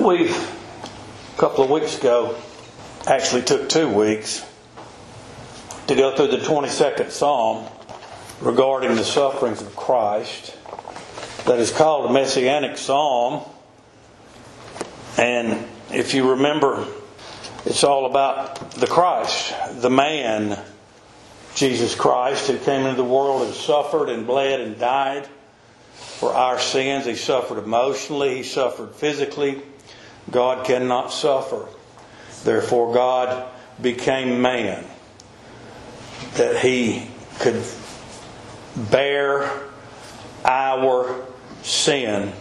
We, 0.00 0.28
a 0.28 1.38
couple 1.38 1.64
of 1.64 1.70
weeks 1.70 1.98
ago, 1.98 2.36
actually 3.06 3.42
took 3.42 3.70
two 3.70 3.88
weeks 3.88 4.44
to 5.86 5.94
go 5.94 6.14
through 6.14 6.28
the 6.28 6.44
22nd 6.44 7.10
Psalm 7.10 7.66
regarding 8.42 8.94
the 8.96 9.04
sufferings 9.04 9.62
of 9.62 9.74
Christ. 9.74 10.54
That 11.46 11.58
is 11.60 11.70
called 11.70 12.10
a 12.10 12.12
Messianic 12.12 12.76
Psalm. 12.76 13.42
And 15.16 15.66
if 15.90 16.12
you 16.12 16.32
remember, 16.32 16.86
it's 17.64 17.82
all 17.82 18.04
about 18.04 18.72
the 18.72 18.86
Christ, 18.86 19.54
the 19.80 19.90
man, 19.90 20.62
Jesus 21.54 21.94
Christ, 21.94 22.48
who 22.48 22.58
came 22.58 22.82
into 22.82 22.96
the 22.96 23.04
world 23.04 23.46
and 23.46 23.54
suffered 23.54 24.10
and 24.10 24.26
bled 24.26 24.60
and 24.60 24.78
died 24.78 25.26
for 25.94 26.34
our 26.34 26.58
sins. 26.58 27.06
He 27.06 27.14
suffered 27.14 27.56
emotionally, 27.58 28.36
he 28.36 28.42
suffered 28.42 28.94
physically. 28.94 29.62
God 30.30 30.66
cannot 30.66 31.12
suffer. 31.12 31.66
Therefore, 32.44 32.92
God 32.92 33.48
became 33.80 34.40
man 34.40 34.84
that 36.34 36.58
he 36.58 37.08
could 37.38 37.62
bear 38.90 39.50
our 40.44 41.26
sin 41.62 42.32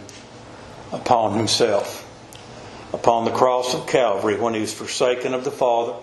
upon 0.92 1.38
himself 1.38 2.04
upon 2.94 3.26
the 3.26 3.32
cross 3.32 3.74
of 3.74 3.88
Calvary 3.88 4.40
when 4.40 4.54
he 4.54 4.62
was 4.62 4.74
forsaken 4.74 5.34
of 5.34 5.44
the 5.44 5.52
Father 5.52 5.94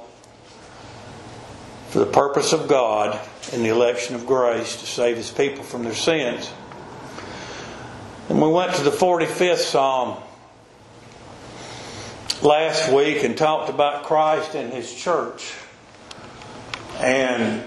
for 1.88 2.00
the 2.00 2.06
purpose 2.06 2.52
of 2.52 2.68
God 2.68 3.18
in 3.52 3.62
the 3.62 3.70
election 3.70 4.14
of 4.14 4.26
grace 4.26 4.76
to 4.76 4.86
save 4.86 5.16
his 5.16 5.30
people 5.30 5.64
from 5.64 5.84
their 5.84 5.94
sins. 5.94 6.50
And 8.28 8.40
we 8.40 8.48
went 8.48 8.74
to 8.74 8.82
the 8.82 8.90
45th 8.90 9.58
Psalm 9.58 10.22
last 12.42 12.92
week 12.92 13.22
and 13.22 13.36
talked 13.36 13.70
about 13.70 14.04
Christ 14.04 14.54
and 14.54 14.72
his 14.72 14.92
church. 14.92 15.54
And 16.98 17.62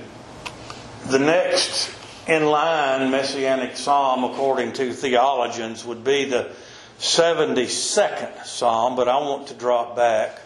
the 1.07 1.19
next 1.19 1.91
in 2.27 2.45
line 2.45 3.11
messianic 3.11 3.77
psalm, 3.77 4.23
according 4.23 4.73
to 4.73 4.93
theologians, 4.93 5.85
would 5.85 6.03
be 6.03 6.25
the 6.25 6.51
72nd 6.99 8.45
Psalm, 8.45 8.95
but 8.95 9.07
I 9.07 9.17
want 9.17 9.47
to 9.47 9.53
drop 9.53 9.95
back 9.95 10.41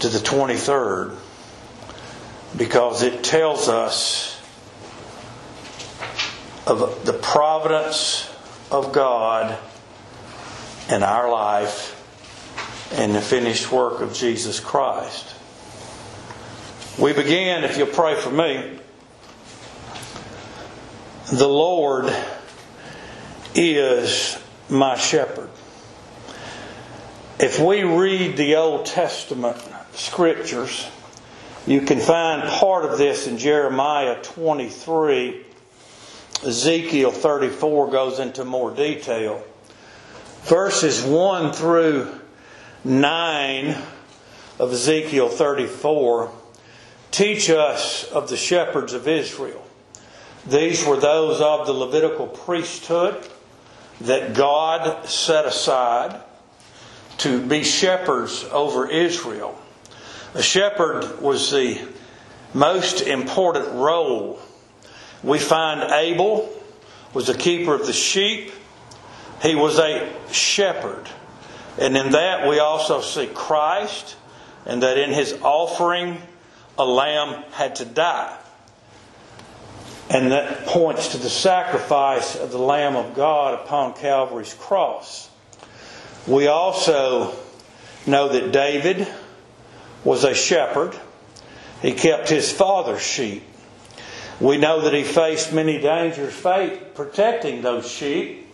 to 0.00 0.08
the 0.08 0.18
23rd 0.18 1.16
because 2.56 3.02
it 3.02 3.22
tells 3.22 3.68
us 3.68 4.40
of 6.66 7.04
the 7.04 7.12
providence 7.12 8.28
of 8.70 8.92
God 8.92 9.56
in 10.90 11.02
our 11.02 11.30
life 11.30 11.95
and 12.92 13.14
the 13.14 13.20
finished 13.20 13.70
work 13.72 14.00
of 14.00 14.14
Jesus 14.14 14.60
Christ. 14.60 15.34
We 16.98 17.12
begin, 17.12 17.64
if 17.64 17.76
you'll 17.76 17.88
pray 17.88 18.14
for 18.14 18.30
me, 18.30 18.78
the 21.32 21.48
Lord 21.48 22.14
is 23.54 24.38
my 24.70 24.96
shepherd. 24.96 25.50
If 27.38 27.60
we 27.60 27.82
read 27.82 28.36
the 28.36 28.56
Old 28.56 28.86
Testament 28.86 29.56
scriptures, 29.92 30.88
you 31.66 31.82
can 31.82 31.98
find 31.98 32.48
part 32.48 32.84
of 32.84 32.96
this 32.96 33.26
in 33.26 33.38
Jeremiah 33.38 34.22
23. 34.22 35.44
Ezekiel 36.44 37.10
34 37.10 37.90
goes 37.90 38.18
into 38.20 38.44
more 38.44 38.70
detail. 38.70 39.44
Verses 40.44 41.02
1 41.02 41.52
through 41.52 42.20
9 42.86 43.76
of 44.60 44.72
Ezekiel 44.72 45.28
34 45.28 46.30
teach 47.10 47.50
us 47.50 48.04
of 48.12 48.28
the 48.28 48.36
shepherds 48.36 48.92
of 48.92 49.08
Israel. 49.08 49.64
These 50.46 50.86
were 50.86 50.96
those 50.96 51.40
of 51.40 51.66
the 51.66 51.72
Levitical 51.72 52.28
priesthood 52.28 53.28
that 54.02 54.34
God 54.34 55.04
set 55.08 55.46
aside 55.46 56.20
to 57.18 57.44
be 57.44 57.64
shepherds 57.64 58.44
over 58.52 58.88
Israel. 58.88 59.60
A 60.34 60.42
shepherd 60.42 61.20
was 61.20 61.50
the 61.50 61.80
most 62.54 63.00
important 63.00 63.66
role. 63.72 64.38
We 65.24 65.40
find 65.40 65.90
Abel 65.92 66.48
was 67.12 67.28
a 67.28 67.36
keeper 67.36 67.74
of 67.74 67.84
the 67.84 67.92
sheep. 67.92 68.52
He 69.42 69.56
was 69.56 69.80
a 69.80 70.08
shepherd. 70.30 71.08
And 71.78 71.96
in 71.96 72.10
that 72.10 72.48
we 72.48 72.58
also 72.58 73.00
see 73.00 73.26
Christ, 73.26 74.16
and 74.64 74.82
that 74.82 74.98
in 74.98 75.12
his 75.12 75.34
offering 75.42 76.20
a 76.78 76.84
lamb 76.84 77.44
had 77.52 77.76
to 77.76 77.84
die. 77.84 78.36
And 80.08 80.30
that 80.32 80.66
points 80.66 81.08
to 81.08 81.18
the 81.18 81.28
sacrifice 81.28 82.36
of 82.36 82.52
the 82.52 82.58
Lamb 82.58 82.94
of 82.94 83.14
God 83.14 83.54
upon 83.54 83.94
Calvary's 83.94 84.54
cross. 84.54 85.28
We 86.26 86.46
also 86.46 87.34
know 88.06 88.28
that 88.28 88.52
David 88.52 89.08
was 90.04 90.22
a 90.22 90.34
shepherd. 90.34 90.96
He 91.82 91.92
kept 91.92 92.28
his 92.28 92.52
father's 92.52 93.02
sheep. 93.02 93.42
We 94.40 94.58
know 94.58 94.82
that 94.82 94.94
he 94.94 95.02
faced 95.02 95.52
many 95.52 95.78
dangers 95.78 96.40
protecting 96.94 97.62
those 97.62 97.90
sheep 97.90 98.45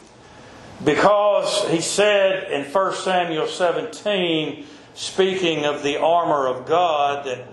because 0.84 1.69
he 1.69 1.81
said 1.81 2.50
in 2.50 2.65
1 2.65 2.94
Samuel 2.94 3.47
17, 3.47 4.66
speaking 4.94 5.65
of 5.65 5.82
the 5.82 6.00
armor 6.00 6.47
of 6.47 6.66
God, 6.66 7.26
that 7.26 7.47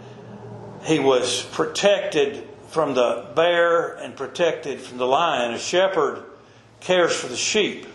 he 0.84 1.00
was 1.00 1.44
protected 1.52 2.48
from 2.70 2.94
the 2.94 3.28
bear 3.36 3.96
and 3.96 4.16
protected 4.16 4.80
from 4.80 4.98
the 4.98 5.06
lion. 5.06 5.54
A 5.54 5.60
shepherd 5.60 6.24
cares 6.80 7.16
for 7.16 7.28
the 7.28 7.36
sheep. 7.36 7.86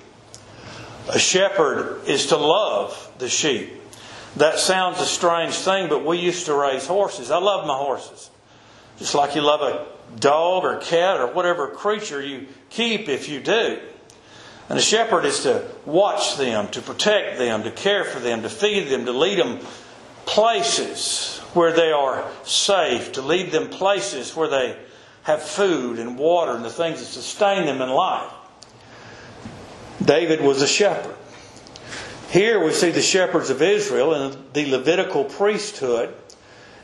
A 1.08 1.18
shepherd 1.18 2.02
is 2.06 2.26
to 2.26 2.36
love 2.36 3.12
the 3.18 3.28
sheep. 3.28 3.72
That 4.36 4.58
sounds 4.58 5.00
a 5.00 5.06
strange 5.06 5.54
thing, 5.54 5.88
but 5.88 6.04
we 6.04 6.18
used 6.18 6.46
to 6.46 6.54
raise 6.54 6.86
horses. 6.86 7.30
I 7.30 7.38
love 7.38 7.66
my 7.66 7.76
horses. 7.76 8.30
Just 8.98 9.14
like 9.14 9.34
you 9.34 9.42
love 9.42 9.62
a 9.62 9.86
dog 10.18 10.64
or 10.64 10.78
cat 10.78 11.20
or 11.20 11.28
whatever 11.28 11.68
creature 11.68 12.20
you 12.20 12.46
keep 12.70 13.08
if 13.08 13.28
you 13.28 13.40
do. 13.40 13.80
And 14.68 14.78
a 14.78 14.82
shepherd 14.82 15.24
is 15.24 15.42
to 15.42 15.66
watch 15.84 16.36
them, 16.36 16.68
to 16.68 16.80
protect 16.80 17.38
them, 17.38 17.64
to 17.64 17.70
care 17.70 18.04
for 18.04 18.18
them, 18.18 18.42
to 18.42 18.48
feed 18.48 18.88
them, 18.88 19.04
to 19.04 19.12
lead 19.12 19.38
them 19.38 19.60
places 20.24 21.38
where 21.52 21.72
they 21.72 21.92
are 21.92 22.26
safe, 22.44 23.12
to 23.12 23.22
lead 23.22 23.50
them 23.52 23.68
places 23.68 24.34
where 24.34 24.48
they 24.48 24.76
have 25.24 25.42
food 25.42 25.98
and 25.98 26.18
water 26.18 26.52
and 26.52 26.64
the 26.64 26.70
things 26.70 27.00
that 27.00 27.06
sustain 27.06 27.66
them 27.66 27.82
in 27.82 27.90
life. 27.90 28.32
David 30.02 30.40
was 30.40 30.62
a 30.62 30.66
shepherd. 30.66 31.16
Here 32.30 32.62
we 32.62 32.72
see 32.72 32.90
the 32.90 33.02
shepherds 33.02 33.50
of 33.50 33.62
Israel 33.62 34.14
and 34.14 34.36
the 34.54 34.70
Levitical 34.70 35.24
priesthood. 35.24 36.12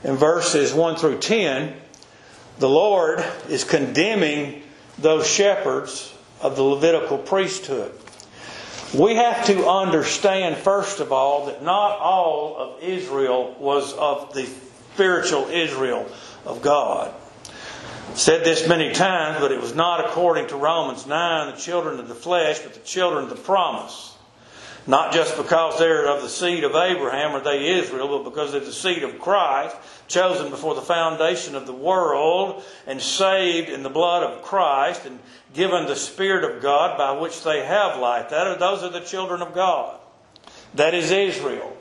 In 0.04 0.16
verses 0.16 0.72
1 0.72 0.96
through 0.96 1.18
10, 1.18 1.74
the 2.58 2.68
Lord 2.68 3.24
is 3.48 3.64
condemning 3.64 4.62
those 4.98 5.26
shepherds 5.26 6.14
of 6.40 6.56
the 6.56 6.62
Levitical 6.62 7.18
priesthood. 7.18 7.92
We 8.92 9.14
have 9.14 9.46
to 9.46 9.68
understand, 9.68 10.56
first 10.56 10.98
of 10.98 11.12
all, 11.12 11.46
that 11.46 11.62
not 11.62 11.98
all 11.98 12.56
of 12.56 12.82
Israel 12.82 13.54
was 13.60 13.92
of 13.92 14.34
the 14.34 14.46
spiritual 14.94 15.46
Israel 15.46 16.10
of 16.44 16.60
God. 16.62 17.14
I've 18.10 18.18
said 18.18 18.44
this 18.44 18.66
many 18.66 18.92
times, 18.92 19.38
but 19.38 19.52
it 19.52 19.60
was 19.60 19.74
not 19.74 20.04
according 20.04 20.48
to 20.48 20.56
Romans 20.56 21.06
9, 21.06 21.54
the 21.54 21.60
children 21.60 22.00
of 22.00 22.08
the 22.08 22.14
flesh, 22.16 22.58
but 22.58 22.74
the 22.74 22.80
children 22.80 23.24
of 23.24 23.30
the 23.30 23.36
promise. 23.36 24.16
Not 24.86 25.12
just 25.12 25.36
because 25.36 25.78
they're 25.78 26.08
of 26.08 26.22
the 26.22 26.28
seed 26.28 26.64
of 26.64 26.74
Abraham 26.74 27.36
or 27.36 27.40
they 27.40 27.78
Israel, 27.78 28.08
but 28.08 28.30
because 28.30 28.50
they're 28.50 28.60
the 28.60 28.72
seed 28.72 29.04
of 29.04 29.20
Christ, 29.20 29.76
chosen 30.08 30.50
before 30.50 30.74
the 30.74 30.80
foundation 30.80 31.54
of 31.54 31.66
the 31.66 31.72
world, 31.72 32.64
and 32.86 33.00
saved 33.00 33.68
in 33.68 33.84
the 33.84 33.90
blood 33.90 34.24
of 34.24 34.42
Christ, 34.42 35.06
and 35.06 35.20
given 35.54 35.86
the 35.86 35.96
Spirit 35.96 36.44
of 36.44 36.62
God 36.62 36.96
by 36.96 37.12
which 37.18 37.42
they 37.42 37.64
have 37.64 37.98
life. 37.98 38.30
That 38.30 38.46
are, 38.46 38.58
those 38.58 38.82
are 38.82 38.90
the 38.90 39.00
children 39.00 39.42
of 39.42 39.54
God. 39.54 39.98
That 40.74 40.94
is 40.94 41.10
Israel. 41.10 41.76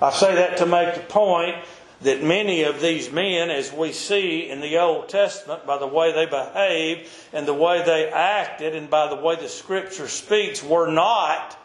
I 0.00 0.10
say 0.10 0.34
that 0.34 0.58
to 0.58 0.66
make 0.66 0.94
the 0.94 1.00
point 1.00 1.56
that 2.02 2.22
many 2.22 2.64
of 2.64 2.80
these 2.80 3.10
men, 3.10 3.50
as 3.50 3.72
we 3.72 3.92
see 3.92 4.50
in 4.50 4.60
the 4.60 4.78
Old 4.78 5.08
Testament, 5.08 5.66
by 5.66 5.78
the 5.78 5.86
way 5.86 6.12
they 6.12 6.26
behaved 6.26 7.08
and 7.32 7.48
the 7.48 7.54
way 7.54 7.82
they 7.84 8.08
acted 8.08 8.74
and 8.74 8.90
by 8.90 9.08
the 9.08 9.16
way 9.16 9.36
the 9.36 9.48
Scripture 9.48 10.08
speaks, 10.08 10.62
were 10.62 10.90
not 10.90 11.58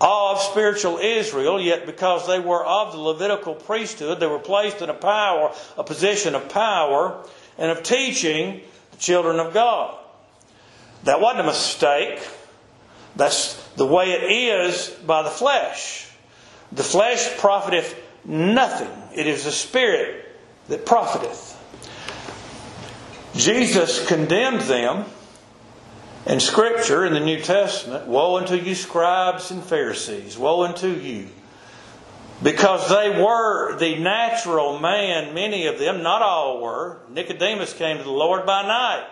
of 0.00 0.40
spiritual 0.40 0.98
Israel, 0.98 1.60
yet 1.60 1.86
because 1.86 2.26
they 2.26 2.40
were 2.40 2.64
of 2.64 2.92
the 2.92 2.98
Levitical 2.98 3.54
priesthood, 3.54 4.18
they 4.18 4.26
were 4.26 4.38
placed 4.38 4.80
in 4.82 4.90
a 4.90 4.94
power, 4.94 5.52
a 5.76 5.84
position 5.84 6.34
of 6.34 6.48
power 6.48 7.24
and 7.58 7.70
of 7.70 7.82
teaching 7.82 8.62
the 8.92 8.96
children 8.96 9.38
of 9.38 9.52
God. 9.52 9.98
That 11.04 11.20
wasn't 11.20 11.42
a 11.42 11.46
mistake. 11.46 12.26
That's 13.16 13.62
the 13.76 13.86
way 13.86 14.12
it 14.12 14.24
is 14.24 14.88
by 15.06 15.22
the 15.22 15.30
flesh. 15.30 16.10
The 16.72 16.82
flesh 16.82 17.38
profiteth 17.38 17.94
nothing. 18.24 18.90
It 19.14 19.26
is 19.26 19.44
the 19.44 19.52
Spirit 19.52 20.26
that 20.68 20.86
profiteth. 20.86 21.52
Jesus 23.36 24.06
condemned 24.06 24.62
them 24.62 25.04
in 26.26 26.40
Scripture 26.40 27.04
in 27.04 27.12
the 27.12 27.20
New 27.20 27.40
Testament 27.40 28.06
Woe 28.06 28.36
unto 28.38 28.56
you, 28.56 28.74
scribes 28.74 29.50
and 29.50 29.62
Pharisees! 29.62 30.38
Woe 30.38 30.64
unto 30.64 30.88
you! 30.88 31.28
Because 32.42 32.88
they 32.88 33.10
were 33.10 33.76
the 33.78 33.98
natural 33.98 34.78
man, 34.78 35.34
many 35.34 35.66
of 35.66 35.78
them, 35.78 36.02
not 36.02 36.22
all 36.22 36.60
were. 36.60 36.98
Nicodemus 37.10 37.72
came 37.74 37.98
to 37.98 38.02
the 38.02 38.10
Lord 38.10 38.46
by 38.46 38.62
night. 38.62 39.06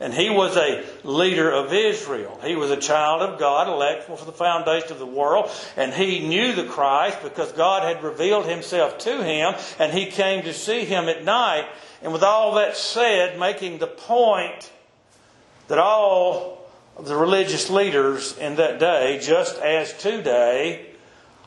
And 0.00 0.14
he 0.14 0.30
was 0.30 0.56
a 0.56 0.84
leader 1.02 1.50
of 1.50 1.72
Israel. 1.72 2.38
He 2.44 2.54
was 2.54 2.70
a 2.70 2.76
child 2.76 3.20
of 3.22 3.38
God, 3.38 3.66
elect 3.66 4.04
for 4.04 4.24
the 4.24 4.32
foundation 4.32 4.92
of 4.92 5.00
the 5.00 5.06
world. 5.06 5.50
And 5.76 5.92
he 5.92 6.28
knew 6.28 6.54
the 6.54 6.66
Christ 6.66 7.18
because 7.22 7.50
God 7.52 7.82
had 7.82 8.04
revealed 8.04 8.46
himself 8.46 8.98
to 8.98 9.24
him. 9.24 9.54
And 9.78 9.92
he 9.92 10.06
came 10.06 10.44
to 10.44 10.54
see 10.54 10.84
him 10.84 11.08
at 11.08 11.24
night. 11.24 11.66
And 12.00 12.12
with 12.12 12.22
all 12.22 12.54
that 12.54 12.76
said, 12.76 13.40
making 13.40 13.78
the 13.78 13.88
point 13.88 14.70
that 15.66 15.78
all 15.78 16.70
of 16.96 17.06
the 17.06 17.16
religious 17.16 17.68
leaders 17.68 18.38
in 18.38 18.54
that 18.56 18.78
day, 18.78 19.18
just 19.20 19.58
as 19.58 19.92
today, 19.94 20.86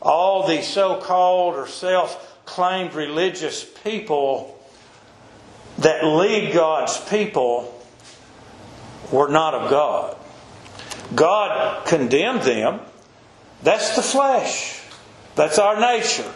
all 0.01 0.45
the 0.45 0.61
so 0.61 0.99
called 0.99 1.55
or 1.55 1.67
self 1.67 2.43
claimed 2.45 2.95
religious 2.95 3.63
people 3.63 4.57
that 5.77 6.03
lead 6.03 6.53
God's 6.53 6.97
people 7.09 7.80
were 9.11 9.29
not 9.29 9.53
of 9.53 9.69
God. 9.69 10.17
God 11.15 11.85
condemned 11.85 12.41
them. 12.43 12.79
That's 13.63 13.95
the 13.95 14.01
flesh. 14.01 14.81
That's 15.35 15.59
our 15.59 15.79
nature. 15.79 16.31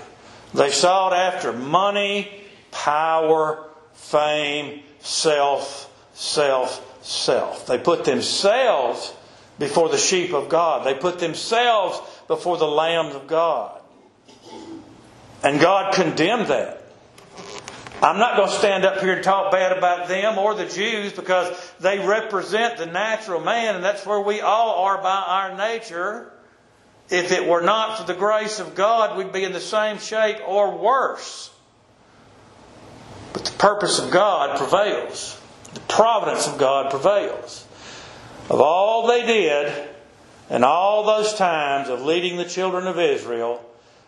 They 0.53 0.71
sought 0.71 1.13
after 1.13 1.51
money, 1.51 2.31
power, 2.71 3.67
fame, 3.93 4.81
self, 4.99 5.91
self, 6.13 7.03
self. 7.03 7.67
They 7.67 7.77
put 7.77 8.05
themselves 8.05 9.13
before 9.59 9.89
the 9.89 9.97
sheep 9.97 10.33
of 10.33 10.49
God. 10.49 10.85
They 10.85 10.93
put 10.93 11.19
themselves 11.19 11.99
before 12.27 12.57
the 12.57 12.67
lambs 12.67 13.15
of 13.15 13.27
God. 13.27 13.79
And 15.43 15.59
God 15.59 15.93
condemned 15.93 16.47
that. 16.47 16.84
I'm 18.01 18.19
not 18.19 18.35
going 18.35 18.49
to 18.49 18.55
stand 18.55 18.85
up 18.85 18.99
here 18.99 19.13
and 19.13 19.23
talk 19.23 19.51
bad 19.51 19.75
about 19.75 20.07
them 20.07 20.37
or 20.37 20.53
the 20.53 20.65
Jews 20.65 21.13
because 21.13 21.49
they 21.79 21.99
represent 21.99 22.77
the 22.77 22.85
natural 22.85 23.39
man, 23.39 23.75
and 23.75 23.83
that's 23.83 24.05
where 24.05 24.19
we 24.19 24.41
all 24.41 24.83
are 24.85 25.01
by 25.01 25.23
our 25.27 25.57
nature. 25.57 26.31
If 27.09 27.31
it 27.31 27.47
were 27.47 27.61
not 27.61 27.99
for 27.99 28.05
the 28.05 28.13
grace 28.13 28.59
of 28.59 28.75
God, 28.75 29.17
we'd 29.17 29.31
be 29.31 29.43
in 29.43 29.53
the 29.53 29.59
same 29.59 29.99
shape 29.99 30.37
or 30.47 30.77
worse. 30.77 31.51
But 33.33 33.45
the 33.45 33.57
purpose 33.57 33.99
of 33.99 34.11
God 34.11 34.57
prevails, 34.57 35.39
the 35.73 35.79
providence 35.81 36.47
of 36.47 36.57
God 36.57 36.91
prevails. 36.91 37.65
Of 38.49 38.61
all 38.61 39.07
they 39.07 39.25
did, 39.25 39.89
and 40.49 40.63
all 40.63 41.03
those 41.03 41.33
times 41.33 41.89
of 41.89 42.01
leading 42.01 42.37
the 42.37 42.45
children 42.45 42.87
of 42.87 42.99
Israel, 42.99 43.63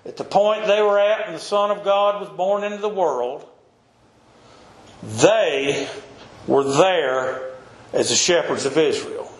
at 0.05 0.17
the 0.17 0.23
point 0.23 0.67
they 0.67 0.81
were 0.81 0.99
at 0.99 1.25
when 1.25 1.33
the 1.33 1.39
Son 1.39 1.71
of 1.71 1.83
God 1.83 2.21
was 2.21 2.29
born 2.29 2.63
into 2.63 2.77
the 2.77 2.89
world, 2.89 3.47
they 5.03 5.87
were 6.47 6.63
there 6.63 7.51
as 7.93 8.09
the 8.09 8.15
shepherds 8.15 8.65
of 8.65 8.77
Israel. 8.77 9.31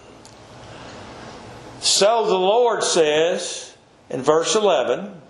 So 1.80 2.26
the 2.28 2.40
Lord 2.40 2.84
says 2.84 3.76
in 4.10 4.22
verse 4.22 4.56
11, 4.56 5.22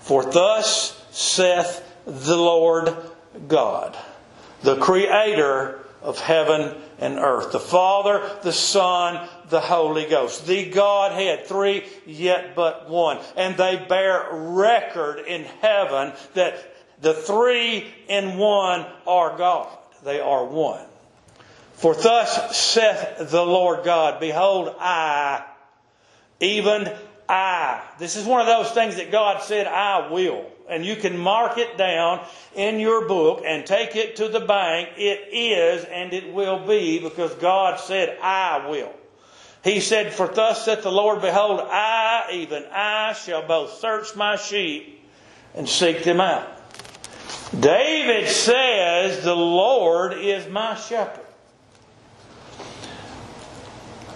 For 0.00 0.24
thus 0.24 1.04
saith 1.10 1.86
the 2.04 2.36
Lord 2.36 2.94
God, 3.48 3.96
the 4.62 4.76
creator 4.76 5.84
of 6.02 6.18
heaven 6.18 6.76
and 6.98 7.18
earth, 7.18 7.52
the 7.52 7.60
Father, 7.60 8.28
the 8.42 8.52
Son, 8.52 9.28
the 9.48 9.60
Holy 9.60 10.06
Ghost, 10.06 10.46
the 10.46 10.70
Godhead, 10.70 11.46
three 11.46 11.84
yet 12.06 12.54
but 12.54 12.88
one. 12.88 13.18
And 13.36 13.56
they 13.56 13.84
bear 13.88 14.28
record 14.32 15.20
in 15.20 15.44
heaven 15.44 16.12
that 16.34 16.71
the 17.02 17.14
three 17.14 17.92
in 18.08 18.38
one 18.38 18.86
are 19.06 19.36
God. 19.36 19.68
They 20.04 20.20
are 20.20 20.44
one. 20.44 20.86
For 21.74 21.94
thus 21.94 22.56
saith 22.56 23.30
the 23.30 23.44
Lord 23.44 23.84
God, 23.84 24.20
Behold, 24.20 24.74
I, 24.78 25.44
even 26.38 26.90
I. 27.28 27.82
This 27.98 28.14
is 28.14 28.24
one 28.24 28.40
of 28.40 28.46
those 28.46 28.70
things 28.70 28.96
that 28.96 29.10
God 29.10 29.42
said, 29.42 29.66
I 29.66 30.12
will. 30.12 30.46
And 30.68 30.86
you 30.86 30.94
can 30.94 31.18
mark 31.18 31.58
it 31.58 31.76
down 31.76 32.24
in 32.54 32.78
your 32.78 33.08
book 33.08 33.42
and 33.44 33.66
take 33.66 33.96
it 33.96 34.16
to 34.16 34.28
the 34.28 34.40
bank. 34.40 34.90
It 34.96 35.28
is 35.32 35.84
and 35.84 36.12
it 36.12 36.32
will 36.32 36.64
be 36.66 37.00
because 37.00 37.34
God 37.34 37.80
said, 37.80 38.16
I 38.22 38.68
will. 38.68 38.92
He 39.64 39.80
said, 39.80 40.12
For 40.12 40.28
thus 40.28 40.64
saith 40.64 40.84
the 40.84 40.92
Lord, 40.92 41.20
Behold, 41.20 41.60
I, 41.62 42.28
even 42.32 42.64
I, 42.72 43.12
shall 43.14 43.46
both 43.46 43.72
search 43.74 44.14
my 44.14 44.36
sheep 44.36 45.04
and 45.54 45.68
seek 45.68 46.04
them 46.04 46.20
out. 46.20 46.61
David 47.58 48.28
says, 48.28 49.22
The 49.24 49.34
Lord 49.34 50.14
is 50.14 50.48
my 50.48 50.74
shepherd. 50.74 51.26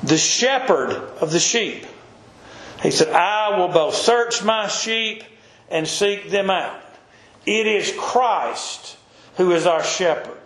The 0.03 0.17
shepherd 0.17 0.91
of 1.21 1.33
the 1.33 1.41
sheep. 1.41 1.87
He 2.83 2.91
said, 2.91 3.13
I 3.13 3.59
will 3.59 3.69
both 3.69 3.95
search 3.95 4.43
my 4.43 4.69
sheep 4.69 5.25
and 5.71 5.87
seek 5.87 6.31
them 6.31 6.51
out. 6.51 6.81
It 7.45 7.67
is 7.67 7.93
Christ 7.99 8.97
who 9.37 9.53
is 9.53 9.67
our 9.67 9.83
shepherd. 9.83 10.39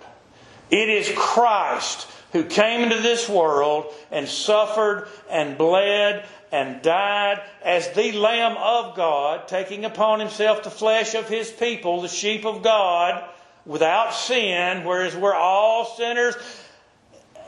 It 0.71 0.89
is 0.89 1.13
Christ 1.15 2.09
who 2.33 2.45
came 2.45 2.83
into 2.83 3.01
this 3.01 3.29
world 3.29 3.93
and 4.11 4.29
suffered 4.29 5.09
and 5.29 5.59
bled 5.59 6.25
and 6.53 6.83
died 6.83 7.41
as 7.63 7.91
the 7.91 8.13
Lamb 8.13 8.57
of 8.57 8.97
God, 8.97 9.47
taking 9.49 9.85
upon 9.85 10.21
himself 10.21 10.63
the 10.63 10.71
flesh 10.71 11.15
of 11.15 11.29
his 11.29 11.51
people, 11.51 12.03
the 12.03 12.09
sheep 12.09 12.45
of 12.45 12.63
God, 12.63 13.29
without 13.65 14.15
sin, 14.15 14.85
whereas 14.85 15.15
we're 15.15 15.35
all 15.35 15.85
sinners 15.97 16.35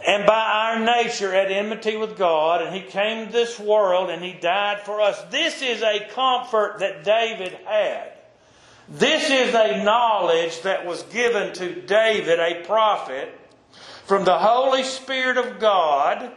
and 0.06 0.26
by 0.26 0.34
our 0.34 0.78
nature 0.80 1.32
at 1.32 1.50
enmity 1.50 1.96
with 1.96 2.18
God, 2.18 2.62
and 2.62 2.74
he 2.74 2.82
came 2.82 3.26
to 3.26 3.32
this 3.32 3.58
world 3.58 4.10
and 4.10 4.22
he 4.22 4.32
died 4.32 4.80
for 4.80 5.00
us. 5.00 5.20
This 5.30 5.62
is 5.62 5.82
a 5.82 6.08
comfort 6.12 6.80
that 6.80 7.04
David 7.04 7.52
had. 7.64 8.12
This 8.88 9.30
is 9.30 9.54
a 9.54 9.84
knowledge 9.84 10.62
that 10.62 10.86
was 10.86 11.02
given 11.04 11.52
to 11.54 11.82
David, 11.82 12.40
a 12.40 12.64
prophet, 12.64 13.38
from 14.04 14.24
the 14.24 14.38
Holy 14.38 14.82
Spirit 14.82 15.38
of 15.38 15.60
God 15.60 16.32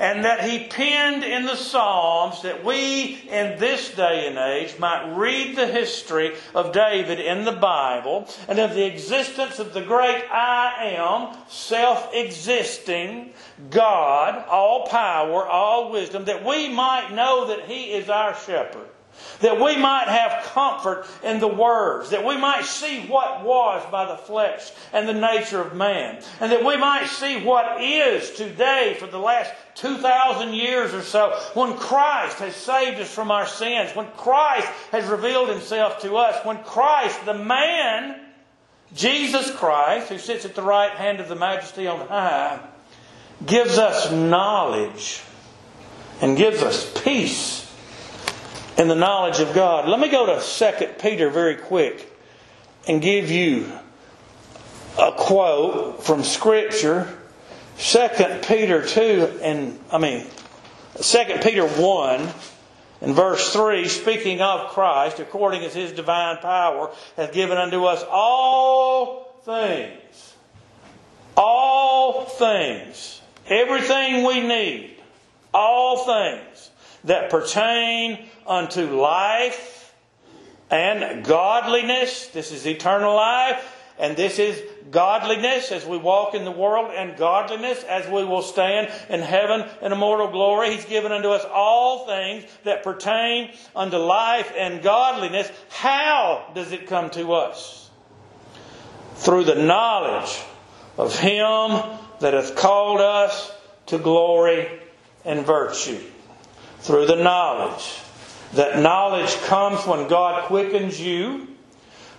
and 0.00 0.24
that 0.24 0.48
he 0.48 0.66
penned 0.66 1.22
in 1.22 1.44
the 1.44 1.56
Psalms 1.56 2.40
that 2.42 2.64
we 2.64 3.20
in 3.28 3.58
this 3.60 3.94
day 3.94 4.26
and 4.26 4.38
age 4.38 4.78
might 4.78 5.14
read 5.14 5.54
the 5.54 5.66
history 5.66 6.34
of 6.54 6.72
David 6.72 7.20
in 7.20 7.44
the 7.44 7.52
Bible 7.52 8.26
and 8.48 8.58
of 8.58 8.74
the 8.74 8.86
existence 8.86 9.58
of 9.58 9.74
the 9.74 9.82
great 9.82 10.24
I 10.32 10.94
am, 10.96 11.36
self 11.48 12.08
existing 12.14 13.34
God, 13.68 14.42
all 14.48 14.86
power, 14.86 15.46
all 15.46 15.92
wisdom, 15.92 16.24
that 16.24 16.46
we 16.46 16.70
might 16.70 17.12
know 17.12 17.48
that 17.48 17.66
he 17.66 17.92
is 17.92 18.08
our 18.08 18.34
shepherd 18.34 18.89
that 19.40 19.60
we 19.60 19.76
might 19.76 20.08
have 20.08 20.44
comfort 20.44 21.06
in 21.22 21.40
the 21.40 21.48
words, 21.48 22.10
that 22.10 22.24
we 22.24 22.36
might 22.36 22.64
see 22.64 23.06
what 23.06 23.42
was 23.44 23.84
by 23.90 24.06
the 24.06 24.16
flesh 24.16 24.70
and 24.92 25.08
the 25.08 25.14
nature 25.14 25.60
of 25.60 25.74
man, 25.74 26.22
and 26.40 26.52
that 26.52 26.64
we 26.64 26.76
might 26.76 27.06
see 27.06 27.42
what 27.42 27.80
is 27.82 28.30
today 28.32 28.96
for 28.98 29.06
the 29.06 29.18
last 29.18 29.52
2,000 29.76 30.52
years 30.52 30.92
or 30.92 31.02
so. 31.02 31.38
When 31.54 31.76
Christ 31.76 32.38
has 32.38 32.54
saved 32.54 33.00
us 33.00 33.12
from 33.12 33.30
our 33.30 33.46
sins, 33.46 33.94
when 33.94 34.08
Christ 34.16 34.68
has 34.92 35.06
revealed 35.06 35.48
himself 35.48 36.00
to 36.02 36.16
us, 36.16 36.44
when 36.44 36.58
Christ, 36.64 37.24
the 37.24 37.34
man, 37.34 38.20
Jesus 38.94 39.50
Christ, 39.54 40.08
who 40.08 40.18
sits 40.18 40.44
at 40.44 40.54
the 40.54 40.62
right 40.62 40.92
hand 40.92 41.20
of 41.20 41.28
the 41.28 41.36
majesty 41.36 41.86
on 41.86 42.06
high, 42.08 42.60
gives 43.46 43.78
us 43.78 44.12
knowledge 44.12 45.22
and 46.20 46.36
gives 46.36 46.62
us 46.62 46.92
peace 47.02 47.69
in 48.80 48.88
the 48.88 48.94
knowledge 48.94 49.40
of 49.40 49.52
God. 49.52 49.86
Let 49.86 50.00
me 50.00 50.08
go 50.08 50.24
to 50.24 50.40
2 50.40 50.86
Peter 51.02 51.28
very 51.28 51.56
quick 51.56 52.10
and 52.88 53.02
give 53.02 53.30
you 53.30 53.70
a 54.98 55.12
quote 55.12 56.02
from 56.02 56.24
Scripture. 56.24 57.14
2 57.76 58.08
Peter 58.48 58.82
2 58.82 59.40
and 59.42 59.78
I 59.92 59.98
mean 59.98 60.26
2 60.98 61.24
Peter 61.42 61.66
1 61.66 62.28
in 63.02 63.12
verse 63.12 63.52
3, 63.52 63.86
speaking 63.86 64.40
of 64.40 64.70
Christ, 64.70 65.20
according 65.20 65.62
as 65.62 65.74
his 65.74 65.92
divine 65.92 66.38
power 66.38 66.90
hath 67.16 67.34
given 67.34 67.58
unto 67.58 67.84
us 67.84 68.02
all 68.10 69.40
things. 69.44 70.34
All 71.36 72.24
things. 72.24 73.20
Everything 73.46 74.24
we 74.24 74.40
need. 74.40 74.96
All 75.52 76.06
things 76.06 76.69
that 77.04 77.30
pertain 77.30 78.26
unto 78.46 79.00
life 79.00 79.94
and 80.70 81.24
godliness. 81.24 82.28
This 82.28 82.52
is 82.52 82.66
eternal 82.66 83.14
life. 83.14 83.76
And 83.98 84.16
this 84.16 84.38
is 84.38 84.62
godliness 84.90 85.70
as 85.70 85.84
we 85.84 85.98
walk 85.98 86.34
in 86.34 86.46
the 86.46 86.50
world, 86.50 86.90
and 86.96 87.18
godliness 87.18 87.84
as 87.84 88.06
we 88.06 88.24
will 88.24 88.40
stand 88.40 88.90
in 89.10 89.20
heaven 89.20 89.68
in 89.82 89.92
immortal 89.92 90.28
glory. 90.28 90.74
He's 90.74 90.86
given 90.86 91.12
unto 91.12 91.28
us 91.28 91.44
all 91.52 92.06
things 92.06 92.44
that 92.64 92.82
pertain 92.82 93.52
unto 93.76 93.98
life 93.98 94.52
and 94.56 94.82
godliness. 94.82 95.52
How 95.68 96.50
does 96.54 96.72
it 96.72 96.86
come 96.86 97.10
to 97.10 97.34
us? 97.34 97.90
Through 99.16 99.44
the 99.44 99.62
knowledge 99.62 100.40
of 100.96 101.18
Him 101.18 101.82
that 102.20 102.32
hath 102.32 102.56
called 102.56 103.02
us 103.02 103.52
to 103.86 103.98
glory 103.98 104.80
and 105.26 105.44
virtue. 105.44 106.00
Through 106.80 107.06
the 107.06 107.16
knowledge. 107.16 108.00
That 108.54 108.80
knowledge 108.80 109.34
comes 109.42 109.86
when 109.86 110.08
God 110.08 110.44
quickens 110.44 111.00
you, 111.00 111.48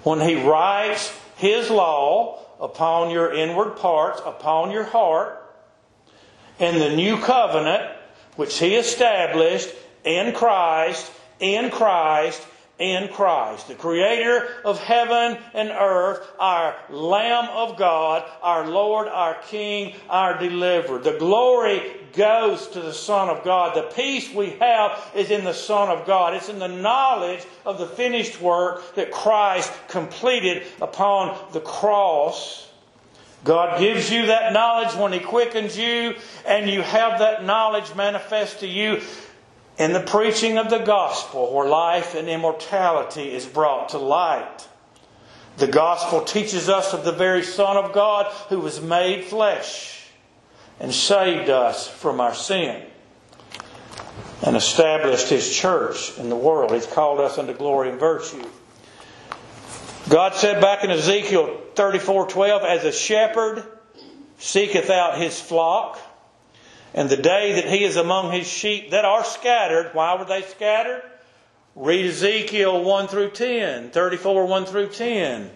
when 0.03 0.22
He 0.22 0.36
writes 0.36 1.13
his 1.41 1.72
law 1.72 2.38
upon 2.60 3.10
your 3.10 3.34
inward 3.34 3.75
parts, 3.77 4.22
upon 4.24 4.70
your 4.70 4.84
heart, 4.84 5.44
in 6.60 6.77
the 6.77 6.96
new 6.96 7.18
covenant 7.18 7.91
which 8.36 8.60
He 8.60 8.75
established 8.75 9.70
in 10.03 10.34
Christ, 10.34 11.12
in 11.39 11.72
Christ, 11.72 12.46
in 12.81 13.09
Christ, 13.09 13.67
the 13.67 13.75
Creator 13.75 14.47
of 14.65 14.79
heaven 14.79 15.38
and 15.53 15.69
earth, 15.69 16.27
our 16.39 16.75
Lamb 16.89 17.47
of 17.50 17.77
God, 17.77 18.25
our 18.41 18.67
Lord, 18.67 19.07
our 19.07 19.35
King, 19.43 19.93
our 20.09 20.39
Deliverer. 20.39 20.97
The 20.97 21.17
glory 21.19 21.81
goes 22.13 22.67
to 22.69 22.81
the 22.81 22.93
Son 22.93 23.29
of 23.29 23.43
God. 23.43 23.75
The 23.75 23.93
peace 23.93 24.33
we 24.33 24.51
have 24.59 25.11
is 25.15 25.29
in 25.29 25.43
the 25.43 25.53
Son 25.53 25.89
of 25.89 26.07
God. 26.07 26.33
It's 26.33 26.50
in 26.50 26.57
the 26.57 26.67
knowledge 26.67 27.45
of 27.65 27.77
the 27.77 27.85
finished 27.85 28.41
work 28.41 28.95
that 28.95 29.11
Christ 29.11 29.71
completed 29.88 30.63
upon 30.81 31.38
the 31.53 31.61
cross. 31.61 32.67
God 33.43 33.79
gives 33.79 34.11
you 34.11 34.27
that 34.27 34.53
knowledge 34.53 34.95
when 34.95 35.13
He 35.13 35.19
quickens 35.19 35.77
you, 35.77 36.15
and 36.45 36.69
you 36.69 36.81
have 36.81 37.19
that 37.19 37.43
knowledge 37.43 37.93
manifest 37.95 38.59
to 38.59 38.67
you 38.67 39.01
in 39.81 39.93
the 39.93 40.00
preaching 40.00 40.59
of 40.59 40.69
the 40.69 40.77
gospel 40.77 41.51
where 41.51 41.67
life 41.67 42.13
and 42.13 42.29
immortality 42.29 43.33
is 43.33 43.47
brought 43.47 43.89
to 43.89 43.97
light. 43.97 44.67
The 45.57 45.65
gospel 45.65 46.21
teaches 46.21 46.69
us 46.69 46.93
of 46.93 47.03
the 47.03 47.11
very 47.11 47.41
Son 47.41 47.77
of 47.77 47.91
God 47.91 48.31
who 48.50 48.59
was 48.59 48.79
made 48.79 49.23
flesh 49.23 50.05
and 50.79 50.93
saved 50.93 51.50
us 51.50 51.88
from 51.88 52.21
our 52.21 52.35
sin 52.35 52.85
and 54.45 54.55
established 54.55 55.29
his 55.29 55.51
church 55.51 56.15
in 56.19 56.29
the 56.29 56.35
world. 56.35 56.71
He's 56.71 56.85
called 56.85 57.19
us 57.19 57.39
unto 57.39 57.53
glory 57.53 57.89
and 57.89 58.00
virtue. 58.00 58.47
God 60.09 60.35
said 60.35 60.61
back 60.61 60.83
in 60.83 60.91
Ezekiel 60.91 61.59
34:12 61.73 62.63
as 62.63 62.83
a 62.83 62.91
shepherd 62.91 63.63
seeketh 64.38 64.91
out 64.91 65.17
his 65.17 65.41
flock 65.41 65.97
and 66.93 67.10
the 67.10 67.17
day 67.17 67.53
that 67.53 67.65
he 67.65 67.83
is 67.83 67.95
among 67.95 68.31
his 68.31 68.48
sheep 68.48 68.91
that 68.91 69.05
are 69.05 69.24
scattered, 69.24 69.91
why 69.93 70.15
were 70.15 70.25
they 70.25 70.41
scattered? 70.41 71.03
Read 71.75 72.05
Ezekiel 72.05 72.83
1 72.83 73.07
through 73.07 73.31
10, 73.31 73.91
34 73.91 74.45
1 74.45 74.65
through 74.65 74.89
10. 74.89 75.50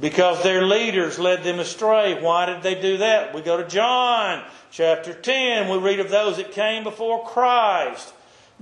Because 0.00 0.42
their 0.42 0.62
leaders 0.62 1.18
led 1.18 1.44
them 1.44 1.60
astray. 1.60 2.20
Why 2.20 2.46
did 2.46 2.62
they 2.62 2.74
do 2.74 2.98
that? 2.98 3.34
We 3.34 3.40
go 3.40 3.56
to 3.56 3.68
John 3.68 4.44
chapter 4.70 5.14
10. 5.14 5.70
We 5.70 5.78
read 5.78 6.00
of 6.00 6.10
those 6.10 6.36
that 6.38 6.52
came 6.52 6.82
before 6.82 7.24
Christ. 7.24 8.12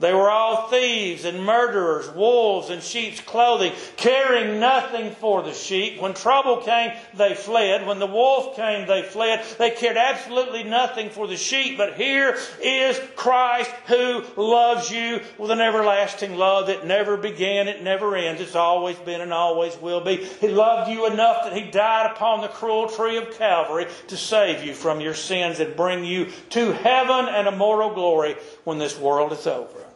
They 0.01 0.15
were 0.15 0.31
all 0.31 0.69
thieves 0.69 1.27
and 1.27 1.45
murderers, 1.45 2.09
wolves 2.09 2.71
in 2.71 2.81
sheep's 2.81 3.21
clothing, 3.21 3.75
caring 3.99 4.59
nothing 4.59 5.11
for 5.11 5.43
the 5.43 5.53
sheep. 5.53 6.01
When 6.01 6.15
trouble 6.15 6.57
came, 6.63 6.93
they 7.13 7.35
fled. 7.35 7.87
When 7.87 7.99
the 7.99 8.07
wolf 8.07 8.57
came, 8.57 8.87
they 8.87 9.03
fled. 9.03 9.45
They 9.59 9.71
cared 9.71 9.99
absolutely 9.99 10.65
nothing 10.65 11.11
for 11.11 11.27
the 11.27 11.37
sheep. 11.37 11.77
But 11.77 11.97
here 11.97 12.39
is 12.63 12.99
Christ 13.15 13.71
who 13.89 14.25
loves 14.37 14.91
you 14.91 15.21
with 15.37 15.51
an 15.51 15.61
everlasting 15.61 16.35
love 16.35 16.69
that 16.69 16.87
never 16.87 17.19
began, 17.19 17.69
it 17.69 17.83
never 17.83 18.17
ends. 18.17 18.41
It's 18.41 18.57
always 18.57 18.97
been 18.97 19.21
and 19.21 19.35
always 19.35 19.77
will 19.77 20.01
be. 20.01 20.17
He 20.17 20.49
loved 20.49 20.91
you 20.91 21.05
enough 21.07 21.45
that 21.45 21.55
He 21.55 21.71
died 21.71 22.11
upon 22.11 22.41
the 22.41 22.49
cruel 22.49 22.89
tree 22.89 23.19
of 23.19 23.37
Calvary 23.37 23.87
to 24.09 24.17
save 24.17 24.65
you 24.65 24.73
from 24.73 25.03
your 25.03 25.15
sins 25.15 25.61
and 25.61 25.77
bring 25.77 26.07
you 26.07 26.29
to 26.51 26.73
heaven 26.73 27.27
and 27.29 27.47
immortal 27.47 27.93
glory 27.93 28.37
when 28.65 28.79
this 28.79 28.99
world 28.99 29.33
is 29.33 29.47
over. 29.47 29.90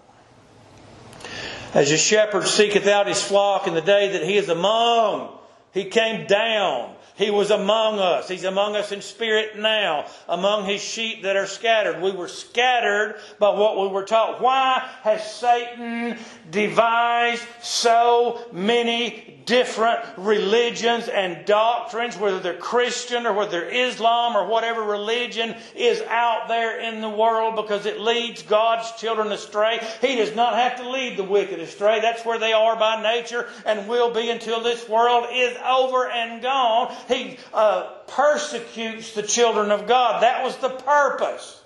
As 1.75 1.91
a 1.91 1.99
shepherd 1.99 2.47
seeketh 2.47 2.87
out 2.87 3.09
his 3.09 3.21
flock 3.21 3.67
in 3.67 3.75
the 3.75 3.83
day 3.83 4.13
that 4.13 4.23
he 4.23 4.37
is 4.37 4.49
among, 4.49 5.37
he 5.73 5.87
came 5.87 6.27
down. 6.27 6.94
He 7.17 7.31
was 7.31 7.53
among 7.53 8.01
us. 8.01 8.29
He's 8.29 8.43
among 8.43 8.75
us 8.75 8.91
in 8.91 9.01
spirit 9.01 9.57
now, 9.57 10.07
among 10.29 10.65
his 10.65 10.81
sheep 10.81 11.23
that 11.23 11.37
are 11.37 11.47
scattered. 11.47 12.03
We 12.03 12.11
were 12.11 12.27
scattered 12.27 13.21
by 13.39 13.51
what 13.51 13.81
we 13.81 13.87
were 13.87 14.05
taught. 14.05 14.41
Why 14.41 14.85
has 15.03 15.33
Satan 15.33 16.19
devised 16.51 17.45
so 17.63 18.45
many 18.53 19.35
different 19.47 20.01
religions 20.17 21.09
and 21.09 21.45
doctrines, 21.45 22.17
whether 22.17 22.41
they're 22.41 22.55
Christian 22.55 23.27
or 23.27 23.33
whether 23.33 23.61
they're 23.61 23.89
Islam 23.89 24.37
or 24.37 24.47
whatever 24.47 24.83
religion 24.83 25.55
is 25.75 26.01
out 26.03 26.49
there 26.49 26.81
in 26.81 27.01
the 27.01 27.09
world 27.09 27.57
because 27.57 27.87
it 27.87 28.01
leads 28.01 28.43
God's 28.43 28.91
children 29.01 29.33
astray. 29.33 29.79
He 30.01 30.17
does 30.17 30.35
not 30.35 30.55
have 30.55 30.77
to 30.77 30.89
lead 30.89 31.17
the 31.17 31.25
wicked 31.25 31.61
astray. 31.61 32.01
That's 32.01 32.25
where 32.25 32.39
they 32.39 32.53
are 32.53 32.77
by 32.77 33.03
nature 33.03 33.49
and 33.67 33.89
will 33.89 34.13
be 34.13 34.31
until 34.31 34.63
this 34.63 34.89
world 34.89 35.27
is 35.33 35.57
over 35.65 36.09
and 36.09 36.43
gone. 36.43 36.95
He 37.09 37.39
uh, 37.53 37.91
persecutes 38.07 39.15
the 39.15 39.23
children 39.23 39.71
of 39.71 39.87
God. 39.87 40.23
That 40.23 40.45
was 40.45 40.57
the 40.59 40.71
purpose. 40.71 41.63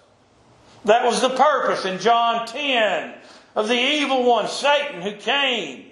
That 0.85 1.05
was 1.05 1.21
the 1.21 1.31
purpose 1.31 1.85
in 1.85 1.99
John 1.99 2.47
10 2.47 3.15
of 3.55 3.69
the 3.69 3.75
evil 3.79 4.25
one, 4.25 4.49
Satan, 4.49 5.03
who 5.03 5.13
came 5.13 5.87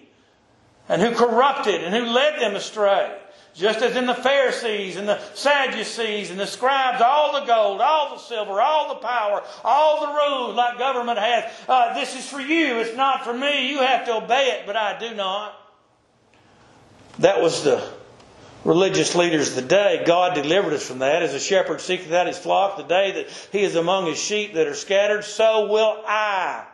and 0.89 1.03
who 1.03 1.13
corrupted 1.15 1.83
and 1.83 1.95
who 1.95 2.05
led 2.05 2.41
them 2.41 2.55
astray. 2.55 3.19
Just 3.55 3.81
as 3.81 3.97
in 3.97 4.07
the 4.07 4.15
Pharisees 4.15 4.97
and 4.97 5.09
the 5.09 5.19
Sadducees 5.33 6.31
and 6.31 6.39
the 6.39 6.47
scribes, 6.47 7.01
all 7.01 7.41
the 7.41 7.47
gold, 7.47 7.81
all 7.81 8.15
the 8.15 8.21
silver, 8.21 8.61
all 8.61 8.91
the 8.91 9.01
power, 9.01 9.43
all 9.65 10.07
the 10.07 10.13
rules 10.13 10.55
like 10.55 10.79
government 10.79 11.19
has. 11.19 11.51
Uh, 11.67 11.95
this 11.95 12.15
is 12.15 12.29
for 12.29 12.41
you, 12.41 12.79
it's 12.81 12.95
not 12.95 13.25
for 13.25 13.33
me. 13.33 13.71
You 13.71 13.79
have 13.79 14.05
to 14.07 14.17
obey 14.17 14.59
it, 14.59 14.67
but 14.67 14.77
I 14.77 14.99
do 14.99 15.15
not. 15.15 15.55
That 17.19 17.41
was 17.41 17.65
the 17.65 17.96
religious 18.67 19.15
leaders 19.15 19.51
of 19.51 19.55
the 19.57 19.63
day. 19.63 20.03
God 20.05 20.35
delivered 20.35 20.73
us 20.73 20.87
from 20.87 20.99
that. 20.99 21.23
As 21.23 21.35
a 21.35 21.41
shepherd 21.41 21.81
seeketh 21.81 22.13
out 22.13 22.27
his 22.27 22.39
flock, 22.39 22.77
the 22.77 22.83
day 22.83 23.13
that 23.13 23.49
he 23.53 23.63
is 23.63 23.77
among 23.77 24.07
his 24.07 24.19
sheep 24.19 24.55
that 24.55 24.67
are 24.67 24.75
scattered, 24.75 25.25
so 25.25 25.67
will 25.67 26.03
I 26.07 26.67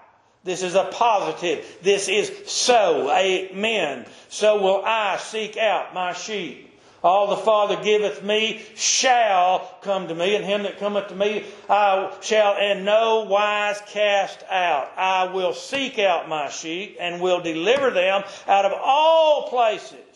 this 0.44 0.62
is 0.62 0.74
a 0.74 0.84
positive. 0.84 1.64
This 1.82 2.08
is 2.08 2.50
so. 2.50 3.10
Amen. 3.12 4.06
So 4.28 4.60
will 4.60 4.82
I 4.84 5.16
seek 5.18 5.56
out 5.56 5.94
my 5.94 6.12
sheep. 6.12 6.68
All 7.04 7.28
the 7.28 7.36
Father 7.36 7.82
giveth 7.82 8.22
me 8.22 8.62
shall 8.76 9.76
come 9.82 10.06
to 10.08 10.14
me, 10.14 10.36
and 10.36 10.44
him 10.44 10.62
that 10.62 10.78
cometh 10.78 11.08
to 11.08 11.16
me 11.16 11.44
I 11.68 12.12
shall 12.20 12.56
in 12.58 12.84
no 12.84 13.22
wise 13.28 13.80
cast 13.88 14.44
out. 14.48 14.90
I 14.96 15.32
will 15.32 15.52
seek 15.52 15.98
out 15.98 16.28
my 16.28 16.48
sheep 16.48 16.96
and 17.00 17.20
will 17.20 17.40
deliver 17.40 17.90
them 17.90 18.22
out 18.46 18.64
of 18.64 18.72
all 18.72 19.48
places 19.48 20.11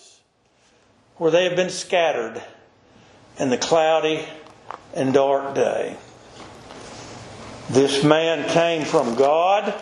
where 1.19 1.31
they 1.31 1.45
have 1.45 1.57
been 1.57 1.71
scattered 1.71 2.43
in 3.39 3.51
the 3.51 3.59
cloudy 3.59 4.25
and 4.95 5.13
dark 5.13 5.55
day. 5.55 5.97
This 7.71 8.05
man 8.05 8.49
came 8.51 8.85
from 8.85 9.15
God. 9.17 9.75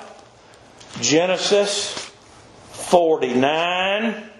Genesis 1.00 1.92
49, 2.70 4.30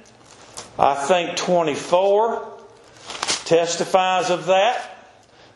I 0.79 0.95
think 1.07 1.37
24, 1.37 2.59
testifies 3.45 4.31
of 4.31 4.47
that. 4.47 4.91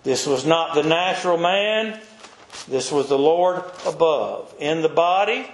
This 0.02 0.26
was 0.26 0.44
not 0.44 0.74
the 0.74 0.82
natural 0.82 1.38
man, 1.38 2.00
this 2.68 2.92
was 2.92 3.08
the 3.08 3.18
Lord 3.18 3.62
above. 3.86 4.54
In 4.58 4.82
the 4.82 4.88
body 4.88 5.46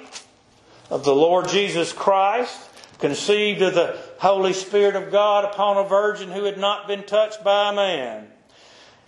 of 0.91 1.05
the 1.05 1.15
Lord 1.15 1.49
Jesus 1.49 1.93
Christ, 1.93 2.59
conceived 3.05 3.61
of 3.61 3.75
the 3.75 3.99
Holy 4.17 4.55
Spirit 4.55 4.97
of 4.97 5.13
God 5.13 5.45
upon 5.45 5.77
a 5.77 5.87
virgin 5.87 6.31
who 6.31 6.45
had 6.45 6.57
not 6.57 6.89
been 6.89 7.03
touched 7.03 7.45
by 7.45 7.69
a 7.69 7.75
man. 7.75 8.27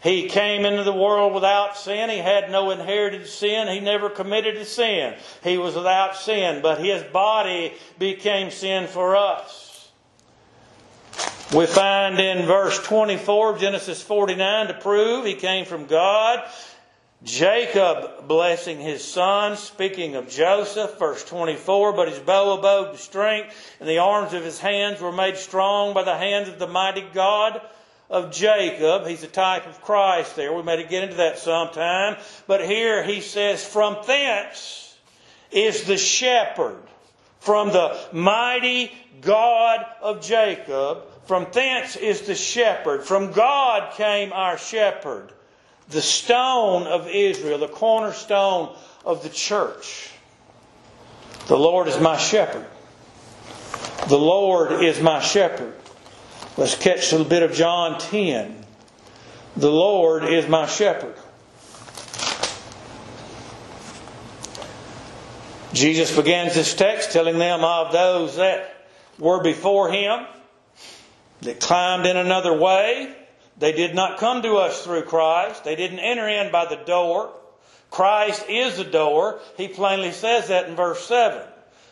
He 0.02 0.28
came 0.28 0.66
into 0.66 0.84
the 0.84 0.92
world 0.92 1.32
without 1.32 1.78
sin. 1.78 2.10
He 2.10 2.18
had 2.18 2.50
no 2.50 2.72
inherited 2.72 3.26
sin. 3.26 3.68
He 3.68 3.80
never 3.80 4.10
committed 4.10 4.54
a 4.58 4.66
sin. 4.66 5.14
He 5.42 5.56
was 5.56 5.74
without 5.74 6.14
sin, 6.14 6.60
but 6.60 6.78
his 6.78 7.04
body 7.04 7.72
became 7.98 8.50
sin 8.50 8.86
for 8.86 9.16
us. 9.16 9.90
We 11.54 11.64
find 11.64 12.20
in 12.20 12.44
verse 12.44 12.78
24 12.84 13.54
of 13.54 13.60
Genesis 13.60 14.02
49 14.02 14.66
to 14.66 14.74
prove 14.74 15.24
he 15.24 15.36
came 15.36 15.64
from 15.64 15.86
God 15.86 16.46
Jacob 17.22 18.28
blessing 18.28 18.78
his 18.78 19.02
son, 19.02 19.56
speaking 19.56 20.16
of 20.16 20.28
Joseph, 20.28 20.98
verse 20.98 21.24
24, 21.24 21.94
but 21.94 22.08
his 22.08 22.18
bow 22.18 22.58
abode 22.58 22.92
with 22.92 23.00
strength, 23.00 23.54
and 23.80 23.88
the 23.88 23.98
arms 23.98 24.32
of 24.32 24.44
his 24.44 24.58
hands 24.58 25.00
were 25.00 25.12
made 25.12 25.36
strong 25.36 25.94
by 25.94 26.02
the 26.02 26.16
hands 26.16 26.48
of 26.48 26.58
the 26.58 26.66
mighty 26.66 27.04
God 27.14 27.60
of 28.10 28.32
Jacob. 28.32 29.06
He's 29.06 29.22
a 29.22 29.28
type 29.28 29.66
of 29.66 29.80
Christ 29.82 30.36
there. 30.36 30.52
We 30.52 30.62
may 30.62 30.86
get 30.86 31.04
into 31.04 31.16
that 31.16 31.38
sometime. 31.38 32.16
But 32.46 32.64
here 32.64 33.02
he 33.02 33.20
says, 33.20 33.64
from 33.64 33.96
thence 34.06 34.94
is 35.50 35.84
the 35.84 35.96
shepherd, 35.96 36.82
from 37.40 37.68
the 37.68 37.98
mighty 38.12 38.92
God 39.20 39.84
of 40.02 40.20
Jacob. 40.20 41.04
From 41.24 41.46
thence 41.50 41.96
is 41.96 42.22
the 42.22 42.34
shepherd. 42.34 43.02
From 43.02 43.32
God 43.32 43.94
came 43.94 44.32
our 44.32 44.58
shepherd 44.58 45.32
the 45.88 46.02
stone 46.02 46.86
of 46.86 47.08
Israel, 47.08 47.58
the 47.58 47.68
cornerstone 47.68 48.74
of 49.04 49.22
the 49.22 49.28
church. 49.28 50.10
The 51.46 51.56
Lord 51.56 51.86
is 51.86 52.00
my 52.00 52.16
shepherd. 52.16 52.66
The 54.08 54.18
Lord 54.18 54.82
is 54.82 55.00
my 55.00 55.20
shepherd. 55.20 55.74
Let's 56.56 56.76
catch 56.76 57.12
a 57.12 57.16
little 57.16 57.28
bit 57.28 57.42
of 57.42 57.52
John 57.52 57.98
10. 58.00 58.64
The 59.56 59.70
Lord 59.70 60.24
is 60.24 60.48
my 60.48 60.66
shepherd. 60.66 61.14
Jesus 65.72 66.14
begins 66.16 66.54
this 66.54 66.74
text 66.74 67.12
telling 67.12 67.38
them 67.38 67.62
of 67.62 67.92
those 67.92 68.36
that 68.36 68.86
were 69.18 69.42
before 69.42 69.90
him, 69.90 70.26
that 71.42 71.60
climbed 71.60 72.06
in 72.06 72.16
another 72.16 72.56
way, 72.56 73.14
they 73.58 73.72
did 73.72 73.94
not 73.94 74.18
come 74.18 74.42
to 74.42 74.56
us 74.56 74.84
through 74.84 75.02
Christ. 75.02 75.64
They 75.64 75.76
didn't 75.76 76.00
enter 76.00 76.28
in 76.28 76.52
by 76.52 76.66
the 76.66 76.76
door. 76.76 77.32
Christ 77.90 78.44
is 78.48 78.76
the 78.76 78.84
door. 78.84 79.40
He 79.56 79.68
plainly 79.68 80.12
says 80.12 80.48
that 80.48 80.68
in 80.68 80.76
verse 80.76 81.06
7. 81.06 81.40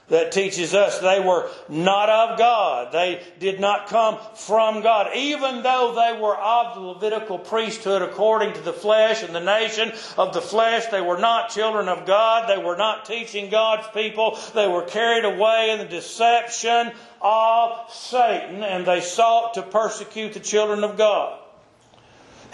That 0.08 0.32
teaches 0.32 0.74
us 0.74 0.98
they 0.98 1.18
were 1.18 1.48
not 1.70 2.10
of 2.10 2.38
God. 2.38 2.92
They 2.92 3.22
did 3.38 3.58
not 3.58 3.86
come 3.86 4.18
from 4.34 4.82
God. 4.82 5.16
Even 5.16 5.62
though 5.62 5.94
they 5.94 6.20
were 6.20 6.36
of 6.36 6.74
the 6.74 6.80
Levitical 6.82 7.38
priesthood 7.38 8.02
according 8.02 8.52
to 8.52 8.60
the 8.60 8.74
flesh 8.74 9.22
and 9.22 9.34
the 9.34 9.40
nation 9.40 9.92
of 10.18 10.34
the 10.34 10.42
flesh, 10.42 10.84
they 10.88 11.00
were 11.00 11.16
not 11.16 11.48
children 11.48 11.88
of 11.88 12.04
God. 12.04 12.50
They 12.50 12.62
were 12.62 12.76
not 12.76 13.06
teaching 13.06 13.48
God's 13.48 13.88
people. 13.94 14.38
They 14.54 14.68
were 14.68 14.82
carried 14.82 15.24
away 15.24 15.70
in 15.70 15.78
the 15.78 15.86
deception 15.86 16.92
of 17.22 17.90
Satan 17.90 18.62
and 18.62 18.84
they 18.84 19.00
sought 19.00 19.54
to 19.54 19.62
persecute 19.62 20.34
the 20.34 20.40
children 20.40 20.84
of 20.84 20.98
God. 20.98 21.40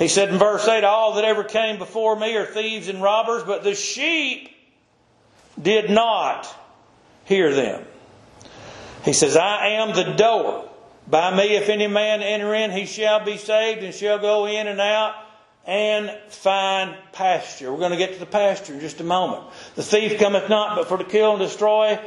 He 0.01 0.09
said 0.09 0.31
in 0.31 0.39
verse 0.39 0.67
8, 0.67 0.83
All 0.83 1.15
that 1.15 1.25
ever 1.27 1.45
came 1.45 1.79
before 1.79 2.19
me 2.19 2.35
are 2.35 2.47
thieves 2.47 2.89
and 2.89 3.03
robbers, 3.03 3.43
but 3.45 3.63
the 3.63 3.75
sheep 3.75 4.49
did 5.61 5.91
not 5.91 6.49
hear 7.27 7.55
them. 7.55 7.85
He 9.05 9.13
says, 9.13 9.37
I 9.37 9.69
am 9.73 9.95
the 9.95 10.15
door. 10.15 10.71
By 11.07 11.37
me, 11.37 11.55
if 11.55 11.69
any 11.69 11.87
man 11.87 12.23
enter 12.23 12.55
in, 12.55 12.71
he 12.71 12.87
shall 12.87 13.23
be 13.23 13.37
saved 13.37 13.83
and 13.83 13.95
shall 13.95 14.19
go 14.19 14.47
in 14.47 14.69
and 14.69 14.81
out 14.81 15.17
and 15.67 16.11
find 16.29 16.97
pasture. 17.13 17.71
We're 17.71 17.79
going 17.79 17.91
to 17.91 17.99
get 17.99 18.15
to 18.15 18.21
the 18.21 18.27
pasture 18.27 18.73
in 18.73 18.81
just 18.81 19.01
a 19.01 19.05
moment. 19.05 19.45
The 19.75 19.83
thief 19.83 20.19
cometh 20.19 20.49
not 20.49 20.77
but 20.77 20.89
for 20.89 20.97
to 20.97 21.05
kill 21.05 21.33
and 21.33 21.41
destroy. 21.41 21.99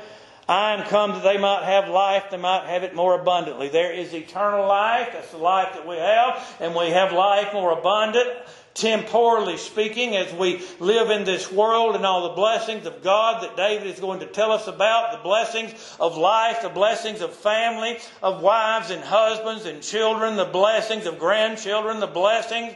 I 0.48 0.74
am 0.74 0.86
come 0.88 1.12
that 1.12 1.24
they 1.24 1.38
might 1.38 1.64
have 1.64 1.88
life, 1.88 2.26
they 2.30 2.38
might 2.38 2.66
have 2.66 2.84
it 2.84 2.94
more 2.94 3.20
abundantly. 3.20 3.70
There 3.70 3.94
is 3.94 4.14
eternal 4.14 4.68
life, 4.68 5.10
that's 5.14 5.32
the 5.32 5.38
life 5.38 5.74
that 5.74 5.88
we 5.88 5.96
have, 5.96 6.58
and 6.60 6.76
we 6.76 6.90
have 6.90 7.14
life 7.14 7.54
more 7.54 7.72
abundant, 7.72 8.30
temporally 8.74 9.56
speaking, 9.56 10.18
as 10.18 10.34
we 10.34 10.62
live 10.82 11.12
in 11.12 11.24
this 11.24 11.50
world 11.50 11.96
and 11.96 12.06
all 12.06 12.28
the 12.28 12.36
blessings 12.36 12.86
of 12.86 13.02
God 13.02 13.44
that 13.44 13.56
David 13.56 13.88
is 13.88 14.02
going 14.02 14.20
to 14.20 14.26
tell 14.26 14.52
us 14.52 14.68
about, 14.68 15.14
the 15.14 15.24
blessings 15.24 15.96
of 15.98 16.18
life, 16.18 16.62
the 16.62 16.70
blessings 16.70 17.22
of 17.22 17.34
family, 17.34 17.98
of 18.22 18.42
wives 18.42 18.90
and 18.90 19.02
husbands 19.02 19.66
and 19.66 19.82
children, 19.82 20.36
the 20.36 20.44
blessings 20.44 21.06
of 21.06 21.20
grandchildren, 21.20 22.02
the 22.02 22.08
blessings 22.08 22.76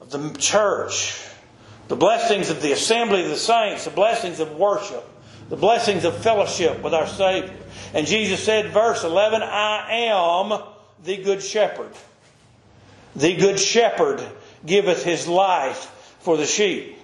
of 0.00 0.10
the 0.10 0.32
church, 0.38 1.20
the 1.88 1.96
blessings 1.96 2.48
of 2.48 2.62
the 2.62 2.70
assembly 2.70 3.24
of 3.24 3.28
the 3.28 3.36
saints, 3.36 3.86
the 3.86 3.90
blessings 3.90 4.38
of 4.38 4.54
worship 4.54 5.08
the 5.52 5.58
blessings 5.58 6.06
of 6.06 6.16
fellowship 6.16 6.82
with 6.82 6.94
our 6.94 7.06
Savior. 7.06 7.54
And 7.92 8.06
Jesus 8.06 8.42
said, 8.42 8.70
verse 8.70 9.04
11, 9.04 9.42
I 9.42 10.06
am 10.06 10.62
the 11.04 11.18
good 11.18 11.42
shepherd. 11.42 11.90
The 13.14 13.36
good 13.36 13.60
shepherd 13.60 14.26
giveth 14.64 15.04
his 15.04 15.28
life 15.28 16.16
for 16.20 16.38
the 16.38 16.46
sheep. 16.46 16.96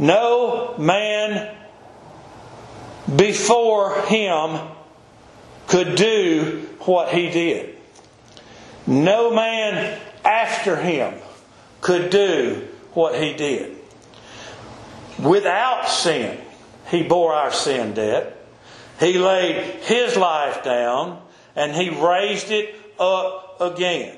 No 0.00 0.74
man 0.78 1.56
before 3.14 4.00
him 4.00 4.58
could 5.68 5.94
do 5.94 6.68
what 6.80 7.10
he 7.10 7.30
did. 7.30 7.76
No 8.84 9.32
man 9.32 10.00
after 10.24 10.74
him 10.74 11.14
could 11.80 12.10
do 12.10 12.66
what 12.94 13.14
he 13.14 13.32
did. 13.34 13.76
Without 15.20 15.88
sin, 15.88 16.40
he 16.86 17.02
bore 17.02 17.32
our 17.32 17.52
sin 17.52 17.94
debt. 17.94 18.36
He 19.00 19.18
laid 19.18 19.82
His 19.82 20.16
life 20.16 20.62
down 20.62 21.22
and 21.56 21.74
He 21.74 21.90
raised 21.90 22.50
it 22.50 22.74
up 22.98 23.60
again. 23.60 24.16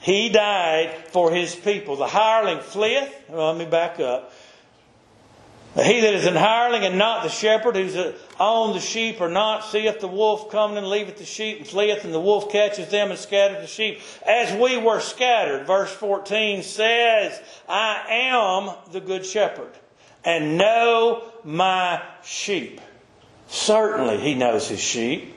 He 0.00 0.28
died 0.28 0.94
for 1.08 1.30
His 1.30 1.54
people. 1.54 1.96
The 1.96 2.06
hireling 2.06 2.60
fleeth. 2.60 3.12
Well, 3.28 3.48
let 3.48 3.58
me 3.58 3.66
back 3.66 4.00
up. 4.00 4.32
He 5.74 6.00
that 6.00 6.14
is 6.14 6.26
an 6.26 6.34
hireling 6.34 6.84
and 6.84 6.98
not 6.98 7.22
the 7.22 7.28
shepherd, 7.28 7.76
who's 7.76 7.94
uh, 7.94 8.12
on 8.40 8.72
the 8.72 8.80
sheep 8.80 9.20
or 9.20 9.28
not, 9.28 9.64
seeth 9.64 10.00
the 10.00 10.08
wolf 10.08 10.50
coming 10.50 10.78
and 10.78 10.88
leaveth 10.88 11.18
the 11.18 11.24
sheep 11.24 11.58
and 11.58 11.68
fleeth, 11.68 12.04
and 12.04 12.12
the 12.12 12.18
wolf 12.18 12.50
catches 12.50 12.88
them 12.88 13.10
and 13.10 13.18
scattereth 13.18 13.60
the 13.60 13.68
sheep. 13.68 14.00
As 14.26 14.58
we 14.58 14.76
were 14.76 14.98
scattered, 14.98 15.66
verse 15.66 15.92
14 15.92 16.62
says, 16.62 17.40
I 17.68 18.02
am 18.08 18.92
the 18.92 19.00
good 19.00 19.24
shepherd 19.24 19.72
and 20.28 20.58
know 20.58 21.22
my 21.42 22.02
sheep. 22.22 22.82
Certainly, 23.46 24.18
he 24.18 24.34
knows 24.34 24.68
his 24.68 24.78
sheep. 24.78 25.34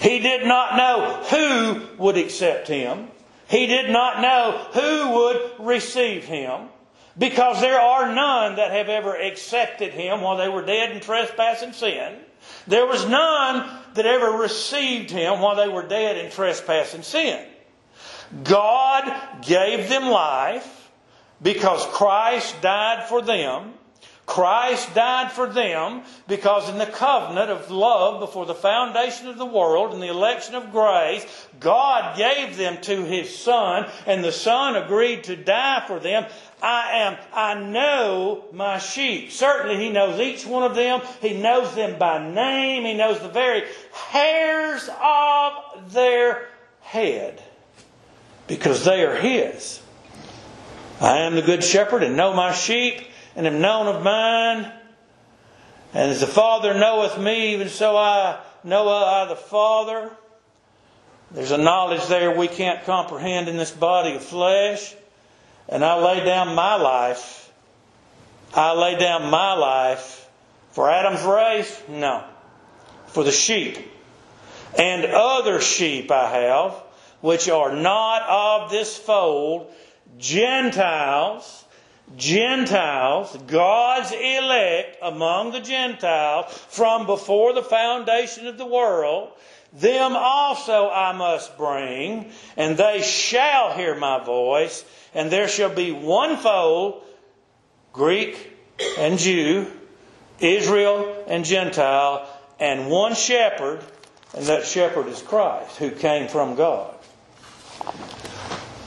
He 0.00 0.18
did 0.18 0.46
not 0.46 0.76
know 0.76 1.22
who 1.30 2.02
would 2.02 2.18
accept 2.18 2.68
him. 2.68 3.08
He 3.48 3.66
did 3.66 3.90
not 3.90 4.20
know 4.20 4.66
who 4.74 5.14
would 5.14 5.66
receive 5.66 6.24
him 6.24 6.68
because 7.16 7.62
there 7.62 7.80
are 7.80 8.14
none 8.14 8.56
that 8.56 8.70
have 8.70 8.90
ever 8.90 9.16
accepted 9.16 9.94
him 9.94 10.20
while 10.20 10.36
they 10.36 10.50
were 10.50 10.66
dead 10.66 10.92
in 10.92 11.00
trespass 11.00 11.62
and 11.62 11.74
sin. 11.74 12.14
There 12.66 12.86
was 12.86 13.08
none 13.08 13.66
that 13.94 14.04
ever 14.04 14.42
received 14.42 15.10
him 15.10 15.40
while 15.40 15.56
they 15.56 15.68
were 15.68 15.88
dead 15.88 16.18
in 16.18 16.30
trespass 16.30 16.92
and 16.92 17.02
sin. 17.02 17.46
God 18.42 19.40
gave 19.40 19.88
them 19.88 20.10
life 20.10 20.90
because 21.40 21.86
Christ 21.86 22.60
died 22.60 23.08
for 23.08 23.22
them 23.22 23.72
Christ 24.26 24.94
died 24.94 25.32
for 25.32 25.46
them 25.46 26.02
because 26.26 26.70
in 26.70 26.78
the 26.78 26.86
covenant 26.86 27.50
of 27.50 27.70
love 27.70 28.20
before 28.20 28.46
the 28.46 28.54
foundation 28.54 29.28
of 29.28 29.36
the 29.36 29.44
world 29.44 29.92
and 29.92 30.02
the 30.02 30.08
election 30.08 30.54
of 30.54 30.72
grace, 30.72 31.26
God 31.60 32.16
gave 32.16 32.56
them 32.56 32.80
to 32.82 33.04
His 33.04 33.36
Son 33.36 33.86
and 34.06 34.24
the 34.24 34.32
Son 34.32 34.76
agreed 34.76 35.24
to 35.24 35.36
die 35.36 35.84
for 35.86 35.98
them. 35.98 36.24
I 36.62 36.98
am, 37.00 37.18
I 37.34 37.54
know 37.54 38.46
my 38.52 38.78
sheep. 38.78 39.30
Certainly 39.30 39.76
He 39.76 39.90
knows 39.90 40.18
each 40.18 40.46
one 40.46 40.62
of 40.62 40.74
them. 40.74 41.02
He 41.20 41.34
knows 41.34 41.74
them 41.74 41.98
by 41.98 42.26
name. 42.26 42.84
He 42.84 42.94
knows 42.94 43.20
the 43.20 43.28
very 43.28 43.64
hairs 43.92 44.88
of 45.02 45.92
their 45.92 46.48
head 46.80 47.42
because 48.46 48.86
they 48.86 49.04
are 49.04 49.16
His. 49.16 49.82
I 50.98 51.18
am 51.18 51.34
the 51.34 51.42
good 51.42 51.62
shepherd 51.62 52.02
and 52.02 52.16
know 52.16 52.32
my 52.32 52.54
sheep 52.54 53.08
and 53.36 53.46
am 53.46 53.60
known 53.60 53.86
of 53.86 54.02
mine. 54.02 54.70
And 55.92 56.10
as 56.10 56.20
the 56.20 56.26
Father 56.26 56.74
knoweth 56.74 57.18
me, 57.18 57.54
even 57.54 57.68
so 57.68 57.96
I 57.96 58.40
know 58.64 58.88
I 58.88 59.26
the 59.26 59.36
Father. 59.36 60.10
There's 61.30 61.50
a 61.50 61.58
knowledge 61.58 62.06
there 62.06 62.36
we 62.36 62.48
can't 62.48 62.84
comprehend 62.84 63.48
in 63.48 63.56
this 63.56 63.70
body 63.70 64.14
of 64.14 64.24
flesh. 64.24 64.94
And 65.68 65.84
I 65.84 66.02
lay 66.02 66.24
down 66.24 66.54
my 66.54 66.76
life. 66.76 67.52
I 68.54 68.72
lay 68.72 68.98
down 68.98 69.30
my 69.30 69.54
life 69.54 70.24
for 70.74 70.90
Adam's 70.90 71.22
race? 71.22 71.82
No. 71.88 72.24
For 73.06 73.22
the 73.22 73.30
sheep. 73.30 73.78
And 74.76 75.04
other 75.04 75.60
sheep 75.60 76.10
I 76.10 76.28
have, 76.30 76.72
which 77.20 77.48
are 77.48 77.76
not 77.76 78.22
of 78.22 78.72
this 78.72 78.98
fold, 78.98 79.72
Gentiles 80.18 81.63
Gentiles, 82.16 83.36
God's 83.46 84.12
elect 84.12 84.98
among 85.02 85.52
the 85.52 85.60
Gentiles 85.60 86.46
from 86.68 87.06
before 87.06 87.52
the 87.54 87.62
foundation 87.62 88.46
of 88.46 88.58
the 88.58 88.66
world, 88.66 89.30
them 89.72 90.14
also 90.14 90.88
I 90.88 91.12
must 91.12 91.56
bring, 91.56 92.30
and 92.56 92.76
they 92.76 93.02
shall 93.02 93.72
hear 93.72 93.96
my 93.96 94.22
voice, 94.22 94.84
and 95.14 95.30
there 95.30 95.48
shall 95.48 95.74
be 95.74 95.90
one 95.90 96.36
fold, 96.36 97.02
Greek 97.92 98.52
and 98.98 99.18
Jew, 99.18 99.66
Israel 100.38 101.24
and 101.26 101.44
Gentile, 101.44 102.28
and 102.60 102.88
one 102.88 103.14
shepherd, 103.14 103.80
and 104.34 104.46
that 104.46 104.66
shepherd 104.66 105.08
is 105.08 105.22
Christ, 105.22 105.76
who 105.78 105.90
came 105.90 106.28
from 106.28 106.54
God. 106.54 106.94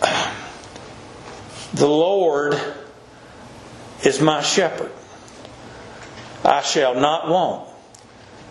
The 1.74 1.88
Lord 1.88 2.58
is 4.04 4.22
my 4.22 4.42
shepherd. 4.42 4.92
I 6.44 6.62
shall 6.62 6.96
not 6.96 7.28
want. 7.28 7.70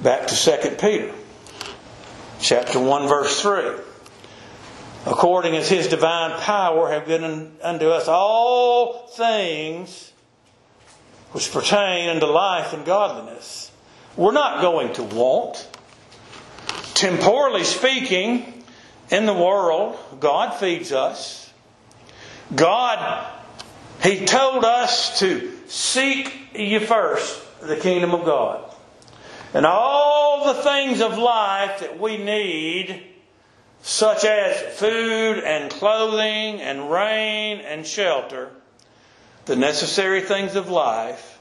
Back 0.03 0.27
to 0.27 0.35
2 0.37 0.77
Peter, 0.77 1.13
chapter 2.41 2.79
1, 2.79 3.09
verse 3.09 3.41
3. 3.41 3.77
According 5.07 5.57
as 5.57 5.69
his 5.69 5.89
divine 5.89 6.39
power 6.41 6.91
have 6.91 7.07
given 7.07 7.57
unto 7.63 7.89
us 7.89 8.09
all 8.09 9.07
things 9.07 10.13
which 11.33 11.53
pertain 11.53 12.09
unto 12.09 12.27
life 12.27 12.73
and 12.73 12.85
godliness. 12.85 13.71
We're 14.17 14.33
not 14.33 14.61
going 14.61 14.93
to 14.95 15.03
want. 15.03 15.69
Temporally 16.95 17.65
speaking, 17.65 18.65
in 19.11 19.27
the 19.27 19.35
world, 19.35 19.97
God 20.19 20.59
feeds 20.59 20.93
us. 20.93 21.53
God, 22.55 23.33
He 24.03 24.25
told 24.25 24.65
us 24.65 25.19
to 25.21 25.53
seek 25.69 26.33
ye 26.55 26.79
first 26.79 27.43
the 27.61 27.77
kingdom 27.77 28.15
of 28.15 28.25
God. 28.25 28.63
And 29.55 29.65
all 29.65 30.53
the 30.53 30.63
things 30.63 31.01
of 31.01 31.19
life 31.19 31.81
that 31.81 31.99
we 31.99 32.19
need, 32.19 33.03
such 33.83 34.25
as 34.25 34.79
food 34.79 35.39
and 35.45 35.71
clothing 35.71 36.61
and 36.61 36.91
rain 36.91 37.61
and 37.61 37.87
shelter, 37.87 38.51
the 39.47 39.57
necessary 39.57 40.21
things 40.21 40.57
of 40.57 40.69
life 40.69 41.39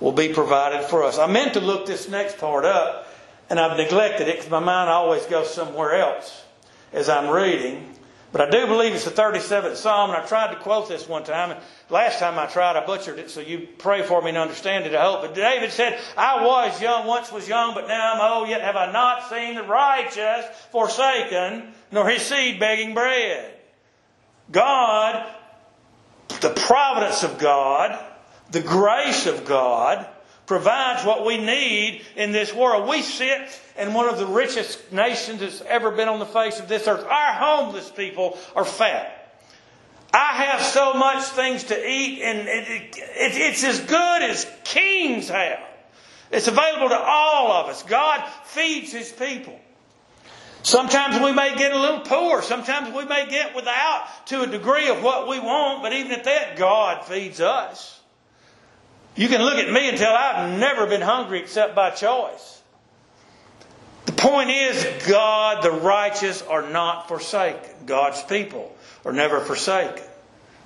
will 0.00 0.12
be 0.12 0.32
provided 0.32 0.84
for 0.84 1.04
us. 1.04 1.18
I 1.18 1.26
meant 1.26 1.54
to 1.54 1.60
look 1.60 1.86
this 1.86 2.08
next 2.08 2.38
part 2.38 2.64
up, 2.64 3.06
and 3.48 3.58
I've 3.58 3.76
neglected 3.76 4.28
it 4.28 4.36
because 4.36 4.50
my 4.50 4.60
mind 4.60 4.90
always 4.90 5.24
goes 5.26 5.52
somewhere 5.52 5.94
else 5.94 6.44
as 6.92 7.08
I'm 7.08 7.30
reading. 7.30 7.89
But 8.32 8.42
I 8.42 8.50
do 8.50 8.66
believe 8.66 8.94
it's 8.94 9.04
the 9.04 9.10
37th 9.10 9.76
Psalm, 9.76 10.10
and 10.10 10.22
I 10.22 10.24
tried 10.24 10.54
to 10.54 10.60
quote 10.60 10.88
this 10.88 11.08
one 11.08 11.24
time. 11.24 11.58
Last 11.88 12.20
time 12.20 12.38
I 12.38 12.46
tried, 12.46 12.76
I 12.76 12.86
butchered 12.86 13.18
it, 13.18 13.30
so 13.30 13.40
you 13.40 13.66
pray 13.78 14.02
for 14.02 14.22
me 14.22 14.28
and 14.28 14.38
understand 14.38 14.86
it, 14.86 14.94
I 14.94 15.02
hope. 15.02 15.22
But 15.22 15.34
David 15.34 15.72
said, 15.72 15.98
I 16.16 16.44
was 16.44 16.80
young, 16.80 17.06
once 17.06 17.32
was 17.32 17.48
young, 17.48 17.74
but 17.74 17.88
now 17.88 18.14
I'm 18.14 18.32
old, 18.32 18.48
yet 18.48 18.60
have 18.60 18.76
I 18.76 18.92
not 18.92 19.28
seen 19.28 19.56
the 19.56 19.64
righteous 19.64 20.46
forsaken, 20.70 21.72
nor 21.90 22.08
his 22.08 22.22
seed 22.22 22.60
begging 22.60 22.94
bread. 22.94 23.52
God 24.52 25.26
the 26.40 26.50
providence 26.50 27.22
of 27.22 27.38
God, 27.38 27.98
the 28.50 28.60
grace 28.60 29.26
of 29.26 29.44
God, 29.44 30.06
provides 30.50 31.04
what 31.04 31.24
we 31.24 31.38
need 31.38 32.02
in 32.16 32.32
this 32.32 32.52
world. 32.52 32.88
We 32.88 33.02
sit 33.02 33.62
in 33.78 33.94
one 33.94 34.08
of 34.08 34.18
the 34.18 34.26
richest 34.26 34.90
nations 34.90 35.38
that's 35.38 35.60
ever 35.60 35.92
been 35.92 36.08
on 36.08 36.18
the 36.18 36.26
face 36.26 36.58
of 36.58 36.66
this 36.66 36.88
earth. 36.88 37.04
Our 37.04 37.32
homeless 37.34 37.88
people 37.88 38.36
are 38.56 38.64
fat. 38.64 39.32
I 40.12 40.42
have 40.42 40.60
so 40.60 40.94
much 40.94 41.22
things 41.22 41.62
to 41.62 41.88
eat, 41.88 42.22
and 42.22 42.48
it, 42.48 42.68
it, 42.68 42.96
it's 42.96 43.62
as 43.62 43.78
good 43.78 44.22
as 44.22 44.44
kings 44.64 45.28
have. 45.28 45.60
It's 46.32 46.48
available 46.48 46.88
to 46.88 46.98
all 46.98 47.52
of 47.52 47.66
us. 47.68 47.84
God 47.84 48.28
feeds 48.42 48.90
His 48.90 49.12
people. 49.12 49.56
Sometimes 50.64 51.22
we 51.22 51.30
may 51.30 51.54
get 51.54 51.70
a 51.70 51.78
little 51.78 52.00
poor. 52.00 52.42
Sometimes 52.42 52.92
we 52.92 53.04
may 53.04 53.30
get 53.30 53.54
without 53.54 54.08
to 54.26 54.42
a 54.42 54.48
degree 54.48 54.88
of 54.88 55.00
what 55.00 55.28
we 55.28 55.38
want, 55.38 55.84
but 55.84 55.92
even 55.92 56.10
at 56.10 56.24
that, 56.24 56.56
God 56.56 57.04
feeds 57.04 57.40
us. 57.40 57.99
You 59.16 59.28
can 59.28 59.42
look 59.42 59.56
at 59.56 59.70
me 59.72 59.88
and 59.88 59.98
tell 59.98 60.14
I've 60.14 60.58
never 60.58 60.86
been 60.86 61.00
hungry 61.00 61.40
except 61.40 61.74
by 61.74 61.90
choice. 61.90 62.62
The 64.06 64.12
point 64.12 64.50
is, 64.50 65.06
God, 65.06 65.62
the 65.62 65.72
righteous, 65.72 66.42
are 66.42 66.68
not 66.68 67.08
forsaken. 67.08 67.70
God's 67.86 68.22
people 68.22 68.74
are 69.04 69.12
never 69.12 69.40
forsaken. 69.40 70.04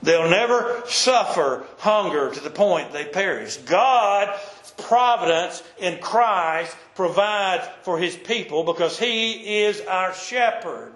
They'll 0.03 0.29
never 0.29 0.83
suffer 0.87 1.65
hunger 1.79 2.31
to 2.31 2.41
the 2.41 2.51
point 2.51 2.93
they 2.93 3.07
perish. 3.07 3.57
God 3.59 4.39
providence 4.77 5.63
in 5.79 5.99
Christ 5.99 6.77
provides 6.95 7.67
for 7.83 7.99
his 7.99 8.17
people 8.17 8.65
because 8.65 8.99
he 8.99 9.63
is 9.63 9.81
our 9.83 10.15
shepherd. 10.15 10.94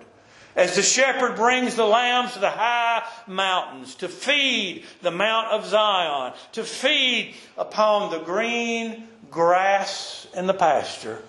As 0.58 0.74
the 0.74 0.82
shepherd 0.82 1.36
brings 1.36 1.76
the 1.76 1.86
lambs 1.86 2.32
to 2.32 2.40
the 2.40 2.50
high 2.50 3.04
mountains 3.28 3.94
to 3.96 4.08
feed 4.08 4.84
the 5.02 5.12
Mount 5.12 5.46
of 5.52 5.64
Zion, 5.64 6.32
to 6.50 6.64
feed 6.64 7.36
upon 7.56 8.10
the 8.10 8.18
green 8.18 9.06
grass 9.30 10.26
in 10.34 10.48
the 10.48 10.54
pasture, 10.54 11.22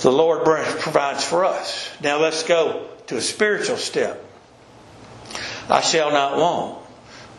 the 0.00 0.10
Lord 0.10 0.44
provides 0.80 1.22
for 1.22 1.44
us. 1.44 1.90
Now 2.02 2.18
let's 2.18 2.42
go 2.42 2.88
to 3.08 3.18
a 3.18 3.20
spiritual 3.20 3.76
step. 3.76 4.24
I 5.68 5.82
shall 5.82 6.10
not 6.10 6.38
want. 6.38 6.82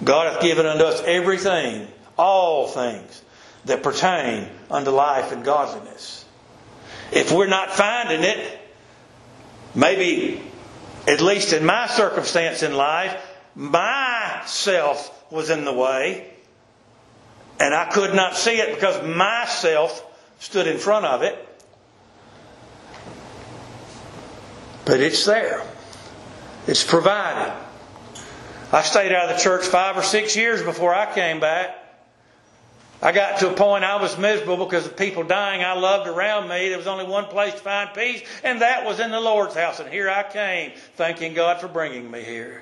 God 0.03 0.31
hath 0.31 0.43
given 0.43 0.67
unto 0.67 0.83
us 0.83 1.01
everything, 1.07 1.87
all 2.19 2.67
things 2.67 3.23
that 3.65 3.81
pertain 3.81 4.47
unto 4.69 4.91
life 4.91 5.31
and 5.31 5.43
godliness. 5.43 6.23
If 7.11 7.31
we're 7.31 7.47
not 7.47 7.71
finding 7.71 8.23
it, 8.23 8.58
maybe, 9.75 10.41
at 11.07 11.21
least 11.21 11.53
in 11.53 11.65
my 11.65 11.87
circumstance 11.87 12.63
in 12.63 12.73
life, 12.73 13.15
myself 13.55 15.15
was 15.31 15.49
in 15.49 15.65
the 15.65 15.73
way, 15.73 16.31
and 17.59 17.73
I 17.73 17.85
could 17.85 18.13
not 18.13 18.35
see 18.35 18.57
it 18.57 18.75
because 18.75 19.05
myself 19.05 20.05
stood 20.39 20.67
in 20.67 20.77
front 20.77 21.05
of 21.05 21.21
it. 21.21 21.45
But 24.85 25.01
it's 25.01 25.25
there. 25.25 25.63
It's 26.67 26.83
provided. 26.83 27.53
I 28.71 28.81
stayed 28.83 29.11
out 29.11 29.29
of 29.29 29.37
the 29.37 29.41
church 29.43 29.65
five 29.65 29.97
or 29.97 30.03
six 30.03 30.35
years 30.35 30.61
before 30.61 30.93
I 30.93 31.11
came 31.13 31.39
back. 31.39 31.75
I 33.01 33.13
got 33.13 33.39
to 33.39 33.49
a 33.49 33.53
point 33.53 33.85
I 33.85 34.01
was 34.01 34.17
miserable 34.17 34.65
because 34.65 34.85
of 34.85 34.97
people 34.97 35.23
dying 35.23 35.63
I 35.63 35.73
loved 35.73 36.07
around 36.07 36.49
me. 36.49 36.67
There 36.67 36.77
was 36.77 36.87
only 36.87 37.05
one 37.05 37.25
place 37.25 37.53
to 37.53 37.59
find 37.59 37.93
peace, 37.93 38.21
and 38.43 38.61
that 38.61 38.85
was 38.85 38.99
in 38.99 39.11
the 39.11 39.21
Lord's 39.21 39.55
house. 39.55 39.79
And 39.79 39.89
here 39.89 40.09
I 40.09 40.23
came, 40.23 40.73
thanking 40.95 41.33
God 41.33 41.61
for 41.61 41.69
bringing 41.69 42.11
me 42.11 42.21
here. 42.23 42.61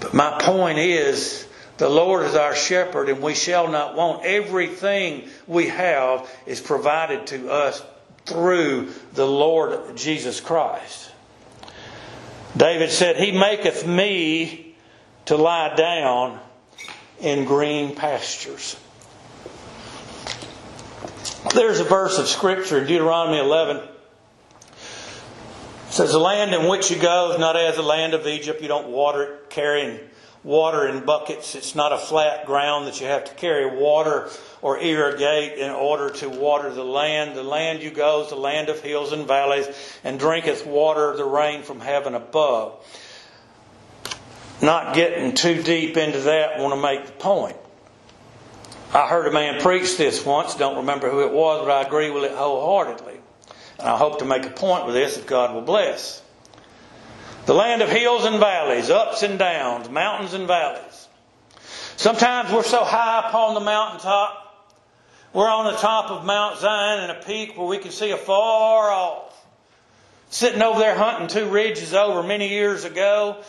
But 0.00 0.14
my 0.14 0.38
point 0.40 0.78
is, 0.78 1.46
the 1.78 1.88
Lord 1.88 2.24
is 2.24 2.36
our 2.36 2.54
shepherd, 2.54 3.08
and 3.08 3.20
we 3.20 3.34
shall 3.34 3.66
not 3.66 3.96
want. 3.96 4.24
Everything 4.24 5.28
we 5.48 5.66
have 5.68 6.30
is 6.46 6.60
provided 6.60 7.26
to 7.28 7.50
us 7.50 7.82
through 8.26 8.92
the 9.14 9.26
Lord 9.26 9.96
Jesus 9.96 10.40
Christ. 10.40 11.10
David 12.56 12.90
said, 12.90 13.16
He 13.16 13.32
maketh 13.32 13.84
me 13.84 14.76
to 15.24 15.36
lie 15.36 15.74
down 15.74 16.38
in 17.22 17.44
green 17.44 17.94
pastures. 17.94 18.76
There's 21.54 21.80
a 21.80 21.84
verse 21.84 22.18
of 22.18 22.26
Scripture 22.26 22.78
in 22.78 22.86
Deuteronomy 22.86 23.38
11. 23.38 23.76
It 23.76 23.82
says, 25.90 26.12
The 26.12 26.18
land 26.18 26.52
in 26.52 26.68
which 26.68 26.90
you 26.90 26.98
go 26.98 27.32
is 27.32 27.38
not 27.38 27.56
as 27.56 27.76
the 27.76 27.82
land 27.82 28.14
of 28.14 28.26
Egypt. 28.26 28.60
You 28.60 28.68
don't 28.68 28.88
water 28.88 29.22
it, 29.22 29.50
carrying 29.50 30.00
water 30.42 30.88
in 30.88 31.04
buckets. 31.04 31.54
It's 31.54 31.74
not 31.74 31.92
a 31.92 31.98
flat 31.98 32.46
ground 32.46 32.88
that 32.88 33.00
you 33.00 33.06
have 33.06 33.24
to 33.24 33.34
carry 33.34 33.78
water 33.78 34.28
or 34.60 34.78
irrigate 34.78 35.58
in 35.58 35.70
order 35.70 36.10
to 36.10 36.28
water 36.28 36.72
the 36.72 36.84
land. 36.84 37.36
The 37.36 37.44
land 37.44 37.82
you 37.82 37.90
go 37.90 38.22
is 38.22 38.30
the 38.30 38.36
land 38.36 38.68
of 38.68 38.80
hills 38.80 39.12
and 39.12 39.26
valleys, 39.26 39.66
and 40.02 40.18
drinketh 40.18 40.66
water 40.66 41.16
the 41.16 41.24
rain 41.24 41.62
from 41.62 41.80
heaven 41.80 42.14
above 42.14 42.82
not 44.62 44.94
getting 44.94 45.34
too 45.34 45.62
deep 45.62 45.96
into 45.96 46.20
that, 46.20 46.58
want 46.58 46.74
to 46.74 46.80
make 46.80 47.06
the 47.06 47.12
point. 47.12 47.56
I 48.94 49.08
heard 49.08 49.26
a 49.26 49.32
man 49.32 49.60
preach 49.60 49.96
this 49.96 50.24
once, 50.24 50.54
don't 50.54 50.76
remember 50.76 51.10
who 51.10 51.22
it 51.22 51.32
was, 51.32 51.64
but 51.66 51.70
I 51.70 51.82
agree 51.82 52.10
with 52.10 52.24
it 52.24 52.32
wholeheartedly. 52.32 53.18
And 53.78 53.88
I 53.88 53.96
hope 53.96 54.20
to 54.20 54.24
make 54.24 54.44
a 54.44 54.50
point 54.50 54.86
with 54.86 54.94
this 54.94 55.16
if 55.16 55.26
God 55.26 55.54
will 55.54 55.62
bless. 55.62 56.22
The 57.46 57.54
land 57.54 57.82
of 57.82 57.88
hills 57.88 58.24
and 58.24 58.38
valleys, 58.38 58.90
ups 58.90 59.22
and 59.22 59.38
downs, 59.38 59.88
mountains 59.88 60.34
and 60.34 60.46
valleys. 60.46 61.08
Sometimes 61.96 62.52
we're 62.52 62.62
so 62.62 62.84
high 62.84 63.28
upon 63.28 63.54
the 63.54 63.60
mountaintop, 63.60 64.38
we're 65.32 65.48
on 65.48 65.72
the 65.72 65.78
top 65.78 66.10
of 66.10 66.26
Mount 66.26 66.58
Zion 66.58 67.04
in 67.04 67.10
a 67.10 67.20
peak 67.22 67.56
where 67.56 67.66
we 67.66 67.78
can 67.78 67.90
see 67.90 68.10
afar 68.10 68.90
off. 68.90 69.46
Sitting 70.28 70.60
over 70.60 70.78
there 70.78 70.94
hunting 70.94 71.28
two 71.28 71.48
ridges 71.48 71.94
over 71.94 72.22
many 72.22 72.48
years 72.48 72.84
ago, 72.84 73.42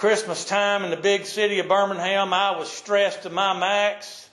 Christmas 0.00 0.46
time 0.46 0.82
in 0.82 0.88
the 0.88 0.96
big 0.96 1.26
city 1.26 1.58
of 1.58 1.68
Birmingham, 1.68 2.32
I 2.32 2.56
was 2.56 2.70
stressed 2.70 3.24
to 3.24 3.30
my 3.30 3.52
max. 3.52 4.30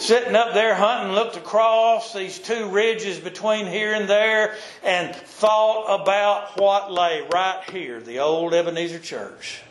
Sitting 0.00 0.34
up 0.34 0.54
there 0.54 0.74
hunting, 0.74 1.14
looked 1.14 1.36
across 1.36 2.12
these 2.12 2.36
two 2.40 2.68
ridges 2.68 3.20
between 3.20 3.66
here 3.66 3.94
and 3.94 4.10
there 4.10 4.56
and 4.82 5.14
thought 5.14 6.02
about 6.02 6.60
what 6.60 6.90
lay 6.90 7.24
right 7.32 7.62
here, 7.70 8.00
the 8.00 8.18
old 8.18 8.54
Ebenezer 8.54 8.98
Church. 8.98 9.62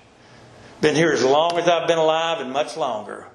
Been 0.80 0.96
here 0.96 1.12
as 1.12 1.26
long 1.26 1.58
as 1.58 1.68
I've 1.68 1.90
been 1.90 1.98
alive 1.98 2.40
and 2.40 2.54
much 2.54 2.78
longer. 2.78 3.28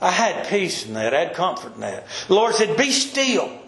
I 0.00 0.10
had 0.10 0.48
peace 0.48 0.86
in 0.86 0.94
that. 0.94 1.12
I 1.12 1.26
had 1.26 1.34
comfort 1.34 1.74
in 1.74 1.82
that. 1.82 2.06
The 2.28 2.34
Lord 2.34 2.54
said, 2.54 2.78
Be 2.78 2.90
still 2.90 3.60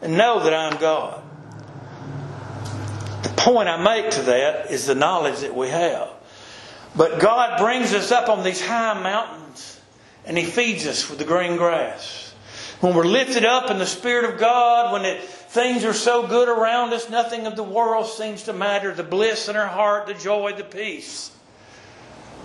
and 0.00 0.16
know 0.16 0.42
that 0.44 0.54
I'm 0.54 0.80
God. 0.80 1.22
The 3.22 3.34
point 3.36 3.68
I 3.68 3.76
make 3.76 4.12
to 4.12 4.22
that 4.22 4.70
is 4.70 4.86
the 4.86 4.94
knowledge 4.94 5.40
that 5.40 5.54
we 5.54 5.68
have. 5.68 6.09
But 7.00 7.18
God 7.18 7.58
brings 7.58 7.94
us 7.94 8.12
up 8.12 8.28
on 8.28 8.44
these 8.44 8.60
high 8.60 8.92
mountains 8.92 9.80
and 10.26 10.36
He 10.36 10.44
feeds 10.44 10.86
us 10.86 11.08
with 11.08 11.18
the 11.18 11.24
green 11.24 11.56
grass. 11.56 12.34
When 12.82 12.94
we're 12.94 13.06
lifted 13.06 13.42
up 13.42 13.70
in 13.70 13.78
the 13.78 13.86
Spirit 13.86 14.30
of 14.30 14.38
God, 14.38 14.92
when 14.92 15.06
it, 15.06 15.22
things 15.22 15.86
are 15.86 15.94
so 15.94 16.26
good 16.26 16.50
around 16.50 16.92
us, 16.92 17.08
nothing 17.08 17.46
of 17.46 17.56
the 17.56 17.62
world 17.62 18.06
seems 18.06 18.42
to 18.42 18.52
matter. 18.52 18.92
The 18.92 19.02
bliss 19.02 19.48
in 19.48 19.56
our 19.56 19.66
heart, 19.66 20.08
the 20.08 20.12
joy, 20.12 20.52
the 20.52 20.62
peace. 20.62 21.32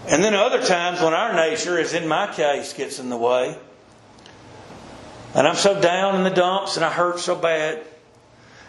And 0.08 0.24
then 0.24 0.34
other 0.34 0.64
times 0.64 1.02
when 1.02 1.14
our 1.14 1.34
nature, 1.36 1.78
as 1.78 1.94
in 1.94 2.08
my 2.08 2.34
case, 2.34 2.72
gets 2.72 2.98
in 2.98 3.10
the 3.10 3.18
way, 3.18 3.58
and 5.34 5.46
I'm 5.46 5.58
so 5.58 5.82
down 5.82 6.16
in 6.16 6.24
the 6.24 6.30
dumps 6.30 6.78
and 6.78 6.86
I 6.86 6.92
hurt 6.92 7.20
so 7.20 7.36
bad, 7.36 7.84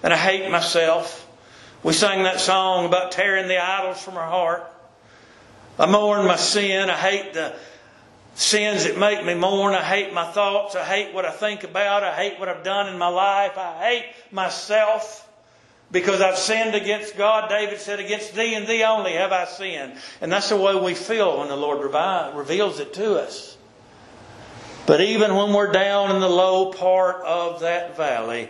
and 0.03 0.13
I 0.13 0.17
hate 0.17 0.51
myself. 0.51 1.29
We 1.85 1.93
sang 1.93 2.25
that 2.25 2.41
song 2.41 2.87
about 2.87 3.13
tearing 3.13 3.47
the 3.47 3.65
idols 3.65 4.03
from 4.03 4.17
our 4.17 4.29
heart. 4.29 4.73
I 5.79 5.87
mourn 5.87 6.27
my 6.27 6.37
sin. 6.37 6.89
I 6.89 6.97
hate 6.97 7.35
the 7.35 7.55
sins 8.35 8.85
that 8.85 8.99
make 8.99 9.25
me 9.25 9.35
mourn. 9.35 9.75
I 9.75 9.83
hate 9.83 10.13
my 10.13 10.31
thoughts. 10.31 10.75
I 10.75 10.85
hate 10.85 11.15
what 11.15 11.25
I 11.25 11.31
think 11.31 11.65
about. 11.65 12.03
I 12.03 12.15
hate 12.15 12.39
what 12.39 12.49
I've 12.49 12.65
done 12.65 12.89
in 12.89 12.99
my 12.99 13.09
life. 13.09 13.59
I 13.59 13.79
hate 13.79 14.07
myself 14.33 15.29
because 15.91 16.21
I've 16.21 16.39
sinned 16.39 16.75
against 16.75 17.17
God. 17.17 17.49
David 17.49 17.81
said, 17.81 18.01
Against 18.01 18.35
thee 18.35 18.55
and 18.55 18.67
thee 18.67 18.85
only 18.85 19.13
have 19.13 19.33
I 19.33 19.45
sinned. 19.45 19.95
And 20.21 20.33
that's 20.33 20.49
the 20.49 20.57
way 20.57 20.75
we 20.75 20.95
feel 20.95 21.39
when 21.39 21.49
the 21.49 21.57
Lord 21.57 21.83
reveals 22.35 22.81
it 22.81 22.95
to 22.95 23.21
us. 23.21 23.57
But 24.87 25.01
even 25.01 25.35
when 25.35 25.53
we're 25.53 25.73
down 25.73 26.15
in 26.15 26.21
the 26.21 26.29
low 26.29 26.73
part 26.73 27.23
of 27.23 27.61
that 27.61 27.97
valley, 27.97 28.49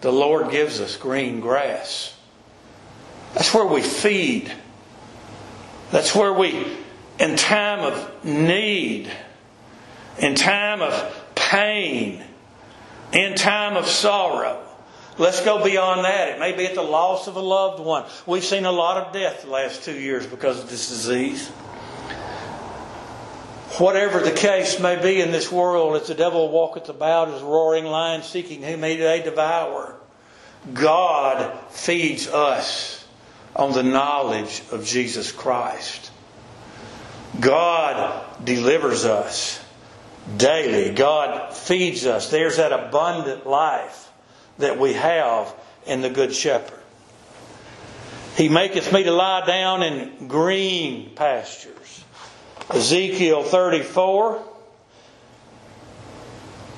the 0.00 0.12
Lord 0.12 0.50
gives 0.50 0.80
us 0.80 0.96
green 0.96 1.40
grass. 1.40 2.14
That's 3.34 3.54
where 3.54 3.66
we 3.66 3.82
feed. 3.82 4.52
That's 5.90 6.14
where 6.14 6.32
we, 6.32 6.66
in 7.18 7.36
time 7.36 7.80
of 7.80 8.24
need, 8.24 9.10
in 10.18 10.34
time 10.34 10.82
of 10.82 11.32
pain, 11.34 12.22
in 13.12 13.34
time 13.34 13.76
of 13.76 13.86
sorrow, 13.86 14.66
Let's 15.20 15.44
go 15.44 15.62
beyond 15.62 16.06
that. 16.06 16.30
It 16.30 16.38
may 16.38 16.56
be 16.56 16.64
at 16.64 16.74
the 16.74 16.82
loss 16.82 17.28
of 17.28 17.36
a 17.36 17.40
loved 17.40 17.78
one. 17.78 18.06
We've 18.24 18.42
seen 18.42 18.64
a 18.64 18.72
lot 18.72 18.96
of 18.96 19.12
death 19.12 19.42
the 19.42 19.50
last 19.50 19.84
two 19.84 19.92
years 19.92 20.26
because 20.26 20.58
of 20.58 20.70
this 20.70 20.88
disease. 20.88 21.48
Whatever 23.76 24.20
the 24.20 24.32
case 24.32 24.80
may 24.80 25.00
be 25.00 25.20
in 25.20 25.30
this 25.30 25.52
world, 25.52 26.00
as 26.00 26.08
the 26.08 26.14
devil 26.14 26.48
walketh 26.48 26.88
about 26.88 27.28
as 27.28 27.42
a 27.42 27.44
roaring 27.44 27.84
lion 27.84 28.22
seeking 28.22 28.62
whom 28.62 28.82
he 28.82 28.96
may 28.96 29.22
devour, 29.22 29.94
God 30.72 31.52
feeds 31.68 32.26
us 32.26 32.99
on 33.60 33.72
the 33.72 33.82
knowledge 33.82 34.62
of 34.72 34.84
Jesus 34.84 35.30
Christ. 35.30 36.10
God 37.38 38.24
delivers 38.44 39.04
us 39.04 39.62
daily. 40.36 40.94
God 40.94 41.54
feeds 41.54 42.06
us. 42.06 42.30
There's 42.30 42.56
that 42.56 42.72
abundant 42.72 43.46
life 43.46 44.10
that 44.58 44.78
we 44.78 44.94
have 44.94 45.54
in 45.86 46.00
the 46.00 46.10
Good 46.10 46.34
Shepherd. 46.34 46.78
He 48.36 48.48
maketh 48.48 48.92
me 48.92 49.02
to 49.02 49.12
lie 49.12 49.44
down 49.46 49.82
in 49.82 50.28
green 50.28 51.10
pastures. 51.14 52.04
Ezekiel 52.70 53.42
34, 53.42 54.42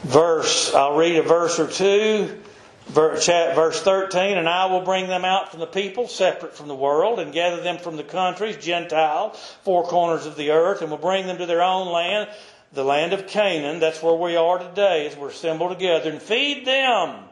verse, 0.05 0.75
I'll 0.75 0.97
read 0.97 1.17
a 1.17 1.23
verse 1.23 1.61
or 1.61 1.69
two. 1.69 2.42
Verse 2.87 3.81
13, 3.81 4.37
and 4.37 4.49
I 4.49 4.67
will 4.67 4.83
bring 4.83 5.07
them 5.09 5.25
out 5.25 5.51
from 5.51 5.61
the 5.61 5.67
people, 5.67 6.09
separate 6.09 6.55
from 6.55 6.69
the 6.69 6.75
world, 6.75 7.21
and 7.21 7.33
gather 7.33 7.63
them 7.63 7.79
from 7.79 7.97
the 7.97 8.05
countries, 8.05 8.57
Gentile, 8.57 9.31
four 9.63 9.85
corners 9.85 10.27
of 10.27 10.37
the 10.37 10.51
earth, 10.51 10.83
and 10.83 10.91
will 10.91 10.99
bring 10.99 11.27
them 11.27 11.39
to 11.39 11.47
their 11.47 11.63
own 11.63 11.91
land, 11.91 12.29
the 12.73 12.85
land 12.85 13.13
of 13.13 13.27
Canaan. 13.27 13.81
That's 13.81 14.03
where 14.03 14.15
we 14.15 14.37
are 14.37 14.59
today, 14.59 15.07
as 15.07 15.17
we're 15.17 15.31
assembled 15.31 15.71
together, 15.71 16.11
and 16.11 16.21
feed 16.21 16.67
them 16.67 17.25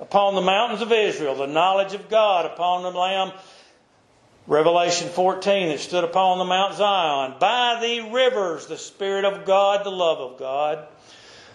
upon 0.00 0.34
the 0.34 0.40
mountains 0.40 0.80
of 0.80 0.90
Israel, 0.90 1.34
the 1.34 1.46
knowledge 1.46 1.92
of 1.92 2.08
God 2.08 2.46
upon 2.46 2.82
the 2.82 2.90
Lamb. 2.90 3.32
Revelation 4.46 5.08
14, 5.08 5.68
that 5.68 5.80
stood 5.80 6.04
upon 6.04 6.38
the 6.38 6.44
Mount 6.44 6.74
Zion. 6.74 7.34
By 7.40 7.78
the 7.80 8.10
rivers, 8.10 8.66
the 8.66 8.76
Spirit 8.76 9.24
of 9.24 9.46
God, 9.46 9.84
the 9.84 9.90
love 9.90 10.18
of 10.18 10.38
God, 10.38 10.86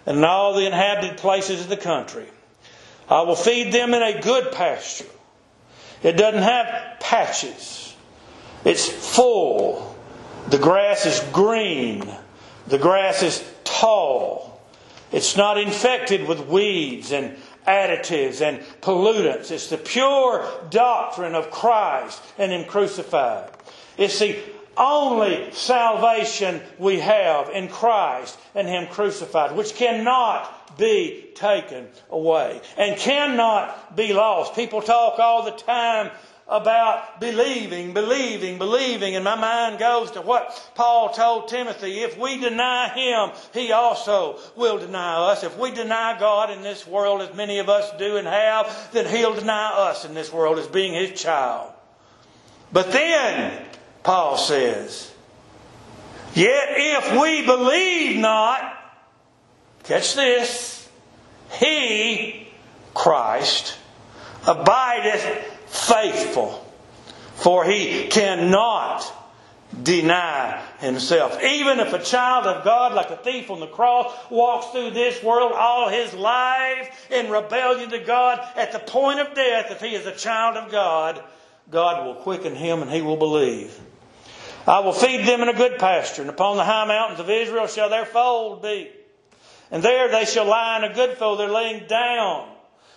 and 0.06 0.25
all 0.25 0.56
the 0.56 0.65
inhabited 0.65 1.17
places 1.17 1.62
of 1.62 1.69
the 1.69 1.78
country. 1.78 2.28
I 3.10 3.22
will 3.24 3.36
feed 3.36 3.74
them 3.74 3.93
in 3.93 4.04
a 4.04 4.22
good 4.22 4.52
pasture. 4.52 5.06
It 6.04 6.13
doesn't 6.13 6.43
have 6.43 7.00
patches. 7.00 7.95
It's 8.63 8.88
full. 8.88 9.95
The 10.50 10.58
grass 10.58 11.06
is 11.06 11.19
green. 11.34 12.08
The 12.67 12.78
grass 12.78 13.24
is 13.24 13.43
tall. 13.63 14.62
It's 15.12 15.36
not 15.36 15.58
infected 15.58 16.28
with 16.28 16.48
weeds 16.48 17.12
and 17.12 17.36
additives 17.67 18.41
and 18.41 18.63
pollutants. 18.82 19.52
It's 19.52 19.69
the 19.69 19.78
pure 19.78 20.48
doctrine 20.69 21.36
of 21.36 21.52
Christ 21.52 22.22
and 22.38 22.52
Him 22.52 22.65
crucified. 22.65 23.50
It's 23.98 24.19
the 24.19 24.38
only 24.78 25.52
salvation 25.52 26.62
we 26.78 27.00
have 27.00 27.50
in 27.50 27.67
Christ 27.67 28.38
and 28.56 28.67
Him 28.67 28.88
crucified, 28.88 29.56
which 29.56 29.76
cannot 29.76 30.59
be 30.79 31.29
taken 31.35 31.87
away 32.09 32.59
and 32.77 32.97
cannot 32.97 33.95
be 33.95 34.13
lost. 34.13 34.55
People 34.55 34.81
talk 34.81 35.19
all 35.19 35.43
the 35.43 35.51
time 35.51 36.09
about 36.49 37.21
believing, 37.21 37.93
believing, 37.93 38.57
believing. 38.57 39.15
And 39.15 39.23
my 39.23 39.35
mind 39.35 39.77
goes 39.77 40.11
to 40.11 40.21
what 40.21 40.71
Paul 40.73 41.13
told 41.13 41.47
Timothy. 41.47 41.99
If 41.99 42.17
we 42.17 42.39
deny 42.39 42.89
him, 42.89 43.31
he 43.53 43.71
also 43.71 44.39
will 44.55 44.79
deny 44.79 45.31
us. 45.31 45.43
If 45.43 45.57
we 45.57 45.71
deny 45.71 46.17
God 46.19 46.49
in 46.49 46.63
this 46.63 46.87
world, 46.87 47.21
as 47.21 47.35
many 47.35 47.59
of 47.59 47.69
us 47.69 47.91
do 47.99 48.17
and 48.17 48.27
have, 48.27 48.89
then 48.91 49.05
he'll 49.05 49.35
deny 49.35 49.69
us 49.73 50.05
in 50.05 50.15
this 50.15 50.33
world 50.33 50.57
as 50.57 50.67
being 50.67 50.93
his 50.93 51.21
child. 51.21 51.71
But 52.73 52.91
then, 52.91 53.65
Paul 54.01 54.37
says, 54.37 55.13
Yet 56.33 56.67
if 56.69 57.21
we 57.21 57.45
believe 57.45 58.19
not, 58.19 58.78
catch 59.83 60.15
this, 60.15 60.89
he, 61.51 62.47
Christ, 62.93 63.77
abideth 64.47 65.23
faithful, 65.67 66.65
for 67.35 67.65
he 67.65 68.07
cannot 68.07 69.15
deny 69.83 70.63
himself. 70.79 71.41
Even 71.43 71.79
if 71.79 71.93
a 71.93 72.03
child 72.03 72.45
of 72.45 72.63
God, 72.63 72.93
like 72.93 73.11
a 73.11 73.17
thief 73.17 73.51
on 73.51 73.59
the 73.59 73.67
cross, 73.67 74.11
walks 74.29 74.67
through 74.67 74.91
this 74.91 75.21
world 75.23 75.51
all 75.53 75.89
his 75.89 76.13
life 76.13 77.11
in 77.11 77.29
rebellion 77.29 77.89
to 77.91 77.99
God, 77.99 78.39
at 78.55 78.71
the 78.71 78.79
point 78.79 79.19
of 79.19 79.35
death, 79.35 79.71
if 79.71 79.79
he 79.81 79.95
is 79.95 80.05
a 80.05 80.15
child 80.15 80.57
of 80.57 80.71
God, 80.71 81.23
God 81.69 82.05
will 82.05 82.15
quicken 82.15 82.55
him 82.55 82.81
and 82.81 82.89
he 82.89 83.01
will 83.01 83.17
believe. 83.17 83.79
I 84.67 84.79
will 84.79 84.93
feed 84.93 85.25
them 85.25 85.41
in 85.41 85.49
a 85.49 85.53
good 85.53 85.79
pasture, 85.79 86.21
and 86.21 86.29
upon 86.29 86.57
the 86.57 86.65
high 86.65 86.85
mountains 86.85 87.19
of 87.19 87.29
Israel 87.29 87.67
shall 87.67 87.89
their 87.89 88.05
fold 88.05 88.61
be. 88.61 88.91
And 89.71 89.84
there 89.84 90.10
they 90.10 90.25
shall 90.25 90.45
lie 90.45 90.77
in 90.77 90.89
a 90.89 90.93
good 90.93 91.17
fold. 91.17 91.39
They're 91.39 91.49
laying 91.49 91.88
down 91.88 92.49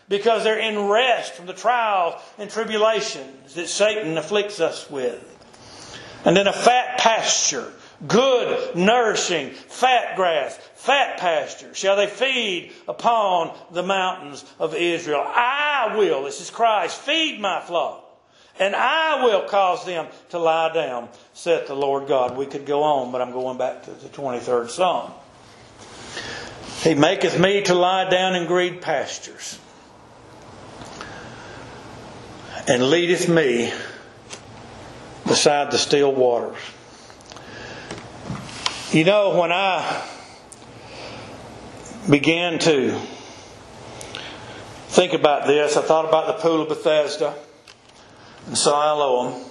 because 0.08 0.44
they're 0.44 0.58
in 0.58 0.88
rest 0.88 1.34
from 1.34 1.46
the 1.46 1.52
trials 1.52 2.20
and 2.38 2.50
tribulations 2.50 3.54
that 3.54 3.68
Satan 3.68 4.16
afflicts 4.18 4.60
us 4.60 4.90
with. 4.90 5.28
And 6.24 6.38
in 6.38 6.46
a 6.46 6.52
fat 6.52 6.98
pasture, 6.98 7.72
good, 8.06 8.76
nourishing, 8.76 9.50
fat 9.50 10.16
grass, 10.16 10.56
fat 10.74 11.18
pasture 11.18 11.74
shall 11.74 11.96
they 11.96 12.06
feed 12.06 12.72
upon 12.88 13.56
the 13.72 13.82
mountains 13.82 14.44
of 14.58 14.74
Israel. 14.74 15.24
I 15.26 15.94
will, 15.96 16.24
this 16.24 16.40
is 16.40 16.50
Christ, 16.50 16.98
feed 16.98 17.40
my 17.40 17.60
flock. 17.60 18.00
And 18.58 18.76
I 18.76 19.24
will 19.24 19.42
cause 19.48 19.84
them 19.86 20.06
to 20.30 20.38
lie 20.38 20.72
down, 20.74 21.08
saith 21.32 21.66
the 21.66 21.74
Lord 21.74 22.06
God. 22.06 22.36
We 22.36 22.46
could 22.46 22.66
go 22.66 22.82
on, 22.82 23.10
but 23.10 23.22
I'm 23.22 23.32
going 23.32 23.56
back 23.56 23.84
to 23.84 23.90
the 23.90 24.08
23rd 24.08 24.68
Psalm. 24.68 25.12
He 26.82 26.94
maketh 26.94 27.38
me 27.38 27.62
to 27.62 27.74
lie 27.74 28.10
down 28.10 28.34
in 28.34 28.46
green 28.46 28.80
pastures 28.80 29.56
and 32.66 32.90
leadeth 32.90 33.28
me 33.28 33.72
beside 35.24 35.70
the 35.70 35.78
still 35.78 36.12
waters. 36.12 36.58
You 38.90 39.04
know, 39.04 39.38
when 39.38 39.52
I 39.52 40.08
began 42.10 42.58
to 42.58 42.98
think 44.88 45.12
about 45.12 45.46
this, 45.46 45.76
I 45.76 45.82
thought 45.82 46.04
about 46.04 46.26
the 46.26 46.42
Pool 46.42 46.62
of 46.62 46.68
Bethesda 46.68 47.32
and 48.48 48.58
Siloam. 48.58 49.44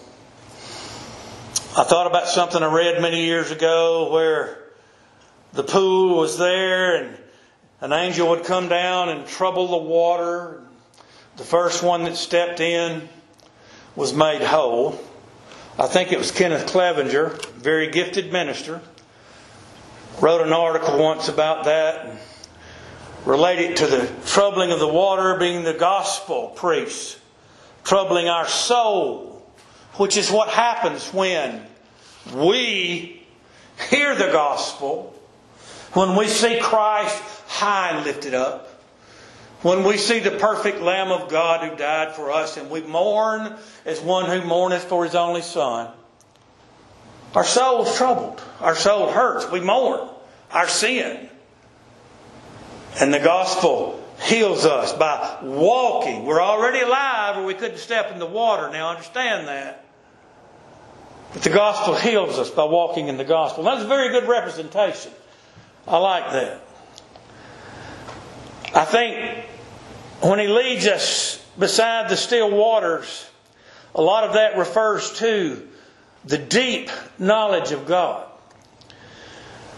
I 1.78 1.86
thought 1.86 2.08
about 2.08 2.28
something 2.28 2.62
I 2.62 2.74
read 2.74 3.02
many 3.02 3.24
years 3.24 3.52
ago 3.52 4.12
where 4.12 4.58
the 5.54 5.64
pool 5.64 6.18
was 6.18 6.38
there 6.38 6.96
and 6.96 7.18
an 7.82 7.92
angel 7.92 8.30
would 8.30 8.46
come 8.46 8.70
down 8.70 9.10
and 9.10 9.28
trouble 9.28 9.68
the 9.68 9.78
water. 9.78 10.62
The 11.38 11.44
first 11.44 11.82
one 11.82 12.04
that 12.04 12.16
stepped 12.16 12.60
in 12.60 13.10
was 13.96 14.14
made 14.14 14.42
whole. 14.42 15.00
I 15.80 15.88
think 15.88 16.12
it 16.12 16.20
was 16.20 16.30
Kenneth 16.30 16.68
Clevenger, 16.68 17.40
very 17.56 17.90
gifted 17.90 18.32
minister, 18.32 18.82
wrote 20.20 20.46
an 20.46 20.54
article 20.54 21.00
once 21.00 21.28
about 21.28 21.66
that 21.66 22.06
and 22.06 22.20
related 23.26 23.78
to 23.78 23.88
the 23.88 24.12
troubling 24.26 24.72
of 24.72 24.80
the 24.80 24.88
water 24.88 25.38
being 25.38 25.64
the 25.64 25.74
gospel 25.74 26.50
preached, 26.50 27.18
troubling 27.84 28.28
our 28.28 28.48
soul, 28.48 29.44
which 29.96 30.18
is 30.18 30.30
what 30.30 30.50
happens 30.50 31.12
when 31.14 31.66
we 32.36 33.24
hear 33.90 34.14
the 34.16 34.32
gospel, 34.32 35.16
when 35.94 36.16
we 36.16 36.28
see 36.28 36.60
Christ 36.60 37.41
high 37.52 37.90
and 37.90 38.06
lifted 38.06 38.34
up, 38.34 38.68
when 39.62 39.84
we 39.84 39.98
see 39.98 40.20
the 40.20 40.32
perfect 40.32 40.82
Lamb 40.82 41.12
of 41.12 41.30
God 41.30 41.70
who 41.70 41.76
died 41.76 42.16
for 42.16 42.32
us 42.32 42.58
and 42.58 42.70
we 42.70 42.82
mourn 42.82 43.56
as 43.86 44.00
one 44.00 44.26
who 44.26 44.48
mourneth 44.48 44.86
for 44.86 45.04
his 45.04 45.14
only 45.14 45.42
Son, 45.42 45.92
our 47.36 47.44
soul 47.44 47.86
is 47.86 47.96
troubled. 47.96 48.42
Our 48.60 48.76
soul 48.76 49.12
hurts. 49.12 49.52
We 49.52 49.60
mourn 49.60 50.08
our 50.52 50.68
sin. 50.68 51.30
And 53.00 53.14
the 53.14 53.20
gospel 53.20 54.04
heals 54.22 54.66
us 54.66 54.94
by 54.94 55.40
walking. 55.44 56.26
We're 56.26 56.42
already 56.42 56.82
alive 56.82 57.38
or 57.38 57.46
we 57.46 57.54
couldn't 57.54 57.78
step 57.78 58.12
in 58.12 58.20
the 58.20 58.26
water. 58.26 58.70
Now 58.72 58.90
understand 58.90 59.48
that. 59.48 59.86
But 61.34 61.44
the 61.44 61.50
gospel 61.50 61.96
heals 61.96 62.38
us 62.40 62.50
by 62.50 62.66
walking 62.66 63.08
in 63.08 63.18
the 63.18 63.24
gospel. 63.24 63.64
That's 63.64 63.84
a 63.84 63.88
very 63.88 64.10
good 64.10 64.28
representation. 64.28 65.12
I 65.88 65.98
like 65.98 66.32
that. 66.32 66.62
I 68.74 68.86
think 68.86 69.46
when 70.22 70.40
he 70.40 70.48
leads 70.48 70.88
us 70.88 71.44
beside 71.60 72.10
the 72.10 72.16
still 72.16 72.52
waters, 72.52 73.30
a 73.94 74.02
lot 74.02 74.24
of 74.24 74.34
that 74.34 74.58
refers 74.58 75.12
to 75.20 75.68
the 76.24 76.38
deep 76.38 76.90
knowledge 77.20 77.72
of 77.72 77.86
God. 77.86 78.28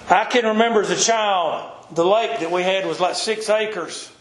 I 0.10 0.26
can 0.26 0.46
remember 0.46 0.82
as 0.82 0.92
a 0.92 0.96
child, 0.96 1.72
the 1.92 2.06
lake 2.06 2.40
that 2.42 2.52
we 2.52 2.62
had 2.62 2.86
was 2.86 3.00
like 3.00 3.16
six 3.16 3.50
acres. 3.50 4.12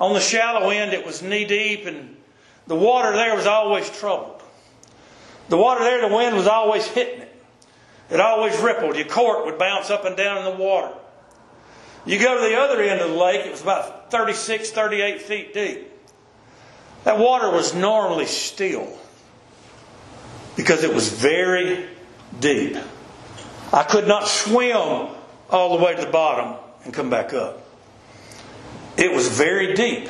On 0.00 0.12
the 0.12 0.20
shallow 0.20 0.70
end, 0.70 0.92
it 0.92 1.06
was 1.06 1.22
knee 1.22 1.44
deep, 1.44 1.86
and 1.86 2.16
the 2.66 2.76
water 2.76 3.12
there 3.12 3.34
was 3.34 3.46
always 3.46 3.88
troubled. 3.90 4.42
The 5.48 5.56
water 5.56 5.82
there, 5.82 6.08
the 6.08 6.14
wind 6.14 6.36
was 6.36 6.46
always 6.46 6.86
hitting 6.86 7.22
it. 7.22 7.30
It 8.10 8.20
always 8.20 8.56
rippled. 8.60 8.96
Your 8.96 9.06
court 9.06 9.46
would 9.46 9.58
bounce 9.58 9.90
up 9.90 10.04
and 10.04 10.16
down 10.16 10.38
in 10.38 10.44
the 10.44 10.62
water. 10.62 10.94
You 12.06 12.18
go 12.18 12.34
to 12.34 12.48
the 12.48 12.56
other 12.58 12.82
end 12.82 13.00
of 13.00 13.10
the 13.10 13.16
lake, 13.16 13.46
it 13.46 13.50
was 13.50 13.62
about 13.62 14.10
36, 14.10 14.70
38 14.70 15.22
feet 15.22 15.54
deep. 15.54 15.90
That 17.04 17.18
water 17.18 17.50
was 17.50 17.74
normally 17.74 18.26
still 18.26 18.98
because 20.56 20.84
it 20.84 20.92
was 20.92 21.08
very 21.08 21.86
deep. 22.40 22.76
I 23.72 23.82
could 23.82 24.06
not 24.06 24.28
swim 24.28 25.08
all 25.50 25.76
the 25.76 25.84
way 25.84 25.94
to 25.94 26.00
the 26.00 26.10
bottom 26.10 26.56
and 26.84 26.92
come 26.92 27.10
back 27.10 27.32
up. 27.32 27.60
It 28.96 29.12
was 29.12 29.28
very 29.28 29.74
deep. 29.74 30.08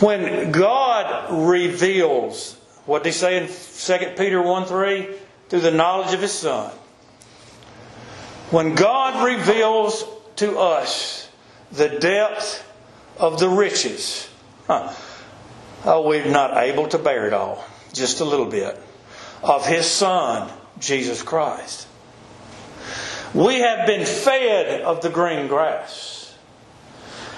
When 0.00 0.52
God 0.52 1.48
reveals, 1.48 2.54
what 2.86 3.02
did 3.02 3.10
he 3.10 3.18
say 3.18 3.36
in 3.38 3.48
2 3.48 4.14
Peter 4.16 4.40
1 4.40 4.66
3? 4.66 5.08
Through 5.48 5.60
the 5.60 5.70
knowledge 5.70 6.12
of 6.12 6.20
his 6.20 6.32
Son. 6.32 6.70
When 8.50 8.74
God 8.74 9.26
reveals 9.26 10.06
to 10.36 10.58
us 10.58 11.28
the 11.70 11.88
depth 11.88 12.64
of 13.18 13.38
the 13.38 13.48
riches, 13.48 14.26
huh, 14.66 14.90
oh, 15.84 16.08
we're 16.08 16.24
not 16.24 16.56
able 16.56 16.88
to 16.88 16.98
bear 16.98 17.26
it 17.26 17.34
all, 17.34 17.62
just 17.92 18.20
a 18.20 18.24
little 18.24 18.46
bit, 18.46 18.80
of 19.42 19.66
His 19.66 19.86
Son, 19.86 20.50
Jesus 20.78 21.22
Christ. 21.22 21.86
We 23.34 23.56
have 23.56 23.86
been 23.86 24.06
fed 24.06 24.80
of 24.80 25.02
the 25.02 25.10
green 25.10 25.48
grass. 25.48 26.34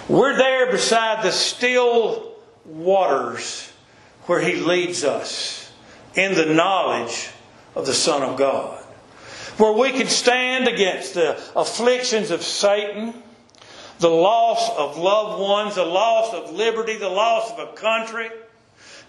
We're 0.08 0.36
there 0.36 0.70
beside 0.70 1.24
the 1.24 1.32
still 1.32 2.36
waters 2.64 3.72
where 4.26 4.40
He 4.40 4.54
leads 4.54 5.02
us 5.02 5.72
in 6.14 6.34
the 6.34 6.46
knowledge 6.46 7.30
of 7.74 7.86
the 7.86 7.94
Son 7.94 8.22
of 8.22 8.36
God 8.36 8.79
where 9.60 9.72
we 9.72 9.90
can 9.92 10.08
stand 10.08 10.66
against 10.66 11.14
the 11.14 11.38
afflictions 11.54 12.30
of 12.30 12.42
Satan, 12.42 13.14
the 13.98 14.08
loss 14.08 14.70
of 14.76 14.96
loved 14.96 15.40
ones, 15.40 15.74
the 15.74 15.84
loss 15.84 16.32
of 16.32 16.54
liberty, 16.54 16.96
the 16.96 17.10
loss 17.10 17.52
of 17.52 17.58
a 17.58 17.72
country, 17.72 18.30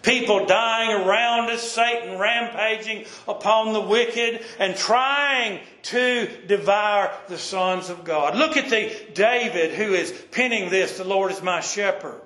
people 0.01 0.45
dying 0.45 0.91
around 0.91 1.49
us, 1.49 1.63
Satan 1.63 2.19
rampaging 2.19 3.05
upon 3.29 3.71
the 3.71 3.79
wicked 3.79 4.43
and 4.59 4.75
trying 4.75 5.61
to 5.83 6.27
devour 6.47 7.11
the 7.29 7.37
sons 7.37 7.89
of 7.89 8.03
God. 8.03 8.35
Look 8.35 8.57
at 8.57 8.69
the 8.69 8.91
David 9.13 9.71
who 9.71 9.93
is 9.93 10.11
penning 10.31 10.69
this, 10.69 10.97
the 10.97 11.05
Lord 11.05 11.31
is 11.31 11.41
my 11.41 11.61
shepherd 11.61 12.19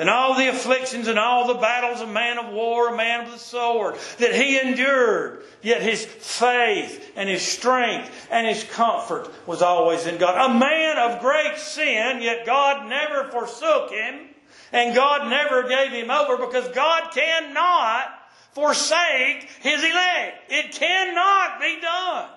and 0.00 0.08
all 0.08 0.34
the 0.34 0.48
afflictions 0.48 1.08
and 1.08 1.18
all 1.18 1.46
the 1.46 1.60
battles, 1.60 2.00
a 2.00 2.06
man 2.06 2.38
of 2.38 2.54
war, 2.54 2.88
a 2.88 2.96
man 2.96 3.26
of 3.26 3.32
the 3.32 3.38
sword, 3.38 3.96
that 4.16 4.34
he 4.34 4.58
endured. 4.58 5.44
Yet 5.60 5.82
his 5.82 6.06
faith 6.06 7.12
and 7.16 7.28
his 7.28 7.42
strength 7.42 8.10
and 8.30 8.46
his 8.46 8.64
comfort 8.64 9.30
was 9.46 9.60
always 9.60 10.06
in 10.06 10.16
God. 10.16 10.50
A 10.50 10.58
man 10.58 10.96
of 10.96 11.20
great 11.20 11.58
sin, 11.58 12.22
yet 12.22 12.46
God 12.46 12.88
never 12.88 13.30
forsook 13.30 13.90
him, 13.90 14.28
and 14.72 14.94
God 14.94 15.28
never 15.28 15.68
gave 15.68 15.92
him 15.92 16.10
over 16.10 16.38
because 16.46 16.66
God 16.68 17.10
cannot 17.12 18.06
forsake 18.52 19.50
his 19.60 19.84
elect. 19.84 20.50
It 20.50 20.72
cannot 20.72 21.60
be 21.60 21.78
done. 21.78 22.30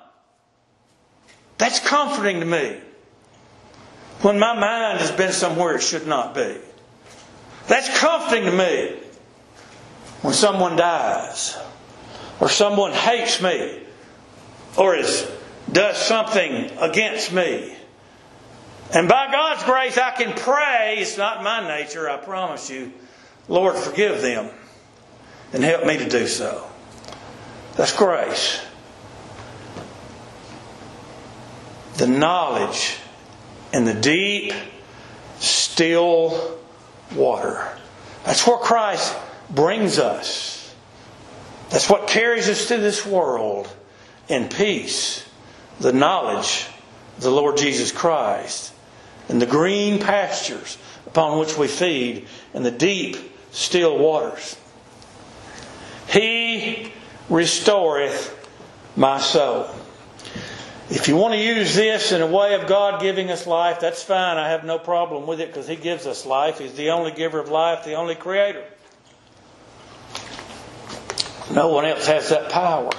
That's 1.60 1.80
comforting 1.80 2.42
to 2.42 2.46
me. 2.46 2.82
When 4.20 4.38
my 4.38 4.54
mind 4.54 5.00
has 5.00 5.12
been 5.12 5.32
somewhere 5.32 5.78
it 5.78 5.82
should 5.82 6.08
not 6.08 6.36
be. 6.36 6.58
That's 7.68 8.00
comforting 8.00 8.46
to 8.46 8.52
me 8.52 8.96
when 10.22 10.34
someone 10.34 10.76
dies 10.76 11.58
or 12.40 12.50
someone 12.50 12.92
hates 12.92 13.42
me 13.42 13.82
or 14.78 14.96
is, 14.96 15.30
does 15.72 15.98
something 15.98 16.72
against 16.80 17.32
me. 17.32 17.76
And 18.94 19.08
by 19.08 19.32
God's 19.32 19.64
grace, 19.64 19.98
I 19.98 20.12
can 20.12 20.34
pray. 20.34 20.98
It's 21.00 21.18
not 21.18 21.44
my 21.44 21.68
nature, 21.68 22.10
I 22.10 22.18
promise 22.18 22.70
you. 22.70 22.92
Lord, 23.48 23.76
forgive 23.76 24.22
them 24.22 24.50
and 25.52 25.64
help 25.64 25.86
me 25.86 25.98
to 25.98 26.10
do 26.10 26.28
so. 26.28 26.68
That's 27.76 27.96
grace. 27.96 28.62
The 31.96 32.08
knowledge 32.08 32.98
and 33.72 33.88
the 33.88 33.94
deep, 33.94 34.54
still 35.40 36.60
water. 37.16 37.68
That's 38.26 38.46
where 38.48 38.58
Christ 38.58 39.16
brings 39.50 40.00
us. 40.00 40.74
That's 41.70 41.90
what 41.90 42.08
carries 42.08 42.50
us 42.50 42.68
to 42.68 42.78
this 42.78 43.06
world 43.06 43.68
in 44.28 44.48
peace, 44.48 45.28
the 45.80 45.94
knowledge 45.94 46.68
of 47.18 47.24
the 47.24 47.32
Lord 47.32 47.58
Jesus 47.58 47.92
Christ, 47.92 48.74
and 49.28 49.42
the 49.42 49.46
green 49.46 50.00
pastures 50.00 50.78
upon 51.08 51.40
which 51.40 51.58
we 51.58 51.68
feed, 51.68 52.28
and 52.54 52.66
the 52.66 52.72
deep, 52.72 53.18
still 53.52 53.98
waters. 53.98 54.58
He 56.08 56.92
restoreth 57.30 58.36
my 58.96 59.20
soul. 59.20 59.68
If 60.96 61.08
you 61.08 61.16
want 61.16 61.34
to 61.34 61.40
use 61.40 61.74
this 61.74 62.12
in 62.12 62.22
a 62.22 62.28
way 62.28 62.54
of 62.54 62.68
God 62.68 63.02
giving 63.02 63.32
us 63.32 63.48
life, 63.48 63.80
that's 63.80 64.04
fine. 64.04 64.38
I 64.38 64.50
have 64.50 64.64
no 64.64 64.78
problem 64.78 65.26
with 65.26 65.40
it 65.40 65.48
because 65.48 65.68
He 65.68 65.76
gives 65.76 66.06
us 66.06 66.24
life. 66.24 66.60
He's 66.60 66.76
the 66.76 66.92
only 66.92 67.12
giver 67.12 67.40
of 67.40 67.50
life, 67.50 67.84
the 67.84 67.96
only 67.96 68.14
creator. 68.14 68.64
No 71.52 71.70
one 71.70 71.86
else 71.86 72.06
has 72.06 72.30
that 72.30 72.52
power. 72.52 72.92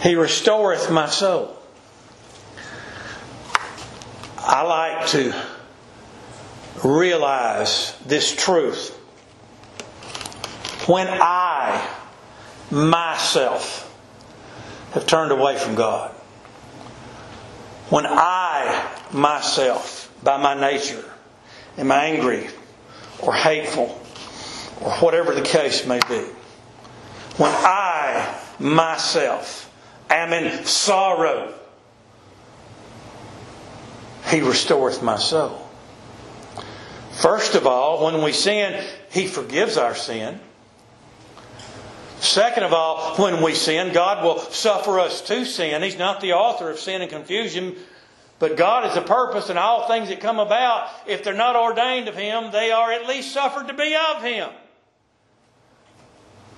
He 0.00 0.14
restoreth 0.14 0.90
my 0.90 1.10
soul. 1.10 1.58
I 4.38 4.62
like 4.62 5.08
to 5.08 5.34
realize 6.82 7.94
this 8.06 8.34
truth. 8.34 8.94
When 10.86 11.06
I, 11.06 11.86
myself, 12.70 13.91
have 14.92 15.06
turned 15.06 15.32
away 15.32 15.56
from 15.58 15.74
God. 15.74 16.10
When 17.88 18.06
I, 18.06 18.90
myself, 19.12 20.12
by 20.22 20.36
my 20.36 20.58
nature, 20.58 21.04
am 21.78 21.90
angry 21.90 22.48
or 23.20 23.32
hateful 23.32 24.00
or 24.80 24.92
whatever 24.92 25.34
the 25.34 25.42
case 25.42 25.86
may 25.86 26.00
be, 26.08 26.20
when 27.38 27.50
I, 27.50 28.38
myself, 28.58 29.70
am 30.10 30.32
in 30.32 30.64
sorrow. 30.64 31.54
He 34.28 34.40
restoreth 34.40 35.02
my 35.02 35.16
soul. 35.16 35.58
First 37.12 37.54
of 37.54 37.66
all, 37.66 38.04
when 38.04 38.22
we 38.22 38.32
sin, 38.32 38.84
He 39.10 39.26
forgives 39.26 39.76
our 39.76 39.94
sin. 39.94 40.40
Second 42.22 42.62
of 42.62 42.72
all, 42.72 43.16
when 43.16 43.42
we 43.42 43.52
sin, 43.52 43.92
God 43.92 44.22
will 44.22 44.38
suffer 44.38 45.00
us 45.00 45.22
to 45.22 45.44
sin. 45.44 45.82
He's 45.82 45.98
not 45.98 46.20
the 46.20 46.34
author 46.34 46.70
of 46.70 46.78
sin 46.78 47.02
and 47.02 47.10
confusion, 47.10 47.74
but 48.38 48.56
God 48.56 48.86
is 48.86 48.94
the 48.94 49.02
purpose, 49.02 49.50
and 49.50 49.58
all 49.58 49.88
things 49.88 50.08
that 50.08 50.20
come 50.20 50.38
about, 50.38 50.88
if 51.08 51.24
they're 51.24 51.34
not 51.34 51.56
ordained 51.56 52.06
of 52.06 52.14
Him, 52.14 52.52
they 52.52 52.70
are 52.70 52.92
at 52.92 53.08
least 53.08 53.32
suffered 53.32 53.66
to 53.66 53.74
be 53.74 53.96
of 53.96 54.22
Him. 54.22 54.50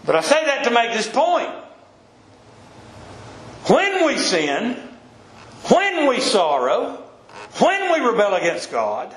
But 0.04 0.16
I 0.16 0.20
say 0.20 0.44
that 0.44 0.64
to 0.64 0.70
make 0.70 0.92
this 0.92 1.08
point. 1.08 1.48
When 3.66 4.04
we 4.04 4.18
sin, 4.18 4.74
when 5.70 6.06
we 6.06 6.20
sorrow, 6.20 7.02
when 7.58 7.90
we 7.90 8.06
rebel 8.06 8.34
against 8.34 8.70
God, 8.70 9.16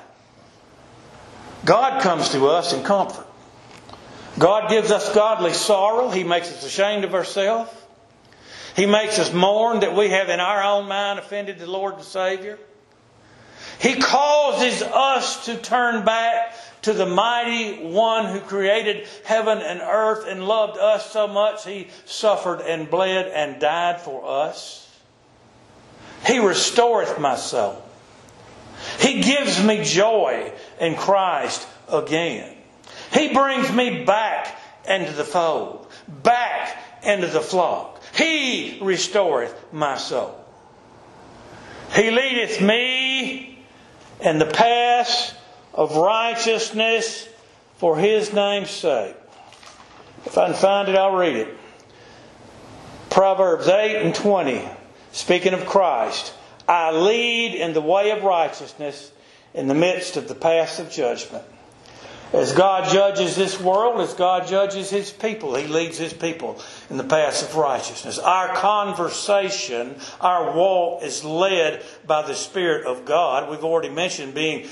God 1.65 2.01
comes 2.01 2.29
to 2.29 2.47
us 2.47 2.71
in 2.71 2.83
comfort. 2.83 3.26
God 4.39 4.69
gives 4.69 4.91
us 4.91 5.13
godly 5.13 5.53
sorrow. 5.53 6.09
He 6.09 6.23
makes 6.23 6.51
us 6.51 6.63
ashamed 6.63 7.03
of 7.03 7.13
ourselves. 7.15 7.71
He 8.75 8.85
makes 8.85 9.17
us 9.17 9.33
mourn 9.33 9.79
that 9.79 9.95
we 9.95 10.09
have 10.09 10.29
in 10.29 10.39
our 10.39 10.61
own 10.61 10.87
mind 10.87 11.17
offended 11.17 11.57
the 11.57 11.65
Lord 11.65 11.95
and 11.95 12.03
Savior. 12.03 12.59
He 13.79 13.95
causes 13.95 14.81
us 14.81 15.45
to 15.45 15.57
turn 15.57 16.05
back 16.05 16.55
to 16.83 16.93
the 16.93 17.05
mighty 17.05 17.87
one 17.87 18.25
who 18.25 18.39
created 18.39 19.07
heaven 19.25 19.59
and 19.59 19.81
earth 19.81 20.25
and 20.27 20.47
loved 20.47 20.77
us 20.77 21.11
so 21.11 21.27
much 21.27 21.65
he 21.65 21.87
suffered 22.05 22.61
and 22.61 22.89
bled 22.89 23.27
and 23.27 23.59
died 23.59 23.99
for 23.99 24.23
us. 24.25 24.83
He 26.25 26.39
restoreth 26.39 27.19
my 27.19 27.35
soul. 27.35 27.81
He 28.99 29.21
gives 29.21 29.63
me 29.63 29.83
joy 29.83 30.51
in 30.79 30.95
Christ 30.95 31.67
again. 31.91 32.56
He 33.13 33.33
brings 33.33 33.71
me 33.71 34.03
back 34.03 34.59
into 34.87 35.11
the 35.11 35.23
fold, 35.23 35.87
back 36.07 37.03
into 37.03 37.27
the 37.27 37.41
flock. 37.41 38.01
He 38.15 38.79
restoreth 38.81 39.55
my 39.71 39.97
soul. 39.97 40.43
He 41.93 42.11
leadeth 42.11 42.61
me 42.61 43.59
in 44.19 44.39
the 44.39 44.45
paths 44.45 45.33
of 45.73 45.95
righteousness 45.95 47.29
for 47.77 47.97
his 47.97 48.33
name's 48.33 48.71
sake. 48.71 49.15
If 50.25 50.37
I 50.37 50.47
can 50.47 50.55
find 50.55 50.89
it, 50.89 50.95
I'll 50.95 51.15
read 51.15 51.35
it. 51.35 51.57
Proverbs 53.09 53.67
8 53.67 54.03
and 54.03 54.13
20, 54.13 54.67
speaking 55.11 55.53
of 55.53 55.65
Christ. 55.65 56.33
I 56.67 56.91
lead 56.91 57.55
in 57.55 57.73
the 57.73 57.81
way 57.81 58.11
of 58.11 58.23
righteousness 58.23 59.11
in 59.53 59.67
the 59.67 59.73
midst 59.73 60.17
of 60.17 60.27
the 60.27 60.35
paths 60.35 60.79
of 60.79 60.91
judgment. 60.91 61.45
As 62.33 62.51
God 62.51 62.91
judges 62.91 63.35
this 63.37 63.59
world, 63.59 64.01
as 64.01 64.13
God 64.13 64.47
judges 64.47 64.89
His 64.89 65.11
people, 65.11 65.55
He 65.55 65.67
leads 65.67 65.97
His 65.97 66.13
people 66.13 66.61
in 66.89 66.97
the 66.97 67.03
paths 67.03 67.41
of 67.41 67.55
righteousness. 67.55 68.19
Our 68.19 68.53
conversation, 68.53 69.95
our 70.19 70.55
walk 70.55 71.03
is 71.03 71.23
led 71.23 71.83
by 72.05 72.27
the 72.27 72.35
Spirit 72.35 72.85
of 72.85 73.05
God. 73.05 73.49
We've 73.49 73.63
already 73.63 73.89
mentioned 73.89 74.33
being 74.33 74.67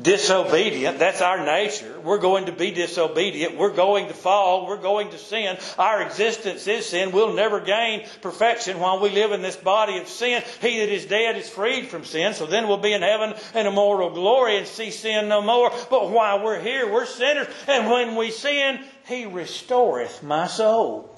disobedient. 0.00 0.98
That's 0.98 1.20
our 1.20 1.44
nature. 1.44 2.00
We're 2.00 2.18
going 2.18 2.46
to 2.46 2.52
be 2.52 2.70
disobedient. 2.70 3.56
We're 3.56 3.74
going 3.74 4.08
to 4.08 4.14
fall. 4.14 4.66
We're 4.66 4.80
going 4.80 5.10
to 5.10 5.18
sin. 5.18 5.58
Our 5.78 6.02
existence 6.02 6.66
is 6.66 6.86
sin. 6.86 7.12
We'll 7.12 7.34
never 7.34 7.60
gain 7.60 8.06
perfection 8.22 8.78
while 8.78 9.00
we 9.00 9.10
live 9.10 9.32
in 9.32 9.42
this 9.42 9.56
body 9.56 9.98
of 9.98 10.08
sin. 10.08 10.42
He 10.60 10.78
that 10.78 10.88
is 10.88 11.06
dead 11.06 11.36
is 11.36 11.48
freed 11.48 11.88
from 11.88 12.04
sin. 12.04 12.34
So 12.34 12.46
then 12.46 12.68
we'll 12.68 12.78
be 12.78 12.92
in 12.92 13.02
heaven 13.02 13.34
in 13.54 13.66
immortal 13.66 14.10
glory 14.10 14.56
and 14.56 14.66
see 14.66 14.90
sin 14.90 15.28
no 15.28 15.42
more. 15.42 15.70
But 15.90 16.10
while 16.10 16.42
we're 16.42 16.60
here, 16.60 16.90
we're 16.90 17.06
sinners. 17.06 17.48
And 17.66 17.90
when 17.90 18.16
we 18.16 18.30
sin, 18.30 18.84
He 19.06 19.26
restoreth 19.26 20.22
my 20.22 20.46
soul. 20.46 21.14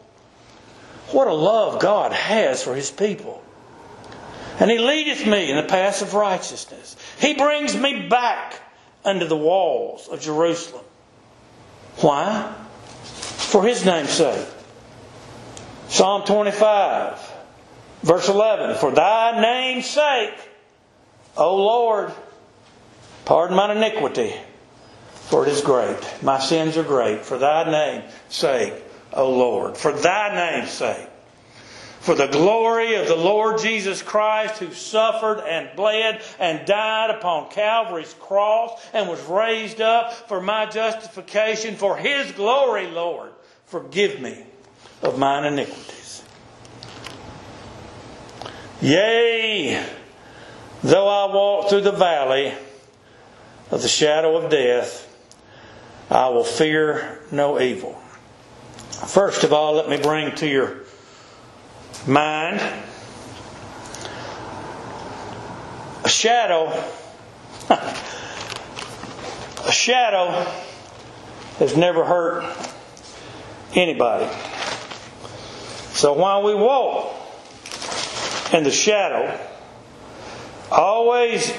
What 1.11 1.29
a 1.29 1.35
love 1.35 1.81
God 1.81 2.13
has 2.13 2.63
for 2.63 2.75
His 2.75 2.91
people. 2.91 3.43
And 4.59 4.71
He 4.71 4.79
leadeth 4.79 5.27
me 5.27 5.51
in 5.51 5.57
the 5.57 5.63
paths 5.63 6.03
of 6.03 6.15
righteousness. 6.15 6.97
He 7.21 7.35
brings 7.35 7.77
me 7.77 8.09
back 8.09 8.62
under 9.05 9.27
the 9.27 9.37
walls 9.37 10.09
of 10.09 10.21
Jerusalem. 10.21 10.85
Why? 11.97 12.55
For 13.03 13.63
his 13.63 13.85
name's 13.85 14.11
sake. 14.11 14.47
Psalm 15.89 16.25
25, 16.25 17.33
verse 18.03 18.29
11. 18.29 18.77
For 18.77 18.93
thy 18.93 19.41
name's 19.41 19.87
sake, 19.87 20.35
O 21.37 21.57
Lord, 21.57 22.13
pardon 23.25 23.57
mine 23.57 23.77
iniquity, 23.77 24.35
for 25.13 25.47
it 25.47 25.51
is 25.51 25.61
great. 25.61 25.99
My 26.23 26.39
sins 26.39 26.77
are 26.77 26.83
great. 26.83 27.25
For 27.25 27.37
thy 27.39 27.71
name's 27.71 28.13
sake, 28.29 28.75
O 29.13 29.31
Lord. 29.31 29.77
For 29.77 29.93
thy 29.93 30.35
name's 30.35 30.71
sake 30.71 31.09
for 32.03 32.17
the 32.17 32.27
glory 32.27 32.97
of 32.97 33.07
the 33.07 33.15
Lord 33.15 33.61
Jesus 33.61 34.03
Christ, 34.03 34.59
who 34.59 34.73
suffered 34.73 35.39
and 35.39 35.71
bled 35.77 36.21
and 36.41 36.67
died 36.67 37.11
upon 37.11 37.49
Calvary's 37.51 38.13
cross 38.15 38.85
and 38.93 39.09
was 39.09 39.25
raised 39.27 39.81
up 39.81 40.13
for 40.13 40.41
my 40.41 40.67
justification, 40.67 41.77
for 41.77 41.97
his 41.97 42.33
glory, 42.33 42.89
Lord, 42.89 43.31
forgive 43.67 44.21
me 44.21 44.45
of 45.01 45.17
mine 45.17 45.45
iniquities. 45.45 46.25
Yea, 48.81 49.81
though 50.83 51.07
I 51.07 51.33
walk 51.33 51.71
through 51.71 51.83
the 51.83 51.93
valley 51.93 52.53
of 53.71 53.81
the 53.81 53.89
shadow 53.89 54.37
of 54.37 54.51
death, 54.51 55.09
I 56.11 56.31
will 56.31 56.43
fear 56.43 57.21
no 57.31 57.61
evil. 57.61 57.93
First 58.91 59.45
of 59.45 59.53
all, 59.53 59.75
let 59.75 59.89
me 59.89 59.99
bring 59.99 60.35
to 60.37 60.49
your 60.49 60.82
mind. 62.07 62.61
A 66.05 66.09
shadow, 66.09 66.67
a 67.71 69.73
shadow 69.73 70.47
has 71.59 71.77
never 71.77 72.05
hurt 72.05 72.45
anybody. 73.75 74.29
So 75.93 76.15
while 76.15 76.43
we 76.43 76.55
walk 76.55 77.15
in 78.53 78.65
the 78.65 78.71
shadow, 78.71 79.39
always 80.71 81.53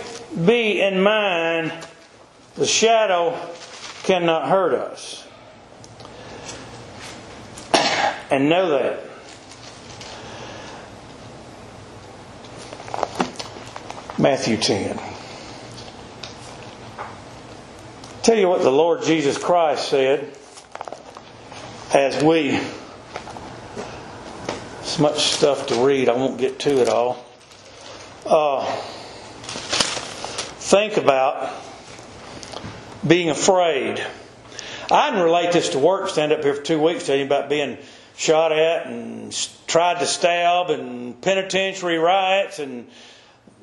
be 0.45 0.81
in 0.81 1.01
mind 1.01 1.71
the 2.55 2.65
shadow 2.65 3.37
cannot 4.03 4.49
hurt 4.49 4.73
us. 4.73 5.27
And 8.31 8.49
know 8.49 8.69
that. 8.69 9.12
Matthew 14.23 14.55
10. 14.55 14.97
Tell 18.21 18.37
you 18.37 18.47
what 18.47 18.61
the 18.61 18.71
Lord 18.71 19.03
Jesus 19.03 19.37
Christ 19.37 19.89
said 19.89 20.33
as 21.93 22.23
we. 22.23 22.57
It's 24.79 24.97
much 24.97 25.23
stuff 25.23 25.67
to 25.67 25.85
read, 25.85 26.07
I 26.07 26.13
won't 26.13 26.37
get 26.37 26.57
to 26.59 26.81
it 26.81 26.87
all. 26.87 27.25
Uh, 28.25 28.65
think 30.61 30.95
about 30.95 31.51
being 33.05 33.29
afraid. 33.29 34.01
I 34.89 35.09
can 35.09 35.21
relate 35.21 35.51
this 35.51 35.67
to 35.71 35.79
work, 35.79 36.07
stand 36.07 36.31
up 36.31 36.43
here 36.43 36.53
for 36.53 36.61
two 36.61 36.81
weeks 36.81 37.07
telling 37.07 37.19
you 37.19 37.25
about 37.25 37.49
being 37.49 37.77
shot 38.15 38.53
at 38.53 38.85
and 38.87 39.37
tried 39.67 39.99
to 39.99 40.05
stab 40.05 40.69
and 40.69 41.21
penitentiary 41.21 41.97
riots 41.97 42.59
and 42.59 42.87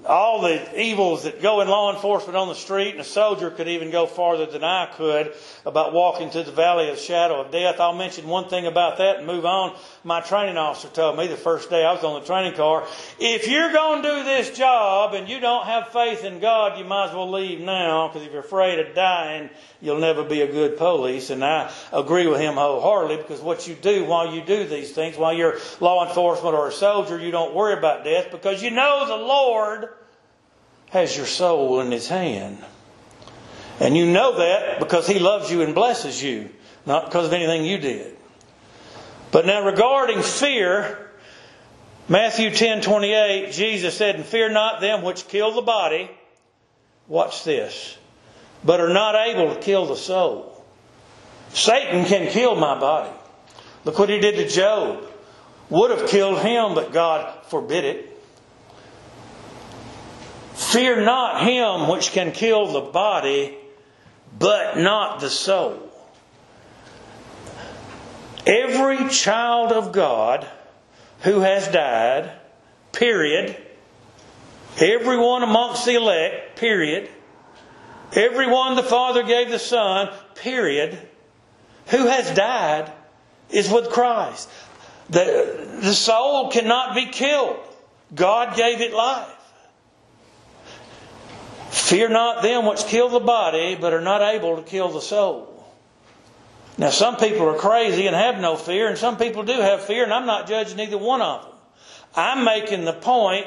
all 0.06 0.40
the 0.40 0.80
evils 0.80 1.24
that 1.24 1.42
go 1.42 1.60
in 1.60 1.68
law 1.68 1.94
enforcement 1.94 2.34
on 2.34 2.48
the 2.48 2.54
street, 2.54 2.92
and 2.92 3.00
a 3.00 3.04
soldier 3.04 3.50
could 3.50 3.68
even 3.68 3.90
go 3.90 4.06
farther 4.06 4.46
than 4.46 4.64
I 4.64 4.86
could 4.86 5.34
about 5.66 5.92
walking 5.92 6.30
through 6.30 6.44
the 6.44 6.52
valley 6.52 6.88
of 6.88 6.96
the 6.96 7.02
shadow 7.02 7.40
of 7.40 7.52
death. 7.52 7.78
I'll 7.78 7.92
mention 7.92 8.26
one 8.26 8.48
thing 8.48 8.66
about 8.66 8.96
that 8.96 9.18
and 9.18 9.26
move 9.26 9.44
on. 9.44 9.76
My 10.02 10.22
training 10.22 10.56
officer 10.56 10.88
told 10.88 11.18
me 11.18 11.26
the 11.26 11.36
first 11.36 11.68
day 11.68 11.84
I 11.84 11.92
was 11.92 12.02
on 12.02 12.18
the 12.18 12.26
training 12.26 12.54
car, 12.54 12.86
if 13.18 13.46
you're 13.46 13.72
going 13.72 14.02
to 14.02 14.08
do 14.08 14.24
this 14.24 14.56
job 14.56 15.12
and 15.12 15.28
you 15.28 15.38
don't 15.38 15.66
have 15.66 15.88
faith 15.88 16.24
in 16.24 16.40
God, 16.40 16.78
you 16.78 16.86
might 16.86 17.08
as 17.08 17.14
well 17.14 17.30
leave 17.30 17.60
now, 17.60 18.08
because 18.08 18.26
if 18.26 18.32
you're 18.32 18.40
afraid 18.40 18.78
of 18.78 18.94
dying, 18.94 19.50
you'll 19.82 20.00
never 20.00 20.24
be 20.24 20.40
a 20.40 20.50
good 20.50 20.78
police. 20.78 21.28
And 21.28 21.44
I 21.44 21.70
agree 21.92 22.26
with 22.26 22.40
him 22.40 22.54
wholeheartedly, 22.54 23.18
because 23.18 23.42
what 23.42 23.68
you 23.68 23.74
do 23.74 24.06
while 24.06 24.34
you 24.34 24.42
do 24.42 24.66
these 24.66 24.92
things, 24.92 25.18
while 25.18 25.34
you're 25.34 25.58
law 25.78 26.08
enforcement 26.08 26.54
or 26.54 26.68
a 26.68 26.72
soldier, 26.72 27.18
you 27.18 27.30
don't 27.30 27.54
worry 27.54 27.74
about 27.74 28.02
death, 28.02 28.30
because 28.30 28.62
you 28.62 28.70
know 28.70 29.06
the 29.06 29.16
Lord 29.16 29.89
has 30.90 31.16
your 31.16 31.26
soul 31.26 31.80
in 31.80 31.90
his 31.90 32.08
hand. 32.08 32.58
And 33.80 33.96
you 33.96 34.06
know 34.06 34.38
that 34.38 34.78
because 34.78 35.06
he 35.06 35.18
loves 35.18 35.50
you 35.50 35.62
and 35.62 35.74
blesses 35.74 36.22
you, 36.22 36.50
not 36.84 37.06
because 37.06 37.26
of 37.26 37.32
anything 37.32 37.64
you 37.64 37.78
did. 37.78 38.16
But 39.30 39.46
now, 39.46 39.64
regarding 39.64 40.22
fear, 40.22 41.10
Matthew 42.08 42.50
10:28, 42.50 43.52
Jesus 43.52 43.96
said, 43.96 44.16
And 44.16 44.24
fear 44.24 44.50
not 44.50 44.80
them 44.80 45.02
which 45.02 45.28
kill 45.28 45.52
the 45.52 45.62
body. 45.62 46.10
Watch 47.06 47.44
this. 47.44 47.96
But 48.64 48.80
are 48.80 48.92
not 48.92 49.14
able 49.14 49.54
to 49.54 49.60
kill 49.60 49.86
the 49.86 49.96
soul. 49.96 50.64
Satan 51.52 52.04
can 52.04 52.28
kill 52.28 52.56
my 52.56 52.78
body. 52.78 53.10
Look 53.84 53.98
what 53.98 54.08
he 54.08 54.18
did 54.18 54.36
to 54.36 54.48
Job. 54.48 55.04
Would 55.70 55.90
have 55.92 56.08
killed 56.08 56.40
him, 56.40 56.74
but 56.74 56.92
God 56.92 57.44
forbid 57.46 57.84
it. 57.84 58.09
Fear 60.70 61.00
not 61.00 61.42
him 61.42 61.88
which 61.88 62.12
can 62.12 62.30
kill 62.30 62.66
the 62.68 62.80
body, 62.80 63.56
but 64.38 64.78
not 64.78 65.18
the 65.18 65.28
soul. 65.28 65.90
Every 68.46 69.08
child 69.08 69.72
of 69.72 69.90
God 69.90 70.46
who 71.22 71.40
has 71.40 71.66
died, 71.66 72.30
period. 72.92 73.56
Everyone 74.80 75.42
amongst 75.42 75.86
the 75.86 75.96
elect, 75.96 76.56
period. 76.56 77.08
Everyone 78.12 78.76
the 78.76 78.84
Father 78.84 79.24
gave 79.24 79.50
the 79.50 79.58
Son, 79.58 80.08
period. 80.36 80.96
Who 81.88 82.06
has 82.06 82.32
died 82.32 82.92
is 83.50 83.68
with 83.68 83.90
Christ. 83.90 84.48
The, 85.08 85.80
the 85.82 85.94
soul 85.94 86.52
cannot 86.52 86.94
be 86.94 87.06
killed. 87.06 87.56
God 88.14 88.56
gave 88.56 88.80
it 88.80 88.94
life. 88.94 89.38
Fear 91.70 92.08
not 92.08 92.42
them 92.42 92.66
which 92.66 92.84
kill 92.86 93.08
the 93.08 93.20
body, 93.20 93.76
but 93.80 93.92
are 93.92 94.00
not 94.00 94.22
able 94.22 94.56
to 94.56 94.62
kill 94.62 94.88
the 94.88 95.00
soul. 95.00 95.46
Now, 96.76 96.90
some 96.90 97.16
people 97.16 97.48
are 97.48 97.58
crazy 97.58 98.06
and 98.08 98.16
have 98.16 98.40
no 98.40 98.56
fear, 98.56 98.88
and 98.88 98.98
some 98.98 99.16
people 99.16 99.44
do 99.44 99.52
have 99.52 99.84
fear, 99.84 100.02
and 100.02 100.12
I'm 100.12 100.26
not 100.26 100.48
judging 100.48 100.80
either 100.80 100.98
one 100.98 101.22
of 101.22 101.42
them. 101.42 101.52
I'm 102.16 102.44
making 102.44 102.84
the 102.84 102.92
point 102.92 103.46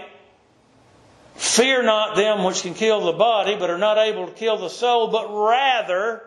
fear 1.35 1.83
not 1.83 2.15
them 2.15 2.45
which 2.45 2.61
can 2.61 2.73
kill 2.75 3.01
the 3.01 3.11
body, 3.11 3.57
but 3.57 3.69
are 3.69 3.77
not 3.77 3.97
able 3.97 4.27
to 4.27 4.33
kill 4.33 4.57
the 4.57 4.69
soul, 4.69 5.07
but 5.07 5.27
rather 5.29 6.23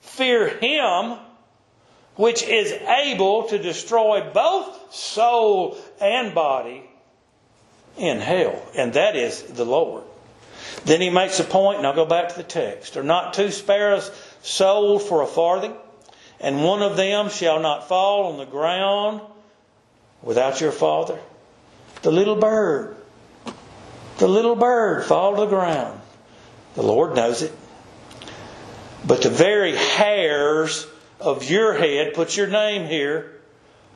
fear 0.00 0.48
him 0.48 1.18
which 2.16 2.42
is 2.42 2.72
able 2.72 3.44
to 3.44 3.58
destroy 3.58 4.28
both 4.32 4.92
soul 4.92 5.76
and 6.00 6.34
body 6.34 6.82
in 7.96 8.18
hell, 8.18 8.60
and 8.74 8.94
that 8.94 9.14
is 9.14 9.42
the 9.42 9.64
Lord. 9.64 10.04
Then 10.84 11.00
he 11.00 11.10
makes 11.10 11.38
a 11.40 11.44
point, 11.44 11.78
and 11.78 11.86
I'll 11.86 11.94
go 11.94 12.06
back 12.06 12.30
to 12.30 12.36
the 12.36 12.42
text. 12.42 12.96
Are 12.96 13.02
not 13.02 13.34
two 13.34 13.50
sparrows 13.50 14.10
sold 14.42 15.02
for 15.02 15.22
a 15.22 15.26
farthing? 15.26 15.74
And 16.40 16.64
one 16.64 16.82
of 16.82 16.96
them 16.96 17.30
shall 17.30 17.60
not 17.60 17.88
fall 17.88 18.32
on 18.32 18.38
the 18.38 18.44
ground 18.44 19.20
without 20.22 20.60
your 20.60 20.72
father. 20.72 21.18
The 22.02 22.10
little 22.10 22.36
bird, 22.36 22.96
the 24.18 24.26
little 24.26 24.56
bird 24.56 25.04
fall 25.04 25.36
to 25.36 25.42
the 25.42 25.46
ground. 25.46 26.00
The 26.74 26.82
Lord 26.82 27.14
knows 27.14 27.42
it. 27.42 27.52
But 29.04 29.22
the 29.22 29.30
very 29.30 29.76
hairs 29.76 30.86
of 31.20 31.48
your 31.48 31.74
head, 31.74 32.14
put 32.14 32.36
your 32.36 32.48
name 32.48 32.88
here, 32.88 33.32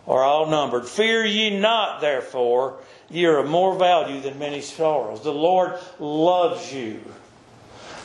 are 0.06 0.22
all 0.22 0.46
numbered. 0.46 0.86
Fear 0.86 1.24
ye 1.24 1.58
not, 1.58 2.00
therefore, 2.00 2.78
ye 3.10 3.26
are 3.26 3.38
of 3.38 3.48
more 3.48 3.76
value 3.76 4.20
than 4.20 4.38
many 4.38 4.60
sorrows. 4.60 5.22
The 5.22 5.32
Lord 5.32 5.78
loves 5.98 6.72
you. 6.72 7.00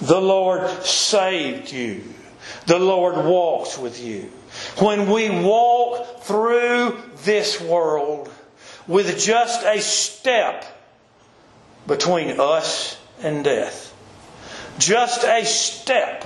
The 0.02 0.20
Lord 0.20 0.70
saved 0.84 1.72
you. 1.72 2.04
The 2.66 2.80
Lord 2.80 3.26
walks 3.26 3.78
with 3.78 4.04
you. 4.04 4.32
When 4.80 5.10
we 5.10 5.30
walk 5.30 6.24
through 6.24 6.98
this 7.24 7.62
world 7.62 8.30
with 8.88 9.20
just 9.20 9.64
a 9.64 9.80
step 9.80 10.66
between 11.88 12.40
us 12.40 12.98
and 13.22 13.44
death, 13.44 13.96
just 14.80 15.24
a 15.24 15.46
step, 15.46 16.26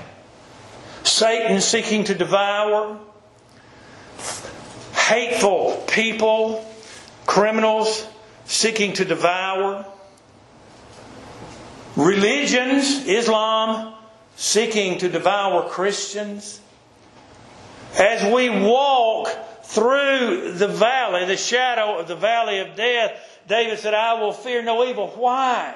Satan 1.04 1.60
seeking 1.60 2.06
to 2.06 2.16
devour, 2.16 2.98
hateful 5.06 5.84
people, 5.88 6.66
criminals 7.28 8.08
seeking 8.46 8.94
to 8.94 9.06
devour, 9.06 9.86
religions, 11.96 13.06
Islam, 13.06 13.94
seeking 14.36 14.98
to 14.98 15.08
devour 15.08 15.70
Christians. 15.70 16.60
As 18.00 18.34
we 18.34 18.50
walk 18.50 19.30
through 19.64 20.54
the 20.54 20.68
valley, 20.68 21.26
the 21.26 21.38
shadow 21.38 22.00
of 22.00 22.08
the 22.08 22.16
valley 22.16 22.60
of 22.60 22.76
death, 22.76 23.12
David 23.48 23.78
said, 23.78 23.94
I 23.94 24.20
will 24.20 24.34
fear 24.34 24.64
no 24.64 24.84
evil. 24.86 25.10
Why? 25.10 25.76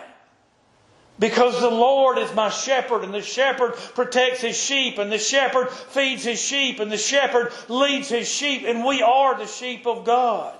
Because 1.19 1.59
the 1.59 1.69
Lord 1.69 2.17
is 2.17 2.33
my 2.33 2.49
shepherd, 2.49 3.03
and 3.03 3.13
the 3.13 3.21
shepherd 3.21 3.73
protects 3.73 4.39
his 4.39 4.57
sheep, 4.57 4.97
and 4.97 5.11
the 5.11 5.17
shepherd 5.17 5.69
feeds 5.69 6.23
his 6.23 6.41
sheep, 6.41 6.79
and 6.79 6.89
the 6.89 6.97
shepherd 6.97 7.51
leads 7.67 8.07
his 8.07 8.27
sheep, 8.27 8.63
and 8.65 8.85
we 8.85 9.01
are 9.01 9.37
the 9.37 9.45
sheep 9.45 9.85
of 9.85 10.05
God. 10.05 10.55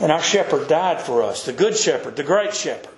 And 0.00 0.10
our 0.10 0.22
shepherd 0.22 0.66
died 0.66 1.00
for 1.00 1.22
us, 1.22 1.46
the 1.46 1.52
good 1.52 1.76
shepherd, 1.76 2.16
the 2.16 2.24
great 2.24 2.54
shepherd. 2.54 2.92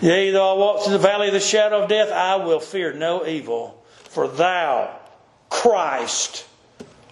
Yea, 0.00 0.30
though 0.30 0.54
I 0.54 0.56
walk 0.56 0.84
through 0.84 0.92
the 0.92 0.98
valley 1.00 1.26
of 1.26 1.34
the 1.34 1.40
shadow 1.40 1.82
of 1.82 1.88
death, 1.88 2.12
I 2.12 2.36
will 2.36 2.60
fear 2.60 2.92
no 2.92 3.26
evil, 3.26 3.82
for 4.04 4.28
thou, 4.28 4.96
Christ, 5.50 6.46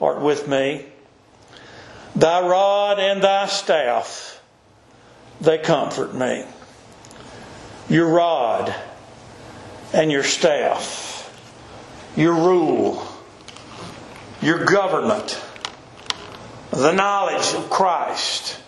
art 0.00 0.20
with 0.20 0.46
me. 0.46 0.86
Thy 2.14 2.46
rod 2.46 3.00
and 3.00 3.20
thy 3.20 3.46
staff, 3.46 4.40
they 5.40 5.58
comfort 5.58 6.14
me. 6.14 6.44
Your 7.88 8.08
rod 8.08 8.74
and 9.92 10.10
your 10.10 10.24
staff, 10.24 11.32
your 12.16 12.34
rule, 12.34 13.06
your 14.42 14.64
government, 14.64 15.40
the 16.70 16.92
knowledge 16.92 17.54
of 17.54 17.70
Christ, 17.70 18.60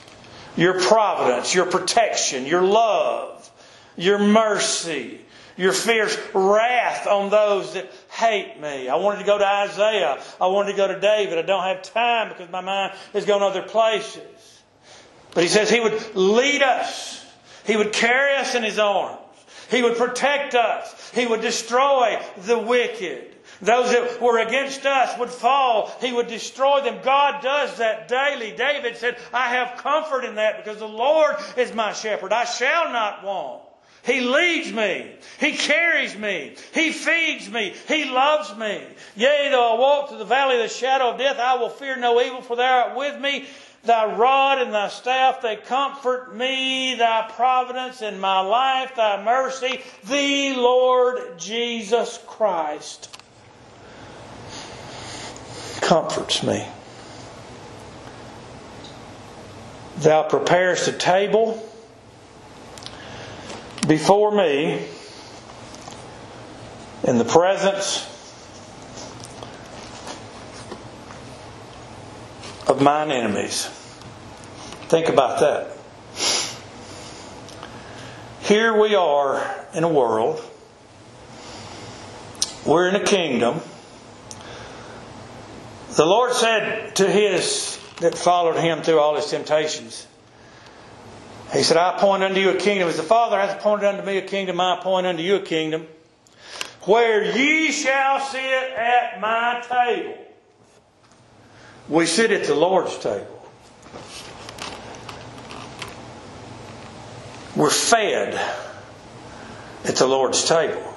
your 0.56 0.80
providence, 0.80 1.54
your 1.54 1.66
protection, 1.66 2.46
your 2.46 2.62
love, 2.62 3.50
your 3.96 4.18
mercy, 4.18 5.20
your 5.56 5.72
fierce 5.72 6.16
wrath 6.32 7.06
on 7.06 7.30
those 7.30 7.74
that 7.74 7.90
hate 8.10 8.60
me. 8.60 8.88
I 8.88 8.94
wanted 8.96 9.18
to 9.18 9.26
go 9.26 9.36
to 9.38 9.46
Isaiah. 9.46 10.22
I 10.40 10.46
wanted 10.46 10.70
to 10.70 10.76
go 10.76 10.86
to 10.86 11.00
David. 11.00 11.38
I 11.38 11.42
don't 11.42 11.64
have 11.64 11.82
time 11.82 12.28
because 12.28 12.50
my 12.50 12.60
mind 12.60 12.94
is 13.12 13.24
going 13.24 13.42
other 13.42 13.62
places. 13.62 14.22
But 15.34 15.42
he 15.42 15.48
says 15.48 15.68
he 15.68 15.80
would 15.80 16.14
lead 16.14 16.62
us. 16.62 17.24
He 17.68 17.76
would 17.76 17.92
carry 17.92 18.34
us 18.36 18.54
in 18.54 18.64
his 18.64 18.78
arms. 18.78 19.18
He 19.70 19.82
would 19.82 19.98
protect 19.98 20.54
us. 20.54 21.10
He 21.14 21.26
would 21.26 21.42
destroy 21.42 22.18
the 22.46 22.58
wicked. 22.58 23.36
Those 23.60 23.92
that 23.92 24.22
were 24.22 24.38
against 24.38 24.86
us 24.86 25.18
would 25.18 25.28
fall. 25.28 25.92
He 26.00 26.10
would 26.10 26.28
destroy 26.28 26.80
them. 26.80 27.00
God 27.04 27.42
does 27.42 27.76
that 27.76 28.08
daily. 28.08 28.56
David 28.56 28.96
said, 28.96 29.18
I 29.34 29.50
have 29.50 29.82
comfort 29.82 30.24
in 30.24 30.36
that 30.36 30.56
because 30.56 30.78
the 30.78 30.88
Lord 30.88 31.36
is 31.58 31.74
my 31.74 31.92
shepherd. 31.92 32.32
I 32.32 32.46
shall 32.46 32.90
not 32.90 33.22
want. 33.22 33.62
He 34.02 34.22
leads 34.22 34.72
me. 34.72 35.12
He 35.38 35.52
carries 35.52 36.16
me. 36.16 36.54
He 36.72 36.92
feeds 36.92 37.50
me. 37.50 37.74
He 37.86 38.06
loves 38.06 38.56
me. 38.56 38.82
Yea, 39.16 39.48
though 39.50 39.74
I 39.74 39.78
walk 39.78 40.08
through 40.08 40.18
the 40.18 40.24
valley 40.24 40.56
of 40.56 40.62
the 40.62 40.74
shadow 40.74 41.10
of 41.10 41.18
death, 41.18 41.38
I 41.38 41.56
will 41.56 41.68
fear 41.68 41.96
no 41.96 42.18
evil, 42.22 42.40
for 42.40 42.56
thou 42.56 42.88
art 42.88 42.96
with 42.96 43.20
me. 43.20 43.46
Thy 43.88 44.04
rod 44.04 44.60
and 44.60 44.74
thy 44.74 44.88
staff, 44.88 45.40
they 45.40 45.56
comfort 45.56 46.36
me. 46.36 46.94
Thy 46.96 47.26
providence 47.34 48.02
in 48.02 48.20
my 48.20 48.40
life, 48.40 48.94
thy 48.96 49.24
mercy, 49.24 49.80
the 50.04 50.56
Lord 50.56 51.38
Jesus 51.38 52.22
Christ 52.26 53.08
comforts 55.80 56.42
me. 56.42 56.66
Thou 60.00 60.24
preparest 60.24 60.86
a 60.88 60.92
table 60.92 61.66
before 63.86 64.32
me 64.32 64.84
in 67.04 67.16
the 67.16 67.24
presence 67.24 68.04
of 72.66 72.82
mine 72.82 73.10
enemies. 73.10 73.76
Think 74.88 75.10
about 75.10 75.40
that. 75.40 75.76
Here 78.40 78.74
we 78.80 78.94
are 78.94 79.66
in 79.74 79.84
a 79.84 79.88
world, 79.88 80.42
we're 82.64 82.88
in 82.88 82.94
a 82.94 83.04
kingdom. 83.04 83.60
The 85.96 86.06
Lord 86.06 86.32
said 86.32 86.96
to 86.96 87.06
his 87.06 87.78
that 88.00 88.16
followed 88.16 88.56
him 88.56 88.82
through 88.82 88.98
all 88.98 89.16
his 89.16 89.26
temptations, 89.26 90.06
he 91.52 91.62
said, 91.62 91.76
I 91.76 91.96
appoint 91.96 92.22
unto 92.22 92.40
you 92.40 92.50
a 92.50 92.56
kingdom. 92.56 92.88
As 92.88 92.96
the 92.96 93.02
Father 93.02 93.38
hath 93.38 93.58
appointed 93.58 93.86
unto 93.86 94.06
me 94.06 94.16
a 94.16 94.22
kingdom, 94.22 94.58
I 94.58 94.78
appoint 94.78 95.06
unto 95.06 95.22
you 95.22 95.36
a 95.36 95.42
kingdom, 95.42 95.86
where 96.82 97.36
ye 97.36 97.72
shall 97.72 98.20
sit 98.20 98.40
at 98.40 99.20
my 99.20 99.62
table. 99.68 100.16
We 101.90 102.06
sit 102.06 102.30
at 102.30 102.44
the 102.44 102.54
Lord's 102.54 102.96
table. 102.98 103.34
We're 107.58 107.70
fed 107.70 108.34
at 109.84 109.96
the 109.96 110.06
Lord's 110.06 110.44
table 110.44 110.94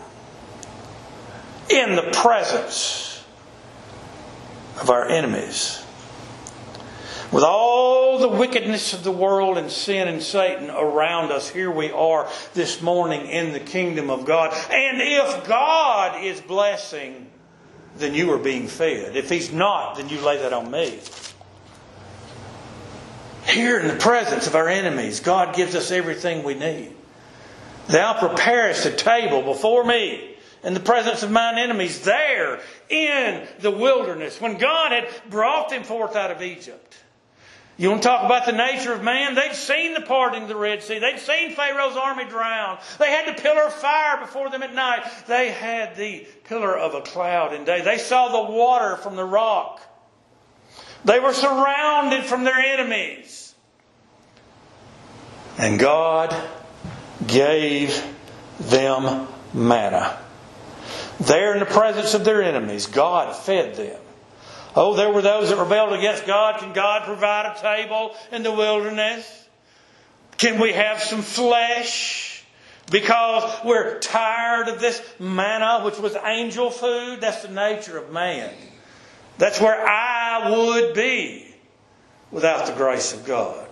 in 1.67 1.95
the 1.95 2.11
presence 2.13 3.25
of 4.79 4.91
our 4.91 5.07
enemies. 5.09 5.83
With 7.31 7.43
all 7.43 8.19
the 8.19 8.27
wickedness 8.27 8.93
of 8.93 9.03
the 9.03 9.11
world 9.11 9.57
and 9.57 9.71
sin 9.71 10.07
and 10.07 10.21
Satan 10.21 10.69
around 10.69 11.31
us, 11.31 11.49
here 11.49 11.71
we 11.71 11.89
are 11.89 12.29
this 12.53 12.79
morning 12.79 13.25
in 13.25 13.53
the 13.53 13.59
kingdom 13.59 14.11
of 14.11 14.25
God. 14.25 14.53
And 14.69 15.01
if 15.01 15.47
God 15.47 16.23
is 16.23 16.41
blessing, 16.41 17.27
then 17.97 18.13
you 18.13 18.31
are 18.33 18.37
being 18.37 18.67
fed. 18.67 19.15
If 19.15 19.31
He's 19.31 19.51
not, 19.51 19.95
then 19.95 20.09
you 20.09 20.21
lay 20.21 20.37
that 20.37 20.53
on 20.53 20.69
me. 20.69 20.99
Here 23.45 23.79
in 23.79 23.87
the 23.87 23.95
presence 23.95 24.47
of 24.47 24.55
our 24.55 24.69
enemies, 24.69 25.19
God 25.19 25.55
gives 25.55 25.75
us 25.75 25.91
everything 25.91 26.43
we 26.43 26.53
need. 26.53 26.93
Thou 27.87 28.19
preparest 28.19 28.85
a 28.85 28.91
table 28.91 29.41
before 29.41 29.83
me 29.83 30.35
in 30.63 30.73
the 30.73 30.79
presence 30.79 31.23
of 31.23 31.31
mine 31.31 31.57
enemies 31.57 32.01
there 32.01 32.59
in 32.89 33.47
the 33.59 33.71
wilderness 33.71 34.39
when 34.39 34.57
God 34.57 34.91
had 34.91 35.09
brought 35.29 35.69
them 35.69 35.83
forth 35.83 36.15
out 36.15 36.31
of 36.31 36.41
Egypt. 36.41 36.97
You 37.77 37.89
want 37.89 38.03
to 38.03 38.09
talk 38.09 38.23
about 38.23 38.45
the 38.45 38.51
nature 38.51 38.93
of 38.93 39.01
man? 39.01 39.33
They'd 39.33 39.55
seen 39.55 39.95
the 39.95 40.01
parting 40.01 40.43
of 40.43 40.49
the 40.49 40.55
Red 40.55 40.83
Sea. 40.83 40.99
They'd 40.99 41.17
seen 41.17 41.55
Pharaoh's 41.55 41.97
army 41.97 42.25
drown. 42.25 42.77
They 42.99 43.09
had 43.09 43.35
the 43.35 43.41
pillar 43.41 43.63
of 43.63 43.73
fire 43.73 44.19
before 44.19 44.51
them 44.51 44.61
at 44.61 44.75
night. 44.75 45.03
They 45.27 45.49
had 45.49 45.95
the 45.95 46.27
pillar 46.43 46.77
of 46.77 46.93
a 46.93 47.01
cloud 47.01 47.53
in 47.53 47.65
day. 47.65 47.81
They 47.81 47.97
saw 47.97 48.27
the 48.27 48.51
water 48.51 48.97
from 48.97 49.15
the 49.15 49.25
rock. 49.25 49.81
They 51.05 51.19
were 51.19 51.33
surrounded 51.33 52.23
from 52.25 52.43
their 52.43 52.59
enemies. 52.59 53.55
And 55.57 55.79
God 55.79 56.35
gave 57.25 58.03
them 58.59 59.27
manna. 59.53 60.17
There 61.19 61.53
in 61.53 61.59
the 61.59 61.65
presence 61.65 62.13
of 62.13 62.23
their 62.23 62.41
enemies, 62.41 62.87
God 62.87 63.35
fed 63.35 63.75
them. 63.75 63.99
Oh, 64.75 64.95
there 64.95 65.11
were 65.11 65.21
those 65.21 65.49
that 65.49 65.57
rebelled 65.57 65.93
against 65.93 66.25
God. 66.25 66.59
Can 66.59 66.73
God 66.73 67.03
provide 67.03 67.57
a 67.57 67.61
table 67.61 68.15
in 68.31 68.43
the 68.43 68.51
wilderness? 68.51 69.47
Can 70.37 70.59
we 70.59 70.71
have 70.73 71.01
some 71.01 71.21
flesh? 71.21 72.43
Because 72.89 73.63
we're 73.63 73.99
tired 73.99 74.67
of 74.67 74.79
this 74.79 75.01
manna, 75.19 75.81
which 75.83 75.99
was 75.99 76.15
angel 76.15 76.71
food. 76.71 77.21
That's 77.21 77.43
the 77.43 77.49
nature 77.49 77.97
of 77.97 78.11
man. 78.11 78.51
That's 79.37 79.59
where 79.59 79.87
I 79.87 80.20
would 80.51 80.93
be 80.93 81.53
without 82.31 82.67
the 82.67 82.73
grace 82.73 83.13
of 83.13 83.25
God. 83.25 83.67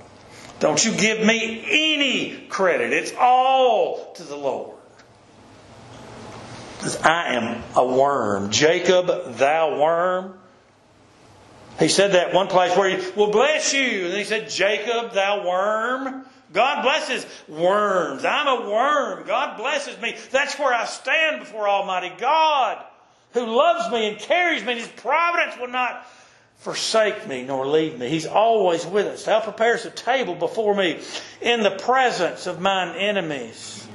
Don't 0.59 0.83
you 0.83 0.93
give 0.93 1.25
me 1.25 1.63
any 1.65 2.47
credit. 2.47 2.91
It's 2.91 3.13
all 3.17 4.11
to 4.13 4.23
the 4.23 4.35
Lord. 4.35 4.75
Because 6.77 7.01
I 7.01 7.33
am 7.33 7.63
a 7.75 7.85
worm. 7.85 8.51
Jacob, 8.51 9.35
thou 9.35 9.79
worm. 9.79 10.37
He 11.77 11.87
said 11.87 12.11
that 12.11 12.33
one 12.33 12.47
place 12.47 12.75
where 12.75 12.89
he 12.89 13.11
will 13.11 13.31
bless 13.31 13.73
you. 13.73 14.07
And 14.07 14.13
he 14.13 14.25
said, 14.25 14.49
Jacob, 14.49 15.13
thou 15.13 15.47
worm. 15.47 16.25
God 16.51 16.81
blesses 16.83 17.25
worms. 17.47 18.25
I'm 18.25 18.47
a 18.47 18.69
worm. 18.69 19.25
God 19.27 19.57
blesses 19.57 19.99
me. 20.01 20.15
That's 20.31 20.57
where 20.57 20.73
I 20.73 20.85
stand 20.85 21.39
before 21.39 21.69
Almighty 21.69 22.11
God, 22.17 22.83
who 23.33 23.45
loves 23.45 23.91
me 23.93 24.09
and 24.09 24.19
carries 24.19 24.63
me. 24.63 24.75
His 24.75 24.87
providence 24.87 25.57
will 25.59 25.67
not 25.67 26.05
forsake 26.59 27.27
me 27.27 27.43
nor 27.43 27.65
leave 27.65 27.97
me. 27.97 28.09
He's 28.09 28.25
always 28.25 28.85
with 28.85 29.07
us. 29.07 29.25
Thou 29.25 29.39
preparest 29.39 29.85
a 29.85 29.89
table 29.89 30.35
before 30.35 30.75
me 30.75 30.99
in 31.41 31.63
the 31.63 31.71
presence 31.71 32.47
of 32.47 32.59
mine 32.59 32.95
enemies. 32.95 33.87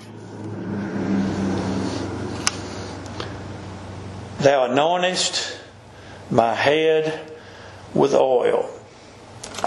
Thou 4.38 4.68
anointest 4.68 5.58
my 6.30 6.54
head 6.54 7.32
with 7.94 8.14
oil. 8.14 8.68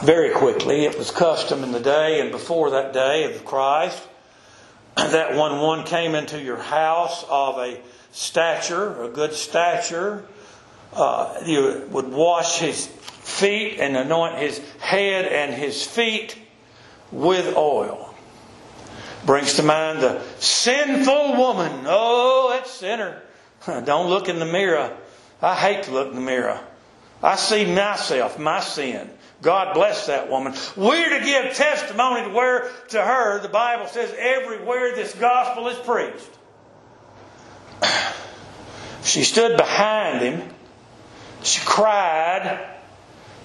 Very 0.04 0.32
quickly, 0.32 0.86
it 0.86 0.98
was 0.98 1.10
custom 1.10 1.64
in 1.64 1.72
the 1.72 1.80
day 1.80 2.20
and 2.20 2.32
before 2.32 2.72
that 2.72 2.94
day 2.94 3.24
of 3.24 3.46
Christ 3.46 4.02
that 4.96 5.36
when 5.36 5.60
one 5.60 5.84
came 5.86 6.14
into 6.14 6.42
your 6.42 6.58
house 6.58 7.24
of 7.30 7.58
a 7.58 7.80
stature, 8.12 9.04
a 9.04 9.10
good 9.10 9.34
stature, 9.34 10.26
uh, 10.94 11.42
you 11.46 11.88
would 11.92 12.12
wash 12.12 12.60
his 12.60 12.88
feet 12.88 13.80
and 13.80 13.96
anoint 13.96 14.38
his 14.38 14.60
head 14.80 15.26
and 15.26 15.54
his 15.54 15.86
feet 15.86 16.38
with 17.12 17.56
oil. 17.56 18.16
Brings 19.26 19.56
to 19.56 19.64
mind 19.64 20.02
the 20.02 20.22
sinful 20.40 21.36
woman. 21.36 21.84
Oh, 21.86 22.50
that 22.52 22.68
sinner. 22.68 23.22
Don't 23.66 24.10
look 24.10 24.30
in 24.30 24.40
the 24.40 24.46
mirror. 24.46 24.96
I 25.42 25.56
hate 25.56 25.84
to 25.84 25.92
look 25.92 26.10
in 26.10 26.16
the 26.16 26.22
mirror. 26.22 26.60
I 27.22 27.36
see 27.36 27.66
myself, 27.66 28.40
my 28.40 28.60
sin. 28.60 29.10
God 29.42 29.74
bless 29.74 30.08
that 30.08 30.30
woman. 30.30 30.54
We're 30.76 31.20
to 31.20 31.26
give 31.26 31.54
testimony 31.54 32.24
to 32.24 32.30
where 32.30 32.72
to 32.90 33.02
her 33.02 33.40
the 33.42 33.50
Bible 33.50 33.88
says 33.88 34.14
everywhere 34.18 34.96
this 34.96 35.14
gospel 35.16 35.68
is 35.68 35.78
preached. 35.80 36.30
She 39.04 39.24
stood 39.24 39.56
behind 39.56 40.20
him. 40.20 40.50
She 41.48 41.66
cried. 41.66 42.66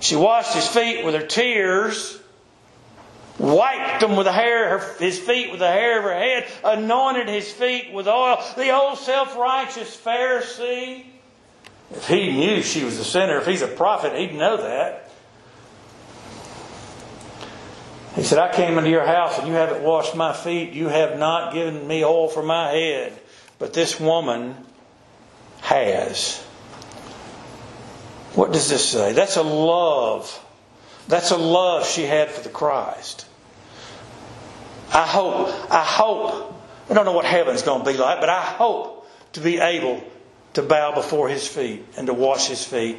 She 0.00 0.16
washed 0.16 0.54
his 0.54 0.66
feet 0.66 1.04
with 1.04 1.14
her 1.14 1.26
tears, 1.26 2.18
wiped 3.38 4.00
them 4.00 4.16
with 4.16 4.26
the 4.26 4.32
hair, 4.32 4.80
his 4.98 5.18
feet 5.18 5.50
with 5.50 5.60
the 5.60 5.70
hair 5.70 5.98
of 5.98 6.04
her 6.04 6.14
head, 6.14 6.46
anointed 6.64 7.28
his 7.28 7.50
feet 7.50 7.92
with 7.92 8.08
oil. 8.08 8.42
The 8.56 8.70
old 8.70 8.98
self-righteous 8.98 9.96
Pharisee 9.96 11.06
if 11.94 12.08
he 12.08 12.32
knew 12.32 12.62
she 12.62 12.84
was 12.84 12.98
a 12.98 13.04
sinner, 13.04 13.38
if 13.38 13.46
he's 13.46 13.62
a 13.62 13.68
prophet, 13.68 14.14
he'd 14.16 14.34
know 14.34 14.56
that. 14.56 15.10
He 18.14 18.22
said, 18.22 18.38
I 18.38 18.52
came 18.52 18.78
into 18.78 18.90
your 18.90 19.06
house 19.06 19.38
and 19.38 19.48
you 19.48 19.54
haven't 19.54 19.82
washed 19.82 20.14
my 20.14 20.32
feet. 20.32 20.72
You 20.72 20.88
have 20.88 21.18
not 21.18 21.52
given 21.52 21.86
me 21.86 22.04
oil 22.04 22.28
for 22.28 22.42
my 22.42 22.70
head. 22.70 23.18
But 23.58 23.72
this 23.72 23.98
woman 23.98 24.56
has. 25.60 26.44
What 28.34 28.52
does 28.52 28.68
this 28.70 28.88
say? 28.88 29.12
That's 29.12 29.36
a 29.36 29.42
love. 29.42 30.44
That's 31.08 31.30
a 31.30 31.36
love 31.36 31.86
she 31.86 32.04
had 32.04 32.30
for 32.30 32.42
the 32.42 32.48
Christ. 32.48 33.26
I 34.92 35.06
hope, 35.06 35.48
I 35.70 35.84
hope, 35.84 36.54
I 36.90 36.94
don't 36.94 37.04
know 37.04 37.12
what 37.12 37.24
heaven's 37.24 37.62
going 37.62 37.84
to 37.84 37.92
be 37.92 37.96
like, 37.96 38.20
but 38.20 38.28
I 38.28 38.40
hope 38.42 39.08
to 39.32 39.40
be 39.40 39.58
able 39.58 40.02
to 40.54 40.62
bow 40.62 40.94
before 40.94 41.28
his 41.28 41.46
feet 41.46 41.84
and 41.96 42.06
to 42.06 42.14
wash 42.14 42.46
his 42.46 42.64
feet. 42.64 42.98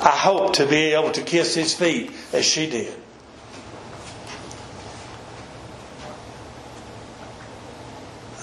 I 0.00 0.10
hope 0.10 0.54
to 0.54 0.66
be 0.66 0.92
able 0.92 1.12
to 1.12 1.22
kiss 1.22 1.54
his 1.54 1.74
feet 1.74 2.12
as 2.32 2.44
she 2.44 2.68
did. 2.68 2.94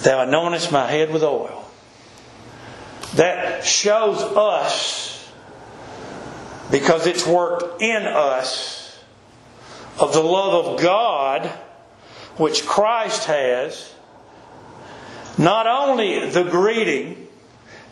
Thou 0.04 0.26
anointest 0.26 0.72
my 0.72 0.88
head 0.88 1.12
with 1.12 1.24
oil. 1.24 1.66
That 3.16 3.64
shows 3.64 4.22
us, 4.22 5.12
because 6.74 7.05
it's 7.05 7.28
worked 7.28 7.84
in 7.84 8.01
us, 8.01 8.97
of 9.99 10.11
the 10.11 10.24
love 10.24 10.65
of 10.65 10.82
God 10.82 11.45
which 12.38 12.65
Christ 12.65 13.26
has, 13.26 13.93
not 15.38 15.67
only 15.67 16.28
the 16.32 16.41
greeting, 16.41 17.28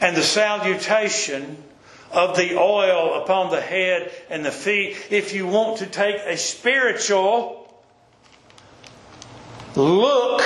and 0.02 0.18
the 0.18 0.24
salutation 0.24 1.64
of 2.12 2.36
the 2.36 2.58
oil 2.58 3.22
upon 3.22 3.52
the 3.52 3.62
head 3.62 4.12
and 4.32 4.44
the 4.44 4.52
feet. 4.52 4.98
If 5.12 5.36
you 5.36 5.46
want 5.46 5.78
to 5.78 5.86
take 5.86 6.16
a 6.16 6.36
spiritual 6.36 7.72
look, 9.76 10.42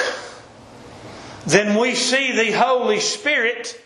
then 1.48 1.80
we 1.80 1.96
see 1.96 2.34
the 2.34 2.52
Holy 2.52 3.00
Spirit, 3.00 3.82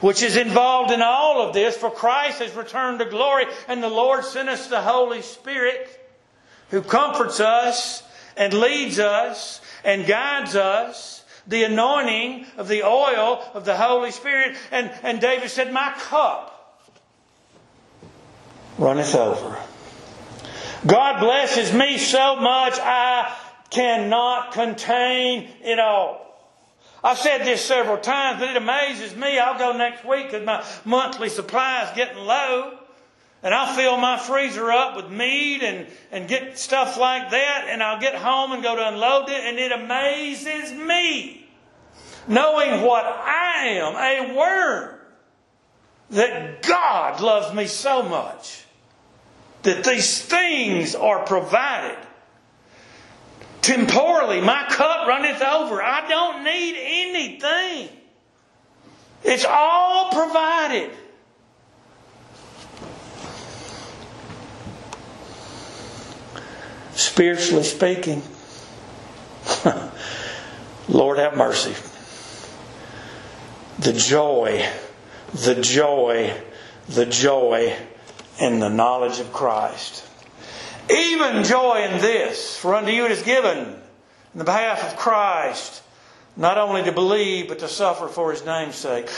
which 0.00 0.22
is 0.22 0.36
involved 0.36 0.90
in 0.90 1.02
all 1.02 1.42
of 1.46 1.54
this, 1.54 1.76
for 1.76 1.90
Christ 1.90 2.40
has 2.40 2.54
returned 2.54 3.00
to 3.00 3.04
glory, 3.04 3.44
and 3.66 3.82
the 3.82 3.88
Lord 3.88 4.24
sent 4.24 4.48
us 4.48 4.68
the 4.68 4.82
Holy 4.82 5.22
Spirit 5.22 5.88
who 6.70 6.82
comforts 6.82 7.40
us 7.40 8.02
and 8.36 8.52
leads 8.52 8.98
us 8.98 9.60
and 9.84 10.06
guides 10.06 10.54
us 10.54 11.24
the 11.46 11.64
anointing 11.64 12.46
of 12.56 12.68
the 12.68 12.82
oil 12.82 13.42
of 13.54 13.64
the 13.64 13.76
Holy 13.76 14.10
Spirit. 14.10 14.56
And, 14.70 14.90
and 15.02 15.20
David 15.20 15.50
said, 15.50 15.72
My 15.72 15.92
cup 15.96 16.84
runneth 18.78 19.14
over. 19.14 19.58
God 20.86 21.20
blesses 21.20 21.72
me 21.72 21.98
so 21.98 22.36
much 22.36 22.74
I 22.78 23.34
cannot 23.70 24.52
contain 24.52 25.48
it 25.62 25.78
all. 25.78 26.27
I've 27.08 27.16
said 27.16 27.46
this 27.46 27.64
several 27.64 27.96
times, 27.96 28.38
but 28.38 28.50
it 28.50 28.56
amazes 28.58 29.16
me. 29.16 29.38
I'll 29.38 29.58
go 29.58 29.74
next 29.74 30.04
week 30.04 30.26
because 30.26 30.44
my 30.44 30.62
monthly 30.84 31.30
supply 31.30 31.84
is 31.84 31.96
getting 31.96 32.18
low. 32.18 32.78
and 33.42 33.54
I'll 33.54 33.74
fill 33.74 33.96
my 33.96 34.18
freezer 34.18 34.70
up 34.70 34.96
with 34.96 35.10
meat 35.10 35.62
and, 35.62 35.86
and 36.10 36.28
get 36.28 36.58
stuff 36.58 36.98
like 36.98 37.30
that, 37.30 37.66
and 37.68 37.82
I'll 37.82 38.00
get 38.00 38.14
home 38.14 38.52
and 38.52 38.62
go 38.62 38.74
to 38.74 38.88
unload 38.88 39.28
it, 39.28 39.40
and 39.44 39.58
it 39.58 39.72
amazes 39.72 40.72
me, 40.72 41.48
knowing 42.26 42.82
what 42.82 43.04
I 43.06 43.68
am, 43.68 43.94
a 43.96 44.36
worm, 44.36 44.94
that 46.10 46.62
God 46.62 47.20
loves 47.20 47.54
me 47.54 47.66
so 47.66 48.02
much, 48.02 48.64
that 49.62 49.84
these 49.84 50.20
things 50.20 50.94
are 50.94 51.24
provided. 51.24 51.98
Temporally, 53.62 54.40
my 54.40 54.64
cup 54.68 55.06
runneth 55.06 55.42
over. 55.42 55.82
I 55.82 56.08
don't 56.08 56.44
need 56.44 56.76
anything. 56.78 57.88
It's 59.24 59.44
all 59.44 60.10
provided. 60.12 60.90
Spiritually 66.92 67.64
speaking, 67.64 68.22
Lord 70.88 71.18
have 71.18 71.36
mercy. 71.36 71.74
The 73.78 73.92
joy, 73.92 74.68
the 75.32 75.60
joy, 75.60 76.34
the 76.88 77.06
joy 77.06 77.76
in 78.40 78.58
the 78.60 78.68
knowledge 78.68 79.20
of 79.20 79.32
Christ. 79.32 80.07
Even 80.90 81.44
joy 81.44 81.86
in 81.90 82.00
this, 82.00 82.56
for 82.56 82.74
unto 82.74 82.90
you 82.90 83.04
it 83.04 83.10
is 83.10 83.22
given 83.22 83.58
in 83.58 84.38
the 84.38 84.44
behalf 84.44 84.90
of 84.90 84.98
Christ, 84.98 85.82
not 86.36 86.56
only 86.56 86.82
to 86.84 86.92
believe, 86.92 87.48
but 87.48 87.58
to 87.58 87.68
suffer 87.68 88.08
for 88.08 88.30
his 88.32 88.44
name's 88.44 88.76
sake. 88.76 89.08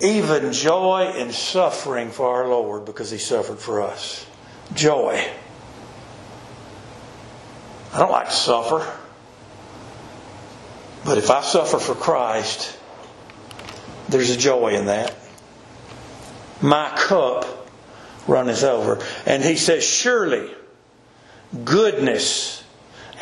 Even 0.00 0.52
joy 0.52 1.12
in 1.16 1.32
suffering 1.32 2.10
for 2.10 2.28
our 2.28 2.48
Lord 2.48 2.84
because 2.84 3.10
he 3.10 3.18
suffered 3.18 3.58
for 3.58 3.82
us. 3.82 4.26
Joy. 4.74 5.22
I 7.92 7.98
don't 7.98 8.10
like 8.10 8.28
to 8.28 8.34
suffer. 8.34 8.86
But 11.04 11.18
if 11.18 11.30
I 11.30 11.40
suffer 11.42 11.78
for 11.78 11.94
Christ, 11.94 12.76
there's 14.08 14.30
a 14.30 14.36
joy 14.36 14.74
in 14.74 14.86
that. 14.86 15.14
My 16.60 16.90
cup 16.96 17.46
runneth 18.26 18.64
over. 18.64 19.02
And 19.24 19.42
he 19.42 19.56
says, 19.56 19.84
Surely 19.84 20.50
goodness 21.64 22.64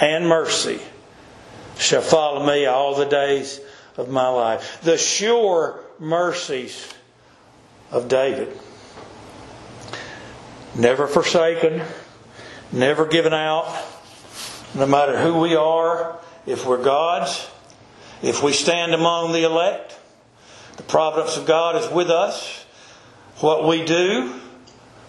and 0.01 0.27
mercy 0.27 0.81
shall 1.79 2.03
follow 2.03 2.47
me 2.47 2.66
all 2.66 2.95
the 2.95 3.05
days 3.05 3.61
of 3.97 4.09
my 4.09 4.29
life. 4.29 4.81
The 4.83 4.99
sure 4.99 5.81
mercies 5.99 6.93
of 7.91 8.09
David. 8.09 8.59
Never 10.75 11.07
forsaken, 11.07 11.83
never 12.72 13.07
given 13.07 13.33
out, 13.33 13.66
no 14.75 14.87
matter 14.87 15.16
who 15.16 15.39
we 15.39 15.55
are, 15.55 16.18
if 16.47 16.66
we're 16.66 16.83
God's, 16.83 17.49
if 18.22 18.43
we 18.43 18.53
stand 18.53 18.93
among 18.93 19.33
the 19.33 19.45
elect, 19.45 19.97
the 20.77 20.83
providence 20.83 21.37
of 21.37 21.47
God 21.47 21.77
is 21.77 21.89
with 21.91 22.11
us. 22.11 22.64
What 23.39 23.66
we 23.66 23.85
do, 23.85 24.33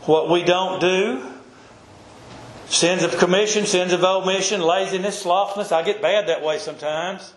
what 0.04 0.30
we 0.30 0.44
don't 0.44 0.80
do, 0.80 1.35
sins 2.68 3.04
of 3.04 3.18
commission, 3.18 3.66
sins 3.66 3.94
of 3.94 4.04
omission, 4.04 4.62
laziness, 4.62 5.20
slothfulness, 5.22 5.72
I 5.72 5.84
get 5.84 6.02
bad 6.02 6.28
that 6.28 6.44
way 6.44 6.58
sometimes, 6.60 7.34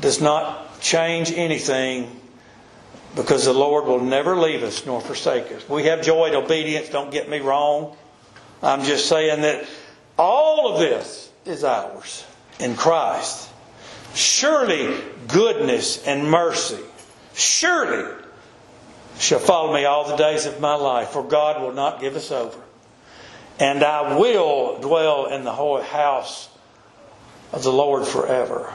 does 0.00 0.20
not 0.20 0.80
change 0.80 1.32
anything 1.32 2.20
because 3.14 3.44
the 3.44 3.52
Lord 3.52 3.84
will 3.84 4.00
never 4.00 4.36
leave 4.36 4.62
us 4.62 4.86
nor 4.86 5.00
forsake 5.00 5.52
us. 5.52 5.68
We 5.68 5.84
have 5.84 6.02
joy 6.02 6.26
and 6.26 6.36
obedience, 6.36 6.88
don't 6.88 7.10
get 7.10 7.28
me 7.28 7.40
wrong. 7.40 7.96
I'm 8.62 8.84
just 8.84 9.08
saying 9.08 9.42
that 9.42 9.66
all 10.18 10.72
of 10.72 10.80
this 10.80 11.30
is 11.44 11.64
ours 11.64 12.24
in 12.58 12.76
Christ. 12.76 13.50
Surely 14.14 14.98
goodness 15.28 16.06
and 16.06 16.30
mercy, 16.30 16.78
surely 17.34 18.14
shall 19.18 19.38
follow 19.38 19.74
me 19.74 19.84
all 19.84 20.08
the 20.08 20.16
days 20.16 20.46
of 20.46 20.60
my 20.60 20.74
life, 20.74 21.08
for 21.08 21.22
God 21.22 21.60
will 21.60 21.72
not 21.72 22.00
give 22.00 22.16
us 22.16 22.30
over. 22.30 22.58
And 23.58 23.82
I 23.82 24.18
will 24.18 24.80
dwell 24.80 25.26
in 25.26 25.44
the 25.44 25.52
holy 25.52 25.84
house 25.84 26.48
of 27.52 27.62
the 27.62 27.72
Lord 27.72 28.06
forever. 28.06 28.72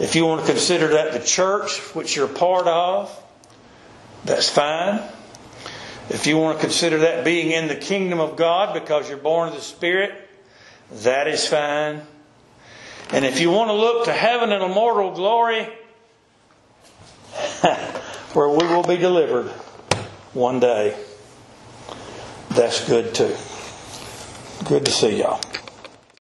If 0.00 0.14
you 0.14 0.26
want 0.26 0.46
to 0.46 0.46
consider 0.46 0.88
that 0.88 1.12
the 1.12 1.24
church, 1.24 1.78
which 1.94 2.16
you're 2.16 2.26
a 2.26 2.28
part 2.28 2.66
of, 2.66 3.14
that's 4.24 4.48
fine. 4.48 5.02
If 6.08 6.26
you 6.26 6.38
want 6.38 6.58
to 6.58 6.64
consider 6.64 6.98
that 6.98 7.24
being 7.24 7.50
in 7.50 7.68
the 7.68 7.76
kingdom 7.76 8.20
of 8.20 8.36
God 8.36 8.74
because 8.74 9.08
you're 9.08 9.18
born 9.18 9.48
of 9.48 9.54
the 9.54 9.60
Spirit, 9.60 10.12
that 11.02 11.28
is 11.28 11.46
fine. 11.46 12.00
And 13.10 13.24
if 13.24 13.40
you 13.40 13.50
want 13.50 13.68
to 13.68 13.74
look 13.74 14.04
to 14.06 14.12
heaven 14.12 14.52
and 14.52 14.62
immortal 14.62 15.12
glory, 15.12 15.64
where 18.32 18.48
we 18.48 18.66
will 18.66 18.82
be 18.84 18.96
delivered 18.96 19.48
one 20.32 20.60
day, 20.60 20.96
that's 22.50 22.86
good 22.88 23.14
too. 23.14 23.34
Good 24.68 24.84
to 24.84 24.92
see 24.92 25.20
y'all. 25.20 25.40